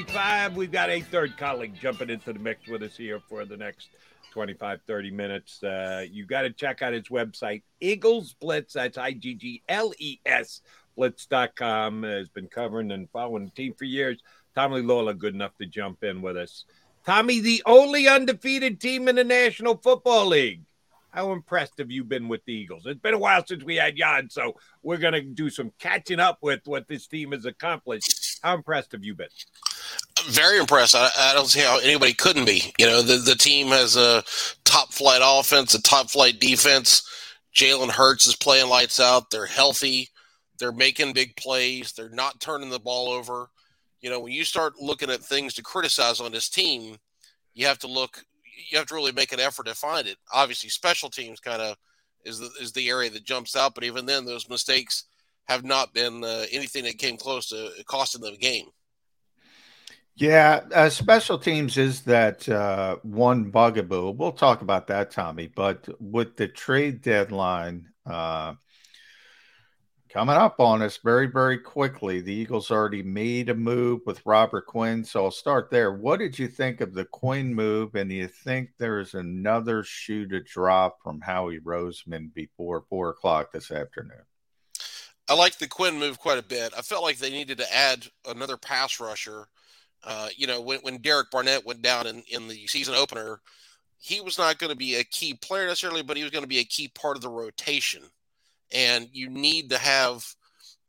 [0.06, 0.58] 365.
[0.58, 3.90] We've got a third colleague jumping into the mix with us here for the next
[4.32, 5.64] 25, 30 minutes.
[5.64, 8.74] Uh, you got to check out his website, Eagles Blitz.
[8.74, 10.62] That's I G G L E S
[10.96, 12.04] Blitz.com.
[12.04, 14.20] Has been covering and following the team for years.
[14.54, 16.66] Tommy Lawlor, good enough to jump in with us.
[17.06, 20.62] Tommy, the only undefeated team in the National Football League.
[21.16, 22.86] How impressed have you been with the Eagles?
[22.86, 26.20] It's been a while since we had Jan, so we're going to do some catching
[26.20, 28.40] up with what this team has accomplished.
[28.44, 29.30] How impressed have you been?
[30.28, 30.94] Very impressed.
[30.94, 32.74] I, I don't see how anybody couldn't be.
[32.78, 34.26] You know, the, the team has a
[34.66, 37.10] top flight offense, a top flight defense.
[37.56, 39.30] Jalen Hurts is playing lights out.
[39.30, 40.10] They're healthy.
[40.60, 41.94] They're making big plays.
[41.94, 43.50] They're not turning the ball over.
[44.02, 46.98] You know, when you start looking at things to criticize on this team,
[47.54, 48.26] you have to look
[48.70, 50.18] you have to really make an effort to find it.
[50.34, 51.76] Obviously, special teams kind of
[52.24, 55.06] is the is the area that jumps out, but even then, those mistakes
[55.46, 58.66] have not been uh, anything that came close to costing them a game.
[60.18, 64.12] Yeah, uh, special teams is that uh, one bugaboo.
[64.12, 65.48] We'll talk about that, Tommy.
[65.54, 68.54] But with the trade deadline, uh,
[70.16, 74.66] Coming up on us very, very quickly, the Eagles already made a move with Robert
[74.66, 75.04] Quinn.
[75.04, 75.92] So I'll start there.
[75.92, 77.96] What did you think of the Quinn move?
[77.96, 83.52] And do you think there's another shoe to drop from Howie Roseman before four o'clock
[83.52, 84.22] this afternoon?
[85.28, 86.72] I like the Quinn move quite a bit.
[86.78, 89.50] I felt like they needed to add another pass rusher.
[90.02, 93.42] Uh, you know, when, when Derek Barnett went down in, in the season opener,
[93.98, 96.48] he was not going to be a key player necessarily, but he was going to
[96.48, 98.04] be a key part of the rotation
[98.72, 100.26] and you need to have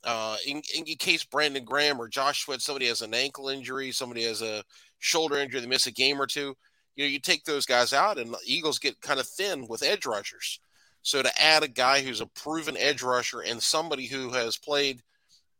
[0.06, 4.22] uh, in, in case Brandon Graham or Josh Sweat, somebody has an ankle injury, somebody
[4.22, 4.62] has a
[5.00, 6.54] shoulder injury, they miss a game or two.
[6.94, 10.06] You know, you take those guys out, and Eagles get kind of thin with edge
[10.06, 10.60] rushers.
[11.02, 15.02] So to add a guy who's a proven edge rusher and somebody who has played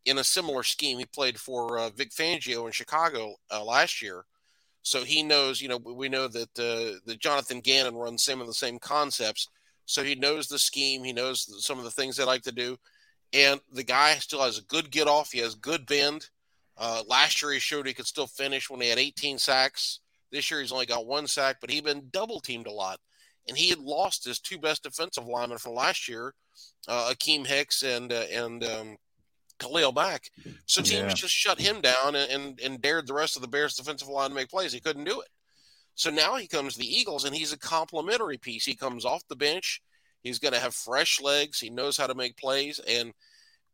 [0.05, 4.24] in a similar scheme, he played for uh, Vic Fangio in Chicago uh, last year,
[4.82, 5.60] so he knows.
[5.60, 9.48] You know, we know that uh, that Jonathan Gannon runs some of the same concepts.
[9.87, 11.05] So he knows the scheme.
[11.05, 12.77] He knows some of the things they like to do.
[13.33, 15.33] And the guy still has a good get off.
[15.33, 16.29] He has good bend.
[16.77, 20.01] Uh, last year, he showed he could still finish when he had 18 sacks.
[20.31, 22.99] This year, he's only got one sack, but he'd been double teamed a lot.
[23.49, 26.35] And he had lost his two best defensive linemen from last year,
[26.89, 28.97] uh, Akiem Hicks and uh, and um,
[29.59, 30.31] Khalil Mack.
[30.67, 31.09] So teams yeah.
[31.15, 34.31] just shut him down and, and, and dared the rest of the Bears defensive line
[34.31, 34.73] to make plays.
[34.73, 35.29] He couldn't do it.
[35.97, 38.64] So now he comes to the Eagles and he's a complementary piece.
[38.64, 39.81] He comes off the bench.
[40.23, 41.59] He's going to have fresh legs.
[41.59, 42.78] He knows how to make plays.
[42.86, 43.12] And,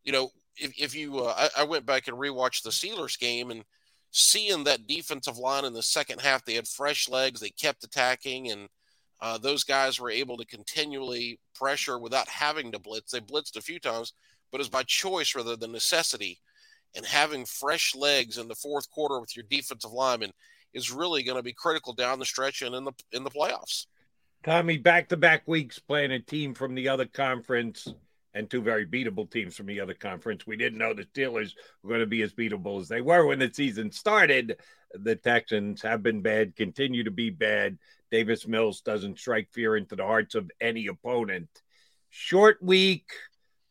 [0.04, 3.50] you know, if, if you, uh, I, I, went back and rewatched the Steelers game
[3.50, 3.64] and
[4.12, 7.40] seeing that defensive line in the second half, they had fresh legs.
[7.40, 8.68] They kept attacking, and
[9.20, 13.12] uh, those guys were able to continually pressure without having to blitz.
[13.12, 14.12] They blitzed a few times,
[14.52, 16.38] but it's by choice rather than necessity.
[16.94, 20.32] And having fresh legs in the fourth quarter with your defensive lineman
[20.74, 23.86] is really going to be critical down the stretch and in the in the playoffs.
[24.44, 27.86] Tommy, back to back weeks playing a team from the other conference
[28.34, 30.46] and two very beatable teams from the other conference.
[30.46, 33.38] We didn't know the Steelers were going to be as beatable as they were when
[33.38, 34.56] the season started.
[34.94, 37.78] The Texans have been bad, continue to be bad.
[38.10, 41.48] Davis Mills doesn't strike fear into the hearts of any opponent.
[42.10, 43.10] Short week.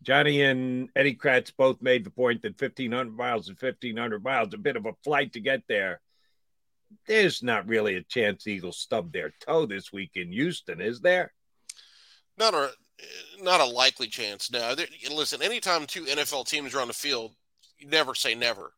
[0.03, 4.57] Johnny and Eddie Kracz both made the point that 1,500 miles is 1,500 miles, a
[4.57, 6.01] bit of a flight to get there
[7.07, 11.33] there's not really a chance Eagles stub their toe this week in Houston, is there?
[12.37, 12.71] Not a
[13.41, 14.51] not a likely chance.
[14.51, 14.75] No.
[15.11, 17.33] Listen, anytime two NFL teams are on the field,
[17.77, 18.73] you never say never.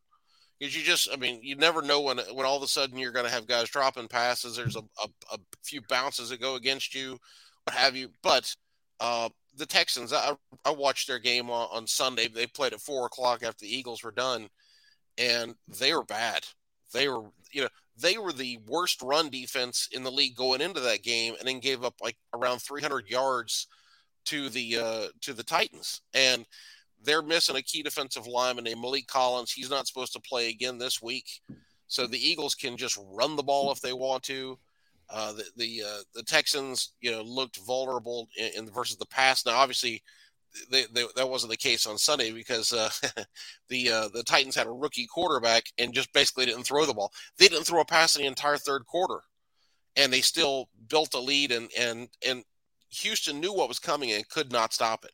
[0.59, 3.11] Because you just, I mean, you never know when when all of a sudden you're
[3.11, 4.55] going to have guys dropping passes.
[4.55, 7.17] There's a, a, a, few bounces that go against you,
[7.63, 8.09] what have you.
[8.21, 8.55] But
[8.99, 10.33] uh, the Texans, I,
[10.63, 12.27] I watched their game on, on Sunday.
[12.27, 14.47] They played at four o'clock after the Eagles were done,
[15.17, 16.45] and they were bad.
[16.93, 20.79] They were, you know, they were the worst run defense in the league going into
[20.79, 23.67] that game, and then gave up like around 300 yards
[24.25, 26.01] to the uh, to the Titans.
[26.13, 26.45] And
[27.03, 29.51] they're missing a key defensive lineman named Maliek Collins.
[29.51, 31.41] He's not supposed to play again this week,
[31.87, 34.57] so the Eagles can just run the ball if they want to.
[35.09, 39.45] Uh, the the uh, the Texans, you know, looked vulnerable in, in versus the pass.
[39.45, 40.01] Now, obviously,
[40.69, 42.89] they, they, that wasn't the case on Sunday because uh,
[43.69, 47.11] the uh, the Titans had a rookie quarterback and just basically didn't throw the ball.
[47.37, 49.19] They didn't throw a pass in the entire third quarter,
[49.95, 51.51] and they still built a lead.
[51.51, 52.43] and and and
[52.91, 55.11] Houston knew what was coming and could not stop it.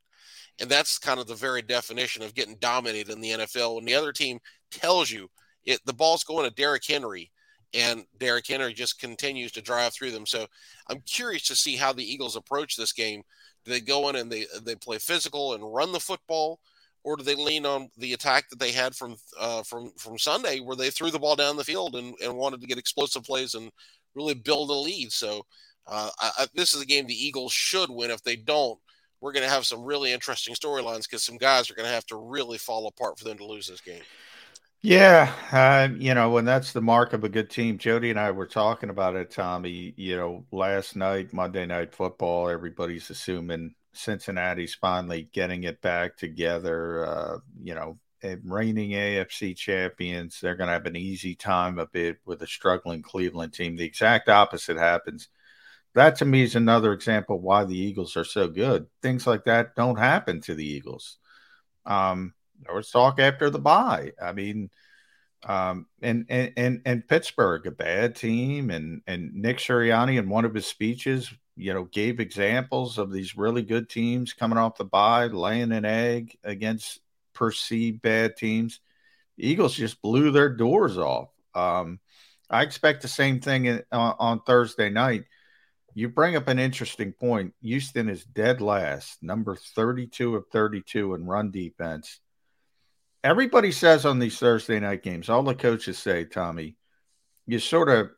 [0.59, 3.75] And that's kind of the very definition of getting dominated in the NFL.
[3.75, 4.39] When the other team
[4.71, 5.29] tells you
[5.63, 7.31] it, the ball's going to Derrick Henry,
[7.73, 10.25] and Derrick Henry just continues to drive through them.
[10.25, 10.47] So
[10.89, 13.23] I'm curious to see how the Eagles approach this game
[13.65, 16.59] do they go in and they they play physical and run the football,
[17.03, 20.59] or do they lean on the attack that they had from uh, from from Sunday,
[20.59, 23.53] where they threw the ball down the field and, and wanted to get explosive plays
[23.53, 23.71] and
[24.15, 25.11] really build a lead?
[25.11, 25.45] So
[25.87, 28.11] uh, I, this is a game the Eagles should win.
[28.11, 28.79] If they don't,
[29.21, 32.05] we're going to have some really interesting storylines because some guys are going to have
[32.07, 34.01] to really fall apart for them to lose this game.
[34.81, 37.77] Yeah, uh, you know, and that's the mark of a good team.
[37.77, 39.93] Jody and I were talking about it, Tommy.
[39.97, 47.05] You know, last night, Monday Night Football, everybody's assuming Cincinnati's finally getting it back together.
[47.05, 47.99] Uh, you know,
[48.45, 53.01] reigning AFC champions, they're going to have an easy time a bit with a struggling
[53.01, 53.75] Cleveland team.
[53.75, 55.27] The exact opposite happens.
[55.95, 58.87] That to me is another example why the Eagles are so good.
[59.01, 61.17] Things like that don't happen to the Eagles.
[61.85, 62.33] Um,
[62.65, 64.11] there was talk after the bye.
[64.21, 64.69] I mean,
[65.47, 70.45] um, and, and and and Pittsburgh, a bad team, and and Nick Sirianni in one
[70.45, 74.85] of his speeches, you know, gave examples of these really good teams coming off the
[74.85, 76.99] bye, laying an egg against
[77.33, 78.81] perceived bad teams.
[79.37, 81.29] The Eagles just blew their doors off.
[81.55, 81.99] Um,
[82.49, 85.23] I expect the same thing in, uh, on Thursday night.
[85.93, 87.53] You bring up an interesting point.
[87.61, 92.19] Houston is dead last, number 32 of 32 in run defense
[93.23, 96.77] everybody says on these Thursday night games, all the coaches say, Tommy,
[97.45, 98.09] you sort of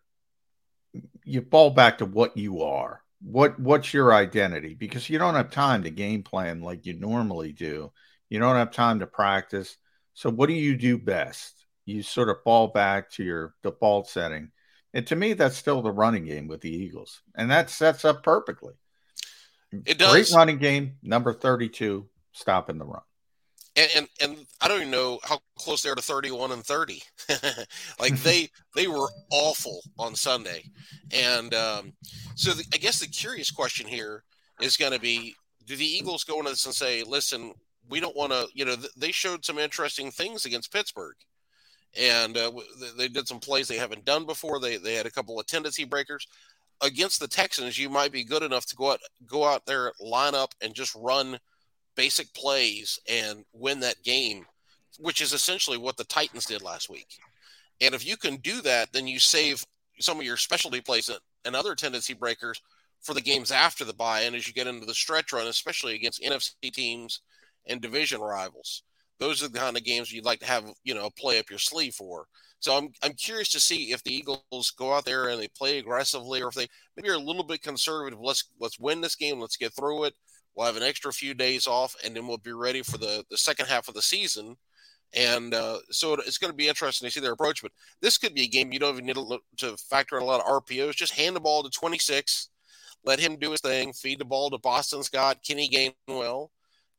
[1.23, 3.01] you fall back to what you are.
[3.21, 4.73] What what's your identity?
[4.73, 7.91] Because you don't have time to game plan like you normally do.
[8.29, 9.77] You don't have time to practice.
[10.13, 11.65] So what do you do best?
[11.85, 14.51] You sort of fall back to your default setting.
[14.93, 17.21] And to me, that's still the running game with the Eagles.
[17.35, 18.73] And that sets up perfectly.
[19.85, 20.11] It does.
[20.11, 23.01] Great running game, number 32, stopping the run
[23.75, 27.01] and, and, and I don't even know how close they are to 31 and 30.
[27.99, 30.63] like they they were awful on Sunday,
[31.11, 31.93] and um,
[32.35, 34.23] so the, I guess the curious question here
[34.59, 35.35] is going to be:
[35.65, 37.53] Do the Eagles go into this and say, "Listen,
[37.89, 38.47] we don't want to"?
[38.53, 41.15] You know, th- they showed some interesting things against Pittsburgh,
[41.97, 42.51] and uh,
[42.97, 44.59] they did some plays they haven't done before.
[44.59, 46.27] They they had a couple of tendency breakers
[46.81, 47.77] against the Texans.
[47.77, 50.93] You might be good enough to go out go out there, line up, and just
[50.95, 51.39] run
[51.95, 54.45] basic plays and win that game,
[54.99, 57.19] which is essentially what the Titans did last week.
[57.81, 59.65] And if you can do that, then you save
[59.99, 61.09] some of your specialty plays
[61.45, 62.61] and other tendency breakers
[63.01, 65.95] for the games after the bye and as you get into the stretch run, especially
[65.95, 67.21] against NFC teams
[67.67, 68.83] and division rivals.
[69.19, 71.59] Those are the kind of games you'd like to have, you know, play up your
[71.59, 72.25] sleeve for.
[72.59, 75.79] So I'm I'm curious to see if the Eagles go out there and they play
[75.79, 78.19] aggressively, or if they maybe are a little bit conservative.
[78.21, 79.39] Let's let's win this game.
[79.39, 80.13] Let's get through it.
[80.55, 83.37] We'll have an extra few days off, and then we'll be ready for the the
[83.37, 84.57] second half of the season.
[85.13, 87.61] And uh, so it's going to be interesting to see their approach.
[87.61, 89.17] But this could be a game you don't even need
[89.57, 90.95] to, factor in a lot of RPOs.
[90.95, 92.47] Just hand the ball to 26,
[93.03, 95.67] let him do his thing, feed the ball to Boston Scott, Kenny
[96.07, 96.49] Gainwell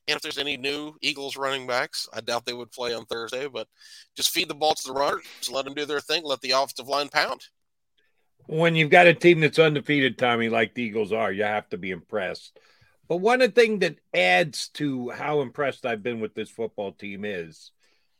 [0.08, 3.46] and if there's any new Eagles running backs, I doubt they would play on Thursday,
[3.46, 3.68] but
[4.16, 6.88] just feed the ball to the runners, let them do their thing, let the offensive
[6.88, 7.46] line pound.
[8.46, 11.78] When you've got a team that's undefeated, Tommy, like the Eagles are, you have to
[11.78, 12.58] be impressed.
[13.08, 16.92] But one of the things that adds to how impressed I've been with this football
[16.92, 17.72] team is,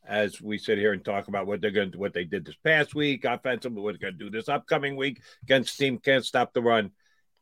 [0.07, 2.57] as we sit here and talk about what they're going to what they did this
[2.65, 6.53] past week, offensively, what they're going to do this upcoming week against team can't stop
[6.53, 6.91] the run.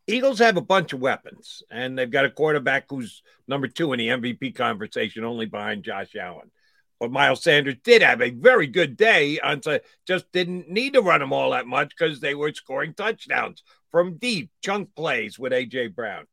[0.06, 3.98] Eagles have a bunch of weapons, and they've got a quarterback who's number two in
[3.98, 6.50] the MVP conversation, only behind Josh Allen.
[6.98, 9.62] But Miles Sanders did have a very good day, on
[10.06, 14.18] just didn't need to run them all that much because they were scoring touchdowns from
[14.18, 16.26] deep chunk plays with AJ Brown.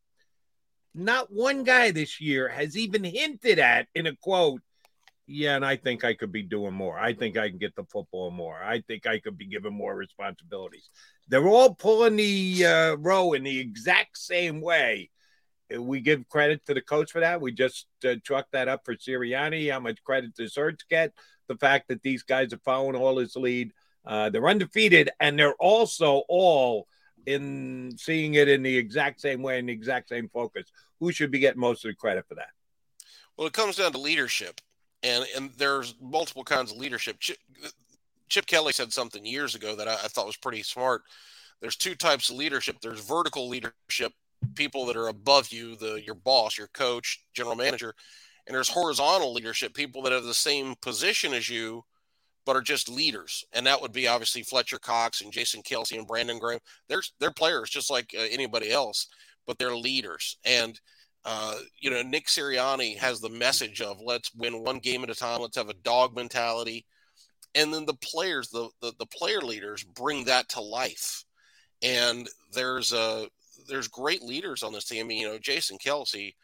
[0.98, 4.62] Not one guy this year has even hinted at in a quote,
[5.28, 6.98] yeah, and I think I could be doing more.
[6.98, 8.64] I think I can get the football more.
[8.64, 10.90] I think I could be given more responsibilities.
[11.28, 15.12] They're all pulling the uh, row in the exact same way.
[15.78, 17.42] We give credit to the coach for that.
[17.42, 18.16] We just uh,
[18.54, 19.72] that up for Sirianni.
[19.72, 21.14] How much credit does Hurts get?
[21.48, 23.72] The fact that these guys are following all his lead.
[24.04, 26.88] Uh, they're undefeated, and they're also all
[27.28, 30.72] in seeing it in the exact same way and the exact same focus.
[31.00, 32.50] Who should be getting most of the credit for that?
[33.36, 34.62] Well, it comes down to leadership,
[35.04, 37.18] and and there's multiple kinds of leadership.
[38.30, 41.04] Chip Kelly said something years ago that I, I thought was pretty smart.
[41.62, 42.78] There's two types of leadership.
[42.82, 44.14] There's vertical leadership,
[44.56, 47.94] people that are above you, the your boss, your coach, general manager,
[48.48, 51.84] and there's horizontal leadership, people that have the same position as you,
[52.48, 53.46] but are just leaders.
[53.54, 56.60] And that would be obviously Fletcher Cox and Jason Kelce and Brandon Graham.
[56.88, 59.08] They're they're players just like uh, anybody else,
[59.46, 60.38] but they're leaders.
[60.44, 60.80] And
[61.26, 65.16] uh, you know, Nick Sirianni has the message of let's win one game at a
[65.16, 65.42] time.
[65.42, 66.86] Let's have a dog mentality
[67.58, 71.26] and then the players the, the, the player leaders bring that to life
[71.82, 73.26] and there's a uh,
[73.68, 76.36] there's great leaders on this team I mean, you know jason Kelce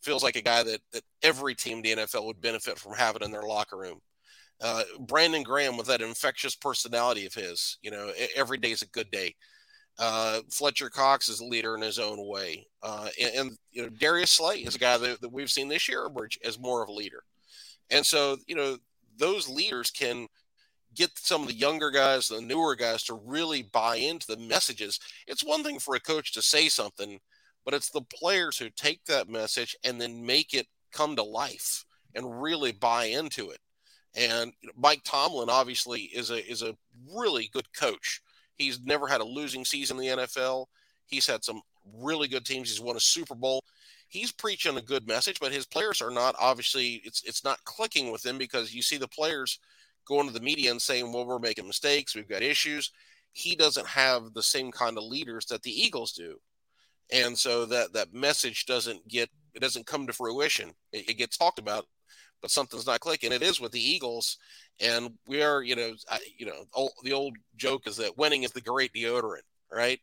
[0.00, 3.22] feels like a guy that, that every team in the nfl would benefit from having
[3.22, 4.00] in their locker room
[4.60, 8.88] uh, brandon graham with that infectious personality of his you know every day is a
[8.88, 9.34] good day
[9.98, 13.88] uh, Fletcher Cox is a leader in his own way, uh, and, and, you know
[13.88, 16.08] Darius Slay is a guy that, that we've seen this year
[16.44, 17.24] as more of a leader,
[17.90, 18.78] and so you know
[19.16, 20.28] those leaders can
[20.94, 24.98] get some of the younger guys, the newer guys to really buy into the messages.
[25.26, 27.18] It's one thing for a coach to say something,
[27.64, 31.84] but it's the players who take that message and then make it come to life
[32.14, 33.58] and really buy into it.
[34.16, 36.76] And Mike Tomlin obviously is a is a
[37.14, 38.20] really good coach.
[38.56, 40.66] He's never had a losing season in the NFL.
[41.06, 41.62] He's had some
[41.94, 42.70] really good teams.
[42.70, 43.62] He's won a Super Bowl.
[44.08, 48.10] He's preaching a good message, but his players are not obviously it's it's not clicking
[48.10, 49.58] with them because you see the players
[50.06, 52.90] going to the media and saying, well, we're making mistakes, we've got issues.
[53.32, 56.38] He doesn't have the same kind of leaders that the Eagles do.
[57.12, 60.72] And so that that message doesn't get it doesn't come to fruition.
[60.92, 61.86] It, it gets talked about,
[62.40, 63.32] but something's not clicking.
[63.32, 64.38] It is with the Eagles,
[64.80, 68.44] and we are, you know, I, you know, old, the old joke is that winning
[68.44, 69.42] is the great deodorant,
[69.72, 70.00] right?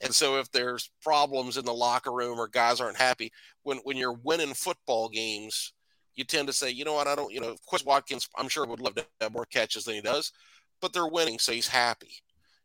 [0.00, 3.32] And so if there's problems in the locker room or guys aren't happy,
[3.62, 5.72] when when you're winning football games,
[6.14, 8.66] you tend to say, you know what, I don't, you know, Quez Watkins, I'm sure
[8.66, 10.32] would love to have more catches than he does,
[10.80, 12.14] but they're winning, so he's happy,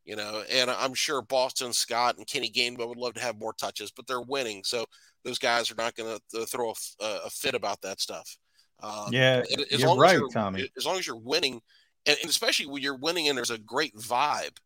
[0.06, 0.44] you know.
[0.52, 4.08] And I'm sure Boston Scott and Kenny Gainwell would love to have more touches, but
[4.08, 4.86] they're winning, so
[5.24, 8.38] those guys are not going to throw a, fit about that stuff.
[8.82, 10.70] Uh, yeah, as you're right, you're, Tommy.
[10.78, 11.62] As long as you're winning,
[12.06, 14.58] and, and especially when you're winning and there's a great vibe,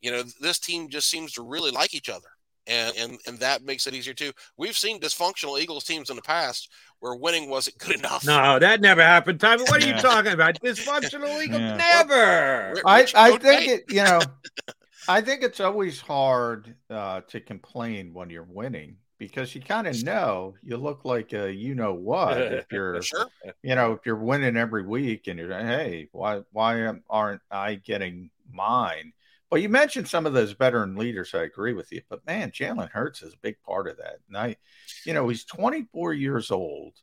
[0.00, 2.28] you know, this team just seems to really like each other
[2.66, 4.32] and and and that makes it easier too.
[4.56, 6.70] We've seen dysfunctional Eagles teams in the past
[7.00, 8.24] where winning wasn't good enough.
[8.24, 9.40] No, that never happened.
[9.40, 10.60] Tommy, what are you talking about?
[10.60, 11.76] Dysfunctional Eagles yeah.
[11.76, 12.80] never.
[12.84, 13.84] I I think it.
[13.88, 14.20] You know,
[15.08, 20.02] I think it's always hard uh, to complain when you're winning because you kind of
[20.04, 23.28] know you look like a you know what if you're sure.
[23.62, 28.30] you know if you're winning every week and you're hey why why aren't I getting
[28.50, 29.12] mine
[29.50, 31.34] well, you mentioned some of those veteran leaders.
[31.34, 34.18] I agree with you, but man, Jalen Hurts is a big part of that.
[34.28, 34.56] And I,
[35.04, 36.94] you know, he's 24 years old.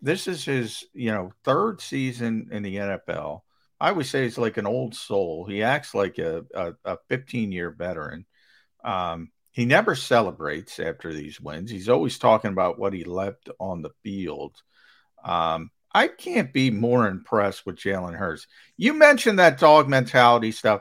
[0.00, 3.40] This is his, you know, third season in the NFL.
[3.80, 5.46] I would say he's like an old soul.
[5.46, 8.26] He acts like a, a, a 15 year veteran.
[8.84, 11.70] Um, he never celebrates after these wins.
[11.70, 14.56] He's always talking about what he left on the field.
[15.22, 18.46] Um, I can't be more impressed with Jalen Hurts.
[18.78, 20.80] You mentioned that dog mentality stuff.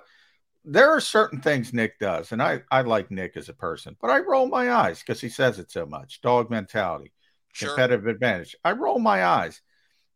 [0.63, 4.09] There are certain things Nick does, and I, I like Nick as a person, but
[4.09, 6.21] I roll my eyes because he says it so much.
[6.21, 7.11] Dog mentality,
[7.51, 7.69] sure.
[7.69, 8.55] competitive advantage.
[8.63, 9.59] I roll my eyes.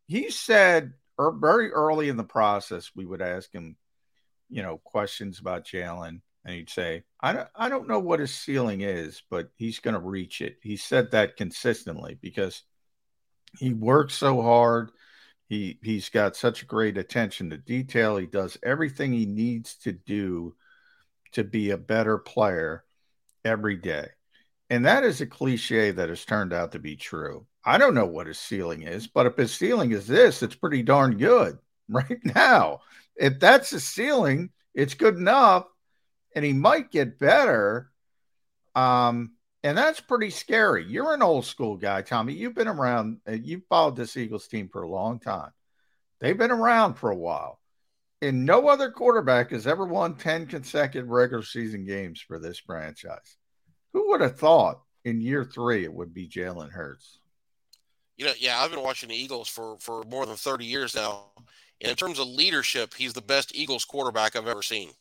[0.08, 3.76] He said er, very early in the process, we would ask him,
[4.50, 8.34] you know, questions about Jalen, and he'd say, I don't, I don't know what his
[8.34, 10.58] ceiling is, but he's going to reach it.
[10.62, 12.64] He said that consistently because–
[13.60, 14.92] he works so hard.
[15.48, 18.18] He he's got such a great attention to detail.
[18.18, 20.56] He does everything he needs to do
[21.34, 22.84] to be a better player
[23.44, 24.08] every day.
[24.70, 27.46] And that is a cliche that has turned out to be true.
[27.64, 30.82] I don't know what his ceiling is, but if his ceiling is this, it's pretty
[30.82, 31.60] darn good
[31.90, 32.82] right now.
[33.16, 35.66] If that's the ceiling, it's good enough
[36.36, 37.90] and he might get better.
[38.76, 39.32] Um,
[39.64, 40.86] and that's pretty scary.
[40.86, 42.34] You're an old school guy, Tommy.
[42.34, 45.52] You've been around, uh, you've followed this Eagles team for a long time.
[46.20, 47.60] They've been around for a while.
[48.22, 53.38] And no other quarterback has ever won 10 consecutive regular season games for this franchise.
[53.94, 57.20] Who would have thought in year three it would be Jalen Hurts?
[58.18, 61.26] You know, yeah, I've been watching the Eagles for, for more than 30 years now.
[61.82, 64.92] And in terms of leadership, he's the best Eagles quarterback I've ever seen.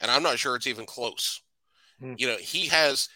[0.00, 1.40] And I'm not sure it's even close.
[2.00, 2.14] Hmm.
[2.18, 3.08] You know, he has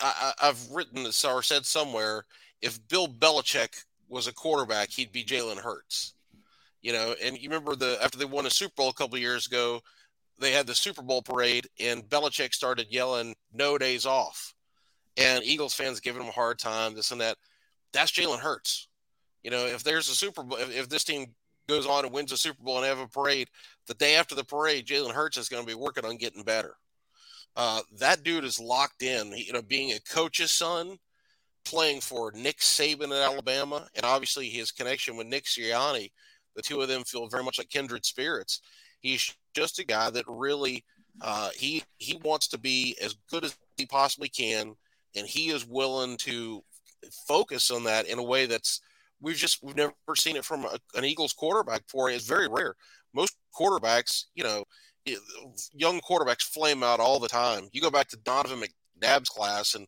[0.00, 2.24] I, I've written this or said somewhere
[2.60, 6.14] if Bill Belichick was a quarterback, he'd be Jalen Hurts.
[6.80, 9.46] You know, and you remember the after they won a Super Bowl a couple years
[9.46, 9.80] ago,
[10.38, 14.54] they had the Super Bowl parade, and Belichick started yelling "No days off,"
[15.16, 17.36] and Eagles fans giving him a hard time, this and that.
[17.92, 18.88] That's Jalen Hurts.
[19.44, 21.34] You know, if there's a Super Bowl, if, if this team
[21.68, 23.48] goes on and wins a Super Bowl and have a parade,
[23.86, 26.76] the day after the parade, Jalen Hurts is going to be working on getting better.
[27.56, 29.32] Uh, that dude is locked in.
[29.32, 30.98] He, you know, being a coach's son,
[31.64, 36.10] playing for Nick Saban in Alabama, and obviously his connection with Nick Sirianni,
[36.56, 38.60] the two of them feel very much like kindred spirits.
[39.00, 40.84] He's just a guy that really
[41.20, 44.74] uh, he he wants to be as good as he possibly can,
[45.14, 46.62] and he is willing to
[47.26, 48.80] focus on that in a way that's
[49.20, 52.10] we've just we've never seen it from a, an Eagles quarterback before.
[52.10, 52.74] It's very rare.
[53.58, 54.64] Quarterbacks, you know,
[55.72, 57.68] young quarterbacks flame out all the time.
[57.72, 58.62] You go back to Donovan
[59.00, 59.86] McNabb's class, and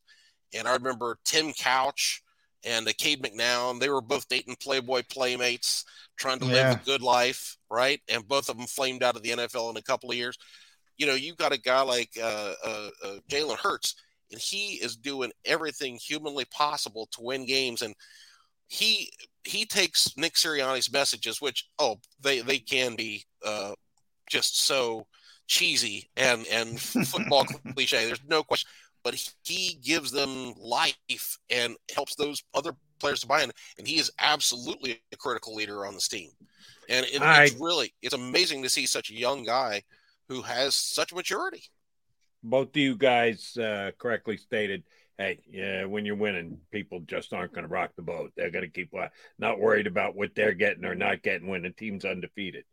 [0.55, 2.23] and I remember Tim Couch
[2.65, 3.81] and Cade McNown.
[3.81, 5.85] They were both Dayton Playboy playmates,
[6.16, 6.53] trying to yeah.
[6.53, 8.01] live a good life, right?
[8.09, 10.39] And both of them flamed out of the NFL in a couple of years.
[10.97, 13.97] You know, you've got a guy like uh, uh, uh, Jalen Hurts,
[14.31, 17.82] and he is doing everything humanly possible to win games.
[17.82, 17.95] And
[18.69, 19.11] he
[19.45, 23.73] he takes Nick Sirianni's messages, which oh they they can be uh,
[24.29, 25.07] just so
[25.47, 27.45] cheesy and and football
[27.75, 28.07] cliche.
[28.07, 28.69] There's no question,
[29.03, 29.15] but
[29.45, 33.51] he gives them life and helps those other players to buy in.
[33.79, 36.31] And he is absolutely a critical leader on this team.
[36.89, 39.83] And it, I, it's really it's amazing to see such a young guy
[40.29, 41.62] who has such maturity.
[42.43, 44.85] Both of you guys uh, correctly stated.
[45.16, 48.32] Hey, yeah, when you're winning, people just aren't going to rock the boat.
[48.36, 48.93] They're going to keep
[49.39, 52.65] not worried about what they're getting or not getting when the team's undefeated.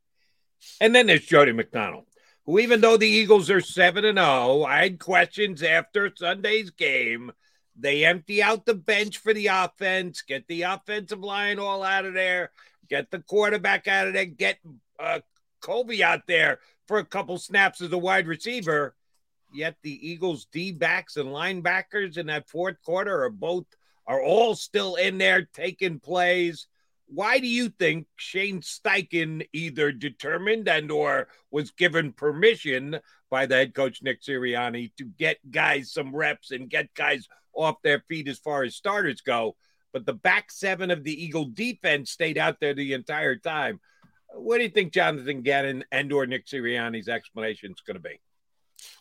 [0.80, 2.06] And then there's Jody McDonald,
[2.46, 7.32] who, even though the Eagles are 7 and 0, I had questions after Sunday's game.
[7.76, 12.14] They empty out the bench for the offense, get the offensive line all out of
[12.14, 12.52] there,
[12.90, 14.58] get the quarterback out of there, get
[15.00, 15.20] uh,
[15.62, 18.96] Covey out there for a couple snaps as a wide receiver.
[19.52, 23.66] Yet the Eagles D backs and linebackers in that fourth quarter are both
[24.08, 26.68] are all still in there taking plays
[27.14, 33.00] why do you think Shane Steichen either determined and or was given permission
[33.30, 37.82] by the head coach Nick Sirianni to get guys some reps and get guys off
[37.84, 39.58] their feet as far as starters go,
[39.92, 43.82] but the back seven of the Eagle defense stayed out there the entire time.
[44.34, 48.22] What do you think Jonathan Gannon and or Nick Sirianni's explanation is going to be?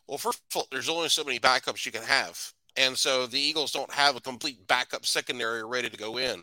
[0.06, 2.52] Well, first of all, there's only so many backups you can have.
[2.76, 6.42] And so the Eagles don't have a complete backup secondary ready to go in.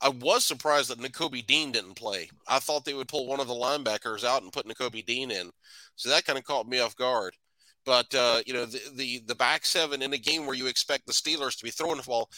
[0.00, 2.28] I was surprised that Nakobe Dean didn't play.
[2.48, 5.50] I thought they would pull one of the linebackers out and put Nakobe Dean in.
[5.96, 7.34] So that kind of caught me off guard.
[7.86, 11.06] But uh, you know, the, the, the back seven in a game where you expect
[11.06, 12.28] the Steelers to be throwing the ball,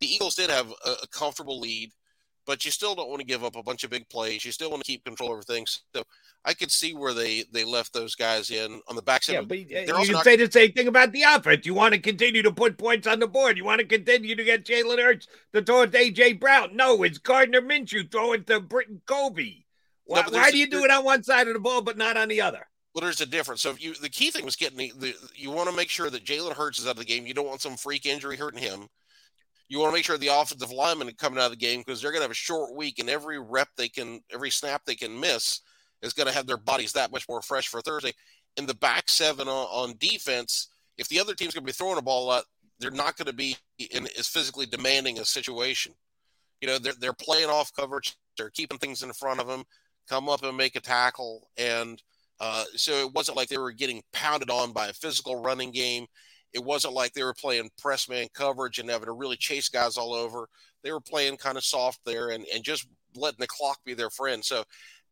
[0.00, 1.90] the Eagles did have a, a comfortable lead
[2.46, 4.44] but you still don't want to give up a bunch of big plays.
[4.44, 5.82] You still want to keep control over things.
[5.94, 6.02] So
[6.44, 9.34] I could see where they they left those guys in on the backside.
[9.34, 10.24] Yeah, but uh, you can not...
[10.24, 11.64] say the same thing about the offense.
[11.64, 13.56] You want to continue to put points on the board.
[13.56, 16.76] You want to continue to get Jalen Hurts to throw it to AJ Brown.
[16.76, 19.66] No, it's Gardner Minshew throwing to Britain Covey.
[20.04, 22.16] Why, no, why do you do it on one side of the ball but not
[22.16, 22.66] on the other?
[22.94, 23.62] Well, there's a difference.
[23.62, 26.10] So if you the key thing was getting the, the you want to make sure
[26.10, 27.26] that Jalen Hurts is out of the game.
[27.26, 28.88] You don't want some freak injury hurting him
[29.74, 32.00] You want to make sure the offensive linemen are coming out of the game because
[32.00, 34.94] they're going to have a short week, and every rep they can, every snap they
[34.94, 35.62] can miss
[36.00, 38.12] is going to have their bodies that much more fresh for Thursday.
[38.56, 41.98] In the back seven on, on defense, if the other team's going to be throwing
[41.98, 42.44] a ball a lot,
[42.78, 43.56] they're not going to be
[43.90, 45.92] in as physically demanding a situation.
[46.60, 49.64] You know, they're they're playing off coverage, they're keeping things in front of them,
[50.08, 52.00] come up and make a tackle, and
[52.38, 56.06] uh, so it wasn't like they were getting pounded on by a physical running game.
[56.54, 59.96] It wasn't like they were playing press man coverage and having to really chase guys
[59.96, 60.48] all over.
[60.82, 62.86] They were playing kind of soft there and, and just
[63.16, 64.44] letting the clock be their friend.
[64.44, 64.64] So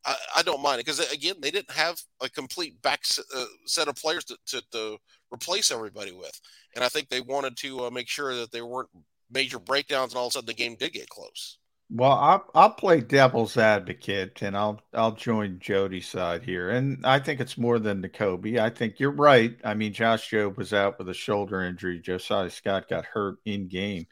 [0.04, 3.02] I, I don't mind it because again, they didn't have a complete back
[3.36, 4.96] uh, set of players to, to, to,
[5.32, 6.38] replace everybody with,
[6.74, 8.90] and I think they wanted to uh, make sure that there weren't
[9.30, 11.56] major breakdowns, and all of a sudden the game did get close.
[11.90, 17.18] Well, I'll, I'll play devil's advocate, and I'll I'll join Jody's side here, and I
[17.18, 18.58] think it's more than the Covey.
[18.58, 19.54] I think you're right.
[19.62, 22.00] I mean, Josh Jobe was out with a shoulder injury.
[22.00, 24.06] Josiah Scott got hurt in game,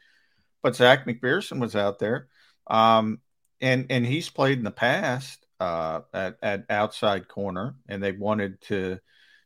[0.63, 2.27] but Zech McPhearson was out there,
[2.67, 3.21] um,
[3.61, 8.61] and and he's played in the past uh, at at outside corner, and they wanted
[8.63, 8.99] to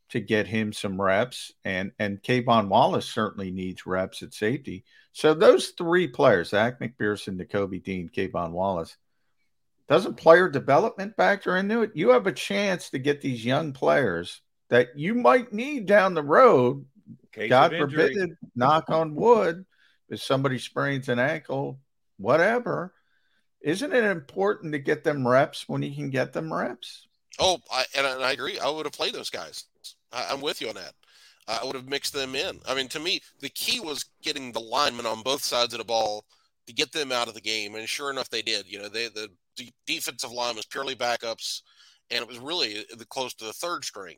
[0.10, 4.86] to get him some reps, and and K'Von Wallace certainly needs reps at safety.
[5.16, 8.98] So those three players, Zech McPhearson, Nakobe Dean, K'Von Wallace,
[9.88, 11.92] doesn't player development factor into it?
[11.96, 16.24] You have a chance to get these young players that you might need down the
[16.24, 16.86] road.
[17.32, 19.66] Case God forbid, knock on wood,
[20.10, 21.80] if somebody sprains an ankle,
[22.18, 22.94] whatever
[23.66, 27.08] isn't it important to get them reps when you can get them reps?
[27.40, 28.60] Oh, I, and, I, agree.
[28.60, 29.64] I would have played those guys.
[30.14, 30.94] I, am with you on that.
[31.48, 32.60] I would have mixed them in.
[32.68, 35.86] I mean, to me, the key was getting the linemen on both sides of the
[35.86, 36.26] ball
[36.66, 38.66] to get them out of the game, and sure enough, they did.
[38.68, 39.30] You know, they the
[39.86, 41.62] defensive line was purely backups,
[42.10, 44.18] and it was really the close to the third string.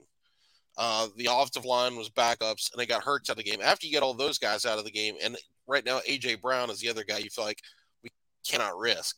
[0.77, 3.59] Uh, the offensive line was backups, and they got hurt out of the game.
[3.61, 5.35] After you get all those guys out of the game, and
[5.67, 7.61] right now AJ Brown is the other guy you feel like
[8.03, 8.09] we
[8.47, 9.17] cannot risk.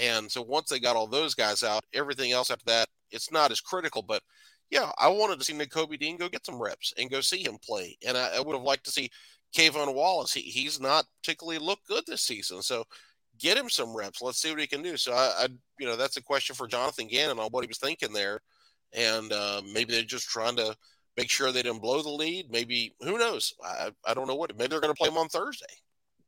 [0.00, 3.50] And so once they got all those guys out, everything else after that, it's not
[3.50, 4.02] as critical.
[4.02, 4.22] But
[4.70, 7.58] yeah, I wanted to see Nakobe Dean go get some reps and go see him
[7.64, 7.96] play.
[8.06, 9.10] And I, I would have liked to see
[9.56, 10.32] K'Von Wallace.
[10.32, 12.62] He, he's not particularly looked good this season.
[12.62, 12.84] So
[13.38, 14.22] get him some reps.
[14.22, 14.96] Let's see what he can do.
[14.96, 15.48] So I, I
[15.78, 18.40] you know, that's a question for Jonathan Gannon on what he was thinking there.
[18.92, 20.76] And uh, maybe they're just trying to
[21.16, 22.50] make sure they didn't blow the lead.
[22.50, 23.54] Maybe who knows?
[23.64, 24.56] I, I don't know what.
[24.56, 25.66] Maybe they're going to play him on Thursday.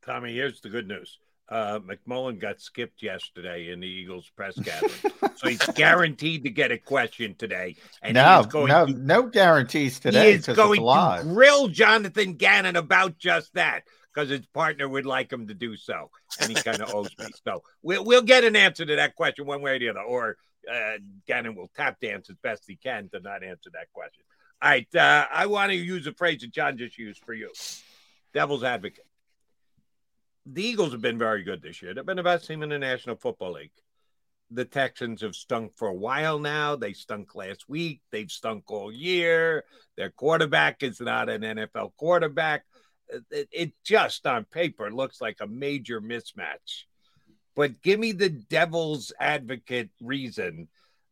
[0.04, 1.18] Tommy, here's the good news
[1.48, 6.72] uh, McMullen got skipped yesterday in the Eagles press gathering, so he's guaranteed to get
[6.72, 7.76] a question today.
[8.02, 10.32] And no, no, to, no guarantees today.
[10.32, 15.32] He is going to grill Jonathan Gannon about just that because his partner would like
[15.32, 16.10] him to do so,
[16.40, 17.26] and he kind of owes me.
[17.44, 20.36] So we'll we'll get an answer to that question one way or the other, or
[20.70, 24.24] uh, Gannon will tap dance as best he can to not answer that question.
[24.60, 27.52] All right, uh, I want to use a phrase that John just used for you,
[28.34, 29.04] devil's advocate
[30.52, 31.94] the Eagles have been very good this year.
[31.94, 33.72] They've been the best team in the National Football League.
[34.50, 36.74] The Texans have stunk for a while now.
[36.74, 38.00] They stunk last week.
[38.10, 39.64] They've stunk all year.
[39.96, 42.64] Their quarterback is not an NFL quarterback.
[43.30, 46.84] It, it just on paper looks like a major mismatch.
[47.54, 50.68] But give me the devil's advocate reason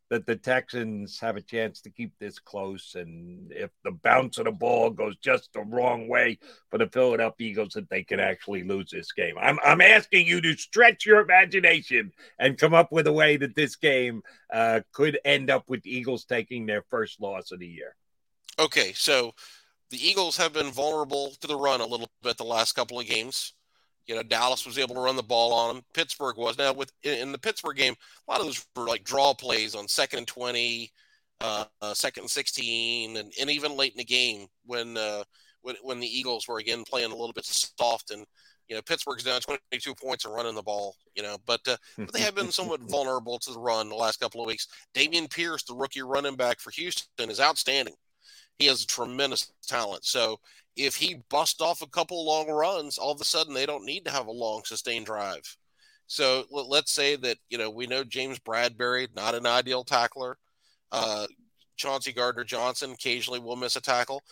[0.09, 2.95] that the Texans have a chance to keep this close.
[2.95, 6.39] And if the bounce of the ball goes just the wrong way
[6.71, 9.35] for the Philadelphia Eagles, that they can actually lose this game.
[9.39, 13.55] I'm, I'm asking you to stretch your imagination and come up with a way that
[13.55, 14.21] this game
[14.51, 17.95] uh, could end up with the Eagles taking their first loss of the year.
[18.59, 19.33] Okay, so
[19.89, 23.07] the Eagles have been vulnerable to the run a little bit the last couple of
[23.07, 23.53] games.
[24.07, 25.83] You know, Dallas was able to run the ball on them.
[25.93, 26.57] Pittsburgh was.
[26.57, 27.95] Now, with in the Pittsburgh game,
[28.27, 30.91] a lot of those were like draw plays on second and 20,
[31.41, 35.23] uh, uh, second and 16, and, and even late in the game when, uh,
[35.61, 38.25] when, when the Eagles were again playing a little bit soft and,
[38.67, 42.13] you know, Pittsburgh's down 22 points and running the ball, you know, but, uh, but
[42.13, 44.67] they have been somewhat vulnerable to the run the last couple of weeks.
[44.95, 47.95] Dameon Pierce, the rookie running back for Houston, is outstanding.
[48.57, 50.05] He has a tremendous talent.
[50.05, 50.39] So
[50.75, 54.05] if he busts off a couple long runs, all of a sudden they don't need
[54.05, 55.57] to have a long sustained drive.
[56.07, 60.37] So let's say that you know we know James Bradberry, not an ideal tackler.
[60.91, 61.27] Uh,
[61.75, 64.23] Chauncey Gardner Johnson occasionally will miss a tackle.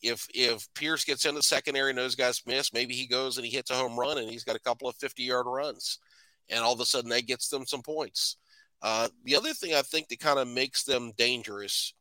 [0.00, 3.44] If if Pierce gets in the secondary and those guys miss, maybe he goes and
[3.44, 5.98] he hits a home run and he's got a couple of 50 yard runs,
[6.48, 8.36] and all of a sudden that gets them some points.
[8.80, 11.94] Uh, the other thing I think that kind of makes them dangerous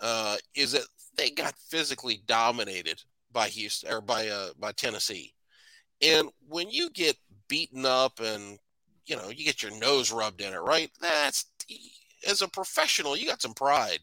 [0.00, 0.86] uh, is that
[1.16, 3.02] they got physically dominated
[3.32, 5.34] by Houston or by uh, by Tennessee.
[6.00, 7.16] And when you get
[7.48, 8.58] beaten up and
[9.06, 10.90] you know you get your nose rubbed in it, right?
[11.00, 11.46] That's
[12.26, 14.00] as a professional, you got some pride,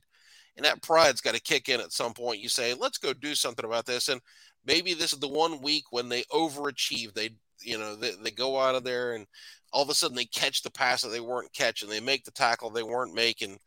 [0.56, 2.42] and that pride's got to kick in at some point.
[2.42, 4.22] You say, "Let's go do something about this." And
[4.66, 7.14] maybe this is the one week when they overachieve.
[7.14, 7.32] They
[7.62, 9.26] you know, they, they go out of there and
[9.72, 11.90] all of a sudden they catch the pass that they weren't catching.
[11.90, 13.60] They make the tackle they weren't making,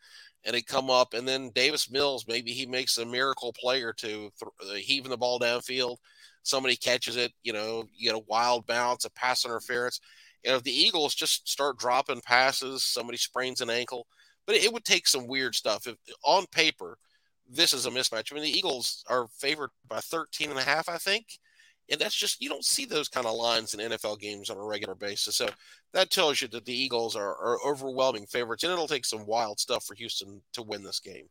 [0.44, 1.14] and they come up.
[1.14, 5.10] And then Davis Mills, maybe he makes a miracle play or two, th- uh, heaving
[5.10, 5.96] the ball downfield.
[6.42, 10.00] Somebody catches it, you know, you get a wild bounce, a pass interference.
[10.44, 14.06] Know, if the Eagles just start dropping passes, somebody sprains an ankle,
[14.46, 15.86] but it would take some weird stuff.
[15.86, 16.98] If on paper,
[17.48, 18.32] this is a mismatch.
[18.32, 21.26] I mean, the Eagles are favored by 13 and a half, I think.
[21.90, 24.64] And that's just, you don't see those kind of lines in NFL games on a
[24.64, 25.36] regular basis.
[25.36, 25.48] So
[25.92, 28.62] that tells you that the Eagles are, are overwhelming favorites.
[28.62, 31.26] And it'll take some wild stuff for Houston to win this game.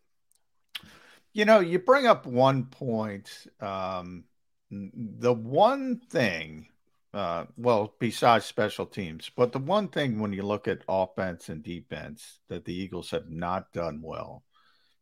[1.33, 3.47] You know, you bring up one point.
[3.61, 4.25] Um,
[4.69, 6.67] the one thing,
[7.13, 11.63] uh, well, besides special teams, but the one thing when you look at offense and
[11.63, 14.43] defense that the Eagles have not done well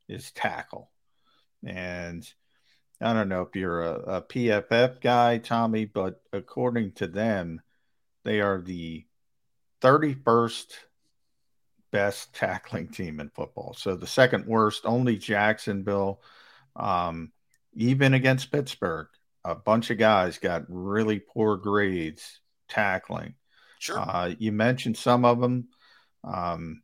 [0.07, 0.91] is tackle.
[1.63, 2.27] And
[3.01, 7.61] I don't know if you're a, a PFF guy, Tommy, but according to them,
[8.25, 9.05] they are the
[9.81, 10.67] 31st
[11.91, 13.73] best tackling team in football.
[13.73, 16.21] So the second worst, only Jacksonville.
[16.75, 17.31] Um,
[17.73, 19.07] even against Pittsburgh,
[19.43, 23.35] a bunch of guys got really poor grades tackling.
[23.79, 23.99] Sure.
[23.99, 25.69] Uh, you mentioned some of them.
[26.23, 26.81] Um,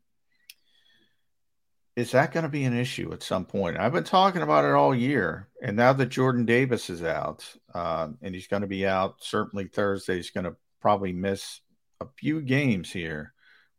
[1.96, 3.78] is that going to be an issue at some point?
[3.78, 8.10] I've been talking about it all year, and now that Jordan Davis is out, uh,
[8.22, 11.62] and he's going to be out certainly Thursday, he's going to probably miss
[12.02, 13.34] a few games here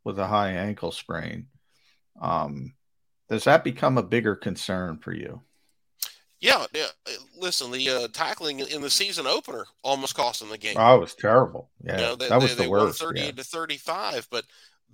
[0.05, 1.49] with a high ankle sprain.
[2.21, 2.73] Um,
[3.29, 5.43] does that become a bigger concern for you?
[6.41, 6.87] Yeah, yeah.
[7.37, 10.77] Listen, the uh, tackling in the season opener almost cost them the game.
[10.79, 11.71] Oh, it was terrible.
[11.83, 13.01] Yeah, you know, they, that was they, the they worst.
[13.01, 13.43] Thirty-eight yeah.
[13.43, 14.45] to thirty-five, but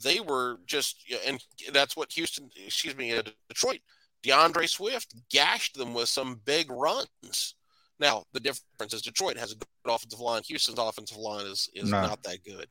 [0.00, 1.42] they were just, and
[1.72, 3.80] that's what Houston, excuse me, uh, Detroit,
[4.22, 7.54] D'Andre Swift gashed them with some big runs.
[7.98, 10.42] Now the difference is Detroit has a good offensive line.
[10.46, 12.02] Houston's offensive line is is No.
[12.02, 12.68] not that good.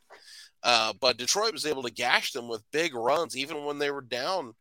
[0.64, 4.02] Uh, but Detroit was able to gash them with big runs, even when they were
[4.02, 4.54] down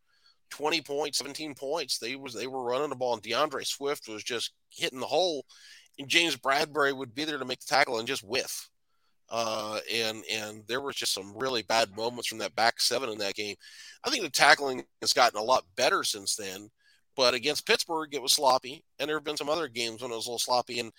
[0.49, 1.97] 20 points, 17 points.
[1.97, 5.45] They was they were running the ball, and D'Andre Swift was just hitting the hole,
[5.99, 8.69] and James Bradberry would be there to make the tackle and just whiff.
[9.31, 13.17] Uh, and and there was just some really bad moments from that back seven in
[13.17, 13.55] that game.
[14.03, 16.69] I think the tackling has gotten a lot better since then,
[17.15, 20.15] but against Pittsburgh it was sloppy, and there have been some other games when it
[20.15, 20.81] was a little sloppy.
[20.81, 20.91] And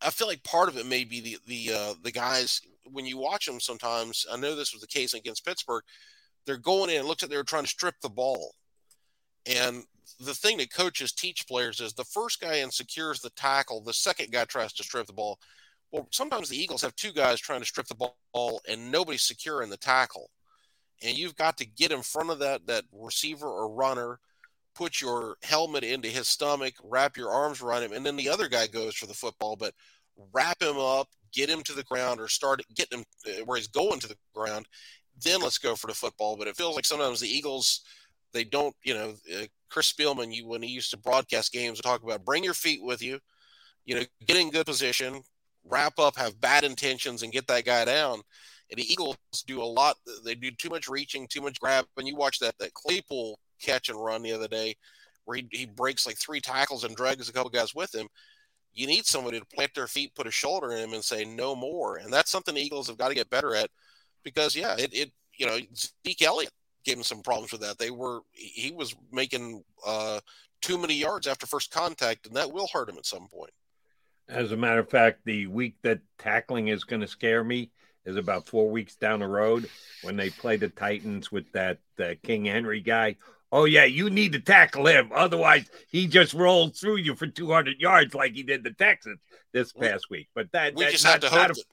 [0.00, 3.18] I feel like part of it may be the the uh, the guys when you
[3.18, 4.24] watch them sometimes.
[4.32, 5.84] I know this was the case against Pittsburgh.
[6.46, 6.96] They're going in.
[6.96, 8.54] It looks like they were trying to strip the ball,
[9.44, 9.84] and
[10.18, 13.82] the thing that coaches teach players is the first guy in secures the tackle.
[13.82, 15.38] The second guy tries to strip the ball.
[15.92, 19.70] Well, sometimes the Eagles have two guys trying to strip the ball, and nobody's securing
[19.70, 20.30] the tackle.
[21.02, 24.18] And you've got to get in front of that that receiver or runner,
[24.74, 28.48] put your helmet into his stomach, wrap your arms around him, and then the other
[28.48, 29.56] guy goes for the football.
[29.56, 29.74] But
[30.32, 33.68] wrap him up, get him to the ground, or start getting him uh, where he's
[33.68, 34.66] going to the ground.
[35.22, 36.36] Then let's go for the football.
[36.36, 37.82] But it feels like sometimes the Eagles
[38.32, 38.74] they don't.
[38.84, 42.44] You know, uh, Chris Spielman, you when he used to broadcast games, talk about bring
[42.44, 43.20] your feet with you.
[43.84, 45.22] You know, get in good position,
[45.64, 48.20] wrap up, have bad intentions, and get that guy down.
[48.70, 49.16] And the Eagles
[49.46, 49.96] do a lot.
[50.24, 51.86] They do too much reaching, too much grab.
[51.96, 54.76] And you watch that that Claypool catch and run the other day,
[55.24, 58.08] where he, he breaks like three tackles and drags a couple guys with him,
[58.72, 61.54] you need somebody to plant their feet, put a shoulder in him, and say no
[61.54, 61.96] more.
[61.96, 63.70] And that's something the Eagles have got to get better at,
[64.22, 66.52] because yeah, it, it you know Zeke Elliott
[66.84, 67.78] gave him some problems with that.
[67.78, 70.20] They were he was making uh,
[70.60, 73.52] too many yards after first contact, and that will hurt him at some point.
[74.28, 77.70] As a matter of fact, the week that tackling is going to scare me
[78.06, 79.68] is about four weeks down the road
[80.02, 83.16] when they play the Titans with that uh, King Henry guy.
[83.52, 87.78] Oh yeah, you need to tackle him, otherwise he just rolls through you for 200
[87.80, 89.20] yards like he did the Texans
[89.52, 90.28] this past week.
[90.34, 91.50] But that We that- just not- have to not hope.
[91.50, 91.64] a- that,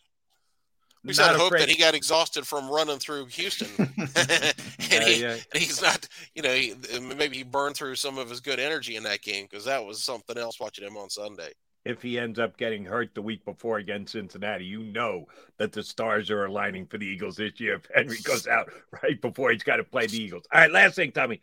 [1.03, 5.21] we just have to hope that he got exhausted from running through Houston, and, he,
[5.23, 5.31] yeah.
[5.33, 6.07] and he's not.
[6.35, 6.75] You know, he,
[7.17, 10.03] maybe he burned through some of his good energy in that game because that was
[10.03, 11.51] something else watching him on Sunday.
[11.83, 15.25] If he ends up getting hurt the week before against Cincinnati, you know
[15.57, 18.71] that the stars are aligning for the Eagles this year if Henry goes out
[19.03, 20.43] right before he's got to play the Eagles.
[20.53, 21.41] All right, last thing, Tommy.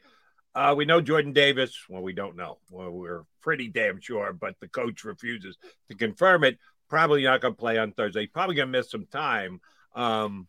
[0.55, 1.77] Uh, we know Jordan Davis.
[1.89, 2.59] Well, we don't know.
[2.71, 5.57] Well, we're pretty damn sure, but the coach refuses
[5.89, 6.59] to confirm it.
[6.89, 8.27] Probably not going to play on Thursday.
[8.27, 9.61] Probably going to miss some time.
[9.95, 10.49] Um,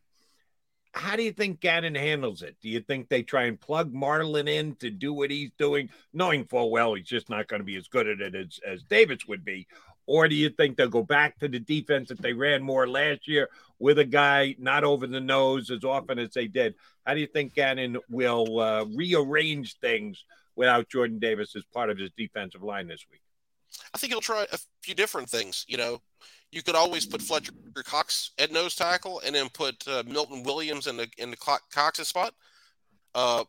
[0.99, 2.55] how do you think Gannon handles it?
[2.61, 6.45] Do you think they try and plug Marlon in to do what he's doing, knowing
[6.45, 9.25] full well he's just not going to be as good at it as, as Davis
[9.27, 9.67] would be?
[10.05, 13.27] Or do you think they'll go back to the defense that they ran more last
[13.27, 13.47] year
[13.77, 16.75] with a guy not over the nose as often as they did?
[17.05, 21.97] How do you think Gannon will uh, rearrange things without Jordan Davis as part of
[21.97, 23.21] his defensive line this week?
[23.93, 25.63] I think he'll try a few different things.
[25.67, 26.01] You know,
[26.51, 27.53] you could always put Fletcher
[27.83, 32.07] Cox at nose tackle and then put uh, Milton Williams in the in the Cox's
[32.07, 32.33] spot.
[33.15, 33.43] Uh,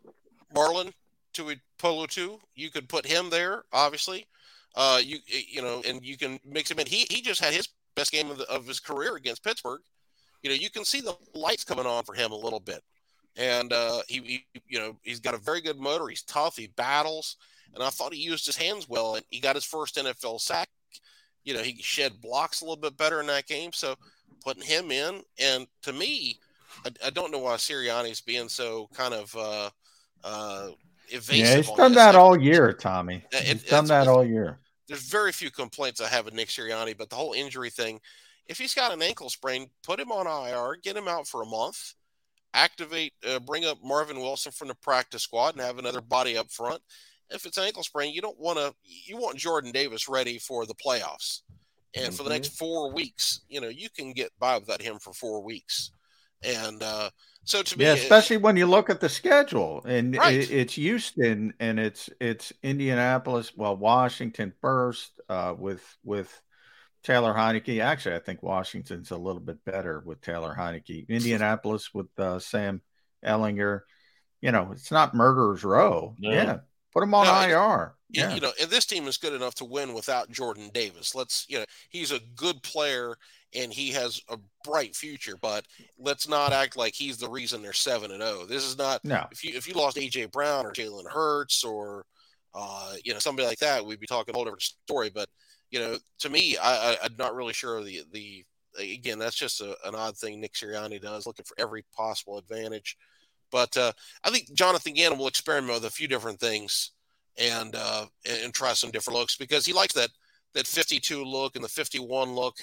[0.55, 0.93] Marlon
[1.35, 4.27] Tuipulotu, you could put him there, obviously.
[4.74, 6.86] Uh, you you know, and you can mix him in.
[6.86, 9.81] He he just had his best game of, the, of his career against Pittsburgh.
[10.43, 12.82] You know, you can see the lights coming on for him a little bit,
[13.36, 16.09] and uh, he, he you know he's got a very good motor.
[16.09, 16.56] He's tough.
[16.56, 17.36] He battles,
[17.74, 19.16] and I thought he used his hands well.
[19.16, 20.68] And he got his first NFL sack
[21.45, 23.73] you know, he shed blocks a little bit better in that game.
[23.73, 23.97] So
[24.45, 26.39] putting him in, and to me,
[26.85, 29.71] I, I don't know why Sirianni's being so kind of uh,
[30.25, 30.69] uh,
[31.09, 31.47] evasive.
[31.47, 33.25] Yeah, he's done that all year, Tommy.
[33.33, 34.59] He's it, done that all year.
[34.89, 38.01] There's very few complaints I have with Nick Sirianni, but the whole injury thing,
[38.49, 41.47] if he's got an ankle sprain, put him on IR, get him out for a
[41.47, 41.95] month,
[42.55, 46.51] activate, uh, bring up Marvin Wilson from the practice squad, and have another body up
[46.51, 46.83] front
[47.31, 48.74] if it's ankle sprain, you don't want to.
[48.82, 51.40] You want Jordan Davis ready for the playoffs,
[51.94, 52.15] and mm-hmm.
[52.15, 52.65] for the next mm-hmm.
[52.65, 55.93] four weeks, you know, you can get by without him for four weeks,
[56.43, 57.11] and uh,
[57.44, 60.35] so to me, yeah, especially when you look at the schedule, and right.
[60.35, 66.31] it, it's Houston and it's it's Indianapolis, well, Washington first uh, with with
[67.02, 67.82] Taylor Heinicke.
[67.82, 71.09] Actually, I think Washington's a little bit better with Taylor Heinicke.
[71.09, 72.82] Indianapolis with uh, Sam
[73.24, 73.81] Ehlinger.
[74.43, 76.15] You know, it's not murderer's row.
[76.19, 76.31] No.
[76.31, 76.59] Yeah,
[76.93, 77.95] Put him on no, IR.
[78.11, 78.35] Yeah.
[78.35, 81.15] You know, and this team is good enough to win without Jordan Davis.
[81.15, 83.17] Let's, you know, he's a good player
[83.55, 85.67] and he has a bright future, but
[85.99, 88.39] let's not act like he's the reason they're seven and zero.
[88.41, 88.47] Oh.
[88.47, 89.05] This is not.
[89.05, 89.27] No.
[89.31, 92.05] If you if you lost AJ Brown or Jalen Hurts or,
[92.55, 95.11] uh, you know, somebody like that, we'd be talking a whole different story.
[95.11, 95.29] But
[95.71, 98.45] you know, to me, I, I am not really sure the the
[98.79, 102.97] again that's just a, an odd thing Nick Sirianni does, looking for every possible advantage.
[103.51, 103.93] But uh,
[104.24, 106.93] I think Jonathan Gannon will experiment with a few different things
[107.39, 110.10] and uh, and try some different looks because he likes that
[110.55, 112.56] that 52 look and the 51 look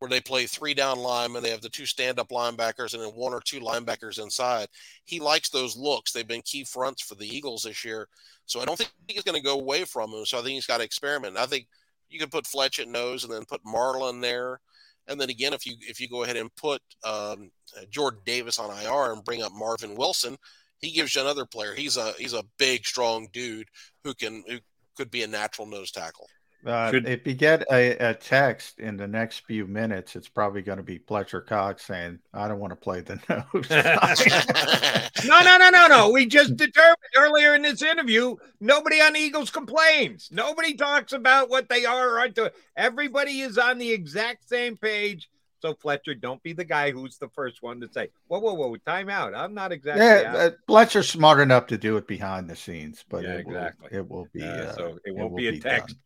[0.00, 1.42] where they play three down linemen.
[1.42, 4.68] They have the two stand up linebackers and then one or two linebackers inside.
[5.04, 6.10] He likes those looks.
[6.10, 8.08] They've been key fronts for the Eagles this year.
[8.46, 10.24] So I don't think he's going to go away from them.
[10.24, 11.36] So I think he's got to experiment.
[11.36, 11.66] I think
[12.08, 14.60] you can put Fletch at nose and then put Marlon there.
[15.10, 17.50] And then again, if you if you go ahead and put um,
[17.90, 20.36] Jordan Davis on IR and bring up Marvin Wilson,
[20.78, 21.74] he gives you another player.
[21.74, 23.68] He's a he's a big, strong dude
[24.04, 24.58] who can who
[24.96, 26.28] could be a natural nose tackle.
[26.64, 30.76] Uh, if you get a, a, text in the next few minutes, it's probably going
[30.76, 33.70] to be Fletcher Cox saying, "I don't want to play the nose."
[35.26, 36.10] no, no, no, no, no.
[36.10, 40.28] We just determined earlier in this interview, nobody on Eagles complains.
[40.30, 42.50] Nobody talks about what they are or aren't doing.
[42.76, 45.30] Everybody is on the exact same page.
[45.60, 48.76] So Fletcher, don't be the guy who's the first one to say, "Whoa, whoa, whoa,
[48.76, 50.04] time out." I'm not exactly.
[50.04, 53.88] Yeah, uh, Fletcher's smart enough to do it behind the scenes, but yeah, it exactly.
[53.92, 54.42] Will, it will be.
[54.42, 55.96] Uh, so it won't it be a text.
[55.96, 55.98] Done.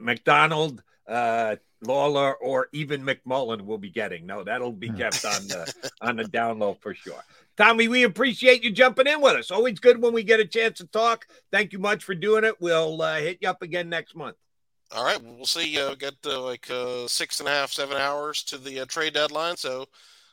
[0.00, 4.26] McDonald, uh, Lawlor, or even McMullen will be getting.
[4.26, 4.96] No, that'll be hmm.
[4.96, 7.22] kept on the on the down low for sure.
[7.56, 9.50] Tommy, we appreciate you jumping in with us.
[9.50, 11.26] Always good when we get a chance to talk.
[11.50, 12.60] Thank you much for doing it.
[12.60, 14.36] We'll uh, hit you up again next month.
[14.92, 15.78] All right, we'll see.
[15.78, 19.14] Uh, got uh, like uh, six and a half, seven hours to the uh, trade
[19.14, 19.86] deadline, so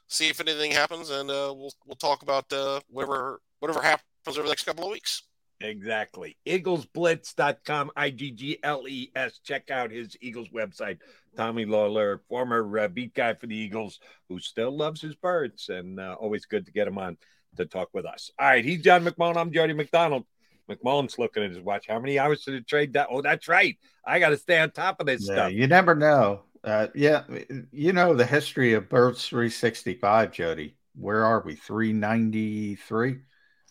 [0.07, 4.44] see if anything happens, and uh, we'll we'll talk about uh, whatever whatever happens over
[4.44, 5.23] the next couple of weeks.
[5.61, 6.38] Exactly.
[6.45, 9.40] IgglesBlitz.com, I G G L E S.
[9.40, 10.99] Check out his Eagles website.
[11.36, 13.99] Tommy Lawlor, former uh, beat guy for the Eagles,
[14.30, 17.18] who still loves his birds, and uh, always good to get him on
[17.57, 18.32] to talk with us.
[18.40, 19.38] All right, he's John McMullen.
[19.38, 20.26] I'm Jody McDonald.
[20.69, 21.88] McMullen's looking at his watch.
[21.88, 23.07] How many hours did it trade that?
[23.10, 23.77] Oh, that's right.
[24.06, 25.52] I got to stay on top of this yeah, stuff.
[25.52, 26.41] You never know.
[26.64, 27.23] Uh, yeah,
[27.72, 30.76] you know the history of Birds 365, Jody.
[30.95, 31.56] Where are we?
[31.56, 33.18] 393?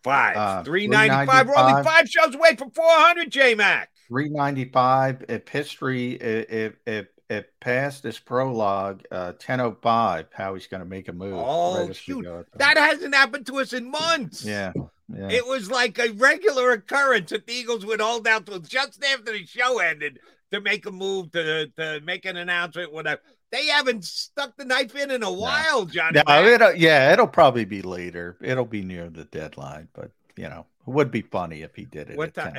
[0.05, 0.37] Five.
[0.37, 1.49] Uh, 395.
[1.49, 3.91] We're only five shows away from 400, J Mac.
[4.09, 5.25] 395.
[5.31, 11.09] If history, if, if, if past this prologue, uh, 1005, how he's going to make
[11.09, 11.35] a move.
[11.35, 12.27] Oh, shoot.
[12.57, 14.45] That hasn't happened to us in months.
[14.45, 14.73] Yeah.
[15.13, 15.29] Yeah.
[15.31, 19.33] It was like a regular occurrence that the Eagles would hold out to just after
[19.33, 20.19] the show ended
[20.51, 23.21] to make a move to to make an announcement, whatever.
[23.55, 26.13] They haven't stuck the knife in in a while, John.
[26.13, 28.37] No, it'll, yeah, it'll probably be later.
[28.41, 32.11] It'll be near the deadline, but you know, it would be funny if he did
[32.11, 32.17] it.
[32.17, 32.55] What time?
[32.57, 32.59] Uh,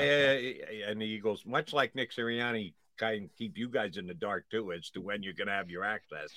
[0.90, 4.46] and the Eagles, much like Nick Sirianni, kind of keep you guys in the dark
[4.50, 6.30] too as to when you're going to have your access.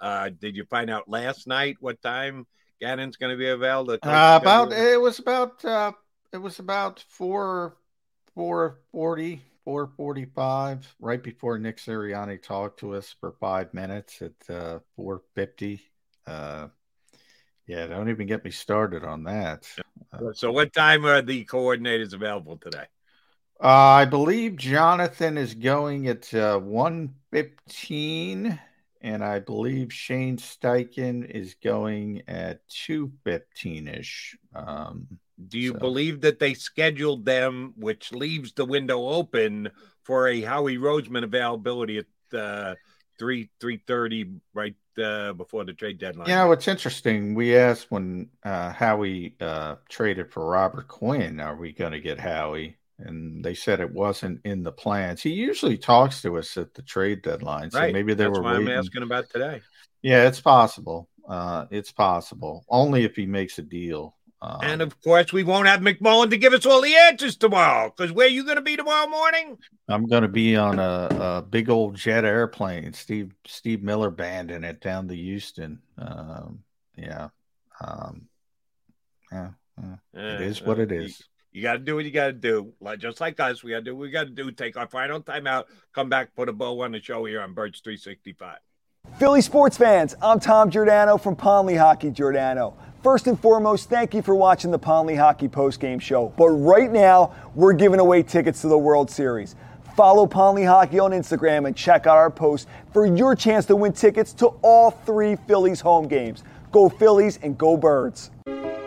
[0.00, 2.46] Uh, did you find out last night what time
[2.80, 3.98] Gannon's going to be available?
[4.02, 5.92] Uh, about it was about uh,
[6.32, 7.76] it was about four
[8.34, 9.42] four forty.
[9.66, 15.82] 445 right before Nick Sirianni talked to us for five minutes at uh, 450.
[16.26, 16.68] Uh,
[17.66, 19.68] yeah, don't even get me started on that.
[20.12, 22.86] Uh, so, what time are the coordinators available today?
[23.60, 28.58] Uh, I believe Jonathan is going at uh, 115
[29.00, 34.36] and I believe Shane Steichen is going at two fifteen ish.
[34.54, 35.06] Um,
[35.48, 39.70] Do you so- believe that they scheduled them, which leaves the window open
[40.02, 42.74] for a Howie Roseman availability at uh,
[43.18, 46.28] three three thirty right uh, before the trade deadline?
[46.28, 47.34] You know, it's interesting.
[47.34, 52.18] We asked when uh, Howie uh, traded for Robert Quinn, are we going to get
[52.18, 52.78] Howie?
[52.98, 55.22] And they said it wasn't in the plans.
[55.22, 57.92] He usually talks to us at the trade deadline, so right.
[57.92, 58.68] maybe they That's were why waiting.
[58.68, 59.60] I'm asking about today.
[60.00, 61.10] Yeah, it's possible.
[61.28, 62.64] Uh, it's possible.
[62.70, 64.16] Only if he makes a deal.
[64.46, 67.92] Um, and of course, we won't have McMullen to give us all the answers tomorrow.
[67.94, 69.58] Because where are you going to be tomorrow morning?
[69.88, 72.92] I'm going to be on a, a big old jet airplane.
[72.92, 75.80] Steve Steve Miller banding it down to Houston.
[75.98, 76.60] Um,
[76.96, 77.28] yeah,
[77.80, 78.28] um,
[79.32, 79.50] yeah,
[79.82, 80.34] yeah.
[80.34, 81.20] it is what it is.
[81.50, 82.72] You got to do what you got to do.
[82.80, 84.52] Like just like us, we got to do what we got to do.
[84.52, 85.64] Take our final timeout.
[85.92, 88.58] Come back, put a bow on the show here on Birds 365.
[89.18, 92.76] Philly sports fans, I'm Tom Giordano from Pond Lehocky Giordano.
[93.06, 96.32] First and foremost, thank you for watching the Pond Lehocky postgame show.
[96.36, 99.54] But right now, we're giving away tickets to the World Series.
[99.94, 103.92] Follow Pond Lehocky on Instagram and check out our posts for your chance to win
[103.92, 106.42] tickets to all three Phillies home games.
[106.72, 108.32] Go Phillies and go Birds.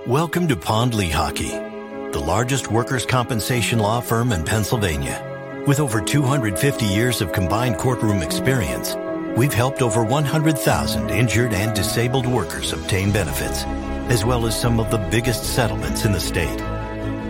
[0.06, 5.64] Welcome to Pond Lehocky, the largest workers' compensation law firm in Pennsylvania.
[5.66, 8.98] With over 250 years of combined courtroom experience,
[9.38, 13.64] we've helped over 100,000 injured and disabled workers obtain benefits,
[14.10, 16.62] as well as some of the biggest settlements in the state.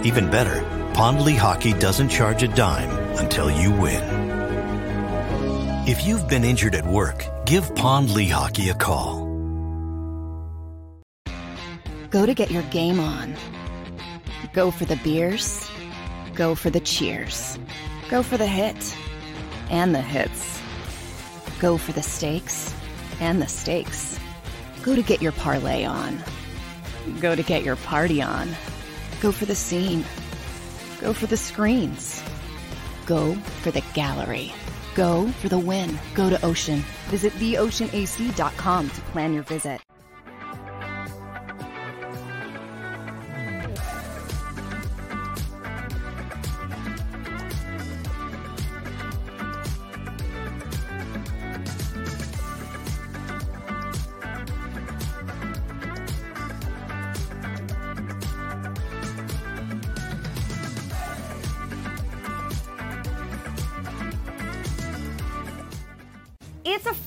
[0.06, 4.02] Even better, Pond Lehocky doesn't charge a dime until you win.
[5.88, 9.28] If you've been injured at work, give Pond Lehocky a call.
[12.10, 13.36] Go to get your game on.
[14.54, 15.70] Go for the beers.
[16.34, 17.60] Go for the cheers.
[18.10, 18.98] Go for the hit
[19.70, 20.62] and the hits.
[21.60, 22.74] Go for the stakes
[23.20, 24.18] and the stakes.
[24.82, 26.18] Go to get your parlay on.
[27.20, 28.50] Go to get your party on.
[29.22, 30.04] Go for the scene.
[31.02, 32.24] Go for the screens.
[33.06, 34.54] Go for the gallery.
[34.96, 35.98] Go for the win.
[36.14, 36.80] Go to Ocean.
[37.08, 39.82] Visit theoceanac.com to plan your visit.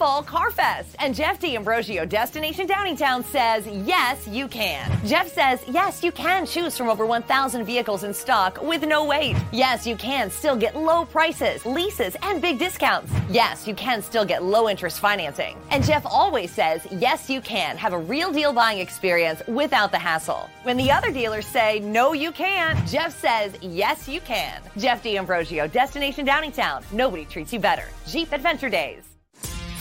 [0.03, 4.91] Fall car fest, and Jeff D'Ambrosio, Destination Downingtown, says yes, you can.
[5.07, 9.37] Jeff says yes, you can choose from over 1,000 vehicles in stock with no wait.
[9.53, 13.13] Yes, you can still get low prices, leases, and big discounts.
[13.31, 15.57] Yes, you can still get low interest financing.
[15.71, 20.01] And Jeff always says yes, you can have a real deal buying experience without the
[20.01, 20.51] hassle.
[20.65, 24.63] When the other dealers say no, you can't, Jeff says yes, you can.
[24.77, 26.83] Jeff D'Ambrosio, Destination Downingtown.
[26.91, 27.85] Nobody treats you better.
[28.09, 29.12] Jeep Adventure Days.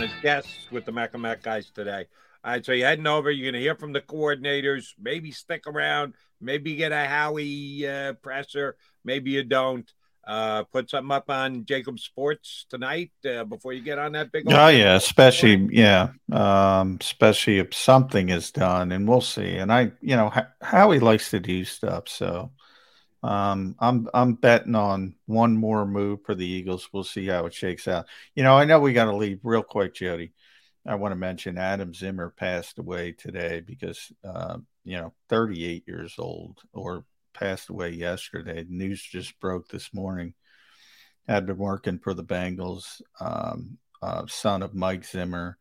[0.00, 2.06] On as guests with the Mac and Mac guys today.
[2.42, 3.30] All right, so you're heading over.
[3.30, 4.94] You're going to hear from the coordinators.
[4.98, 6.14] Maybe stick around.
[6.40, 8.76] Maybe get a Howie uh, presser.
[9.04, 9.92] Maybe you don't.
[10.26, 14.50] Uh, put something up on JAKIB Sports tonight uh, before you get on that big.
[14.50, 19.56] Oh yeah, especially yeah, um, especially if something is done, and we'll see.
[19.56, 22.08] And I, you know, how, how he likes to do stuff.
[22.08, 22.52] So
[23.22, 26.88] um, I'm I'm betting on one more move for the Eagles.
[26.92, 28.06] We'll see how it shakes out.
[28.34, 30.32] You know, I know we got to leave real quick, Jody.
[30.86, 36.14] I want to mention Adam Zimmer passed away today because uh, you know, 38 years
[36.18, 38.64] old or passed away yesterday.
[38.68, 40.34] News just broke this morning.
[41.28, 43.02] Had been working for the Bengals.
[43.20, 45.58] Um, uh, son of Mike Zimmer,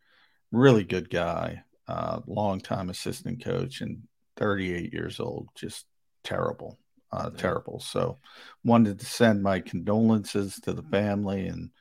[0.51, 4.03] really good guy, uh, longtime assistant coach, and
[4.37, 5.49] 38 years old.
[5.55, 5.85] Just
[6.23, 6.79] terrible.
[7.11, 7.79] Uh, terrible.
[7.79, 8.19] So,
[8.63, 11.71] wanted to send my condolences to the family, and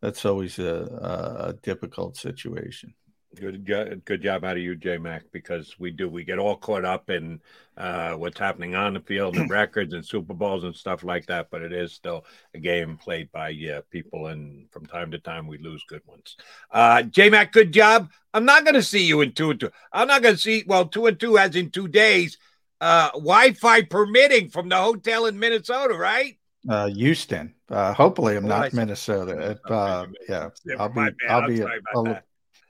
[0.00, 2.94] that's always a, a difficult situation.
[3.34, 6.84] Good, good job out of you, J Mac, because we do we get all caught
[6.84, 7.40] up in
[7.78, 11.48] uh, what's happening on the field and records and Super Bowls and stuff like that.
[11.50, 15.46] But it is still a game played by yeah, people, and from time to time
[15.46, 16.36] we lose good ones.
[16.70, 18.10] Uh, J Mac, good job.
[18.34, 19.70] I'm not going to see you in two and two.
[19.92, 22.36] I'm not going to see well two and two as in two days.
[22.82, 26.36] Uh, Wi-Fi permitting from the hotel in Minnesota, right?
[26.68, 27.54] Uh, Houston.
[27.68, 29.56] Uh, hopefully, I'm oh, not Minnesota.
[29.64, 30.48] Uh, yeah,
[30.80, 31.08] I'll be.
[31.28, 31.62] I'll be.
[31.94, 32.18] I'll,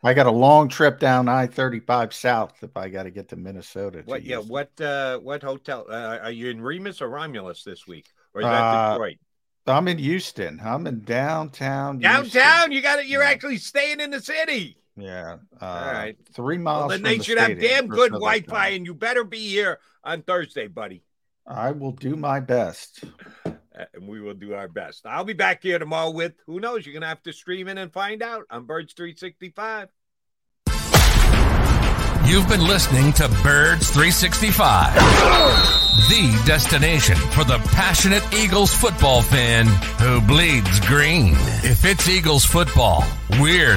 [0.04, 3.28] I got a long trip down I thirty five south if I got to get
[3.28, 4.02] to Minnesota.
[4.02, 4.22] To what?
[4.22, 4.36] Yeah.
[4.36, 4.78] What?
[4.78, 5.86] Uh, what hotel?
[5.88, 9.16] Uh, are you in Remus or Romulus this week, or is that uh, Detroit?
[9.66, 10.60] I'm in Houston.
[10.62, 12.00] I'm in downtown.
[12.00, 12.24] Downtown.
[12.24, 12.72] Houston.
[12.72, 13.06] You got it.
[13.06, 13.30] You're yeah.
[13.30, 14.76] actually staying in the city.
[14.96, 15.36] Yeah.
[15.60, 16.16] Uh, All right.
[16.32, 16.80] Three miles.
[16.80, 20.22] Well, then they the should have damn good Wi-Fi, and you better be here on
[20.22, 21.02] Thursday, buddy.
[21.46, 23.04] I will do my best.
[23.44, 25.06] And we will do our best.
[25.06, 26.84] I'll be back here tomorrow with who knows?
[26.84, 29.88] You're gonna have to stream in and find out on Birds 365.
[32.26, 34.94] You've been listening to Birds 365,
[36.08, 39.66] the destination for the passionate Eagles football fan
[39.98, 41.34] who bleeds green.
[41.64, 43.04] If it's Eagles football,
[43.40, 43.76] we're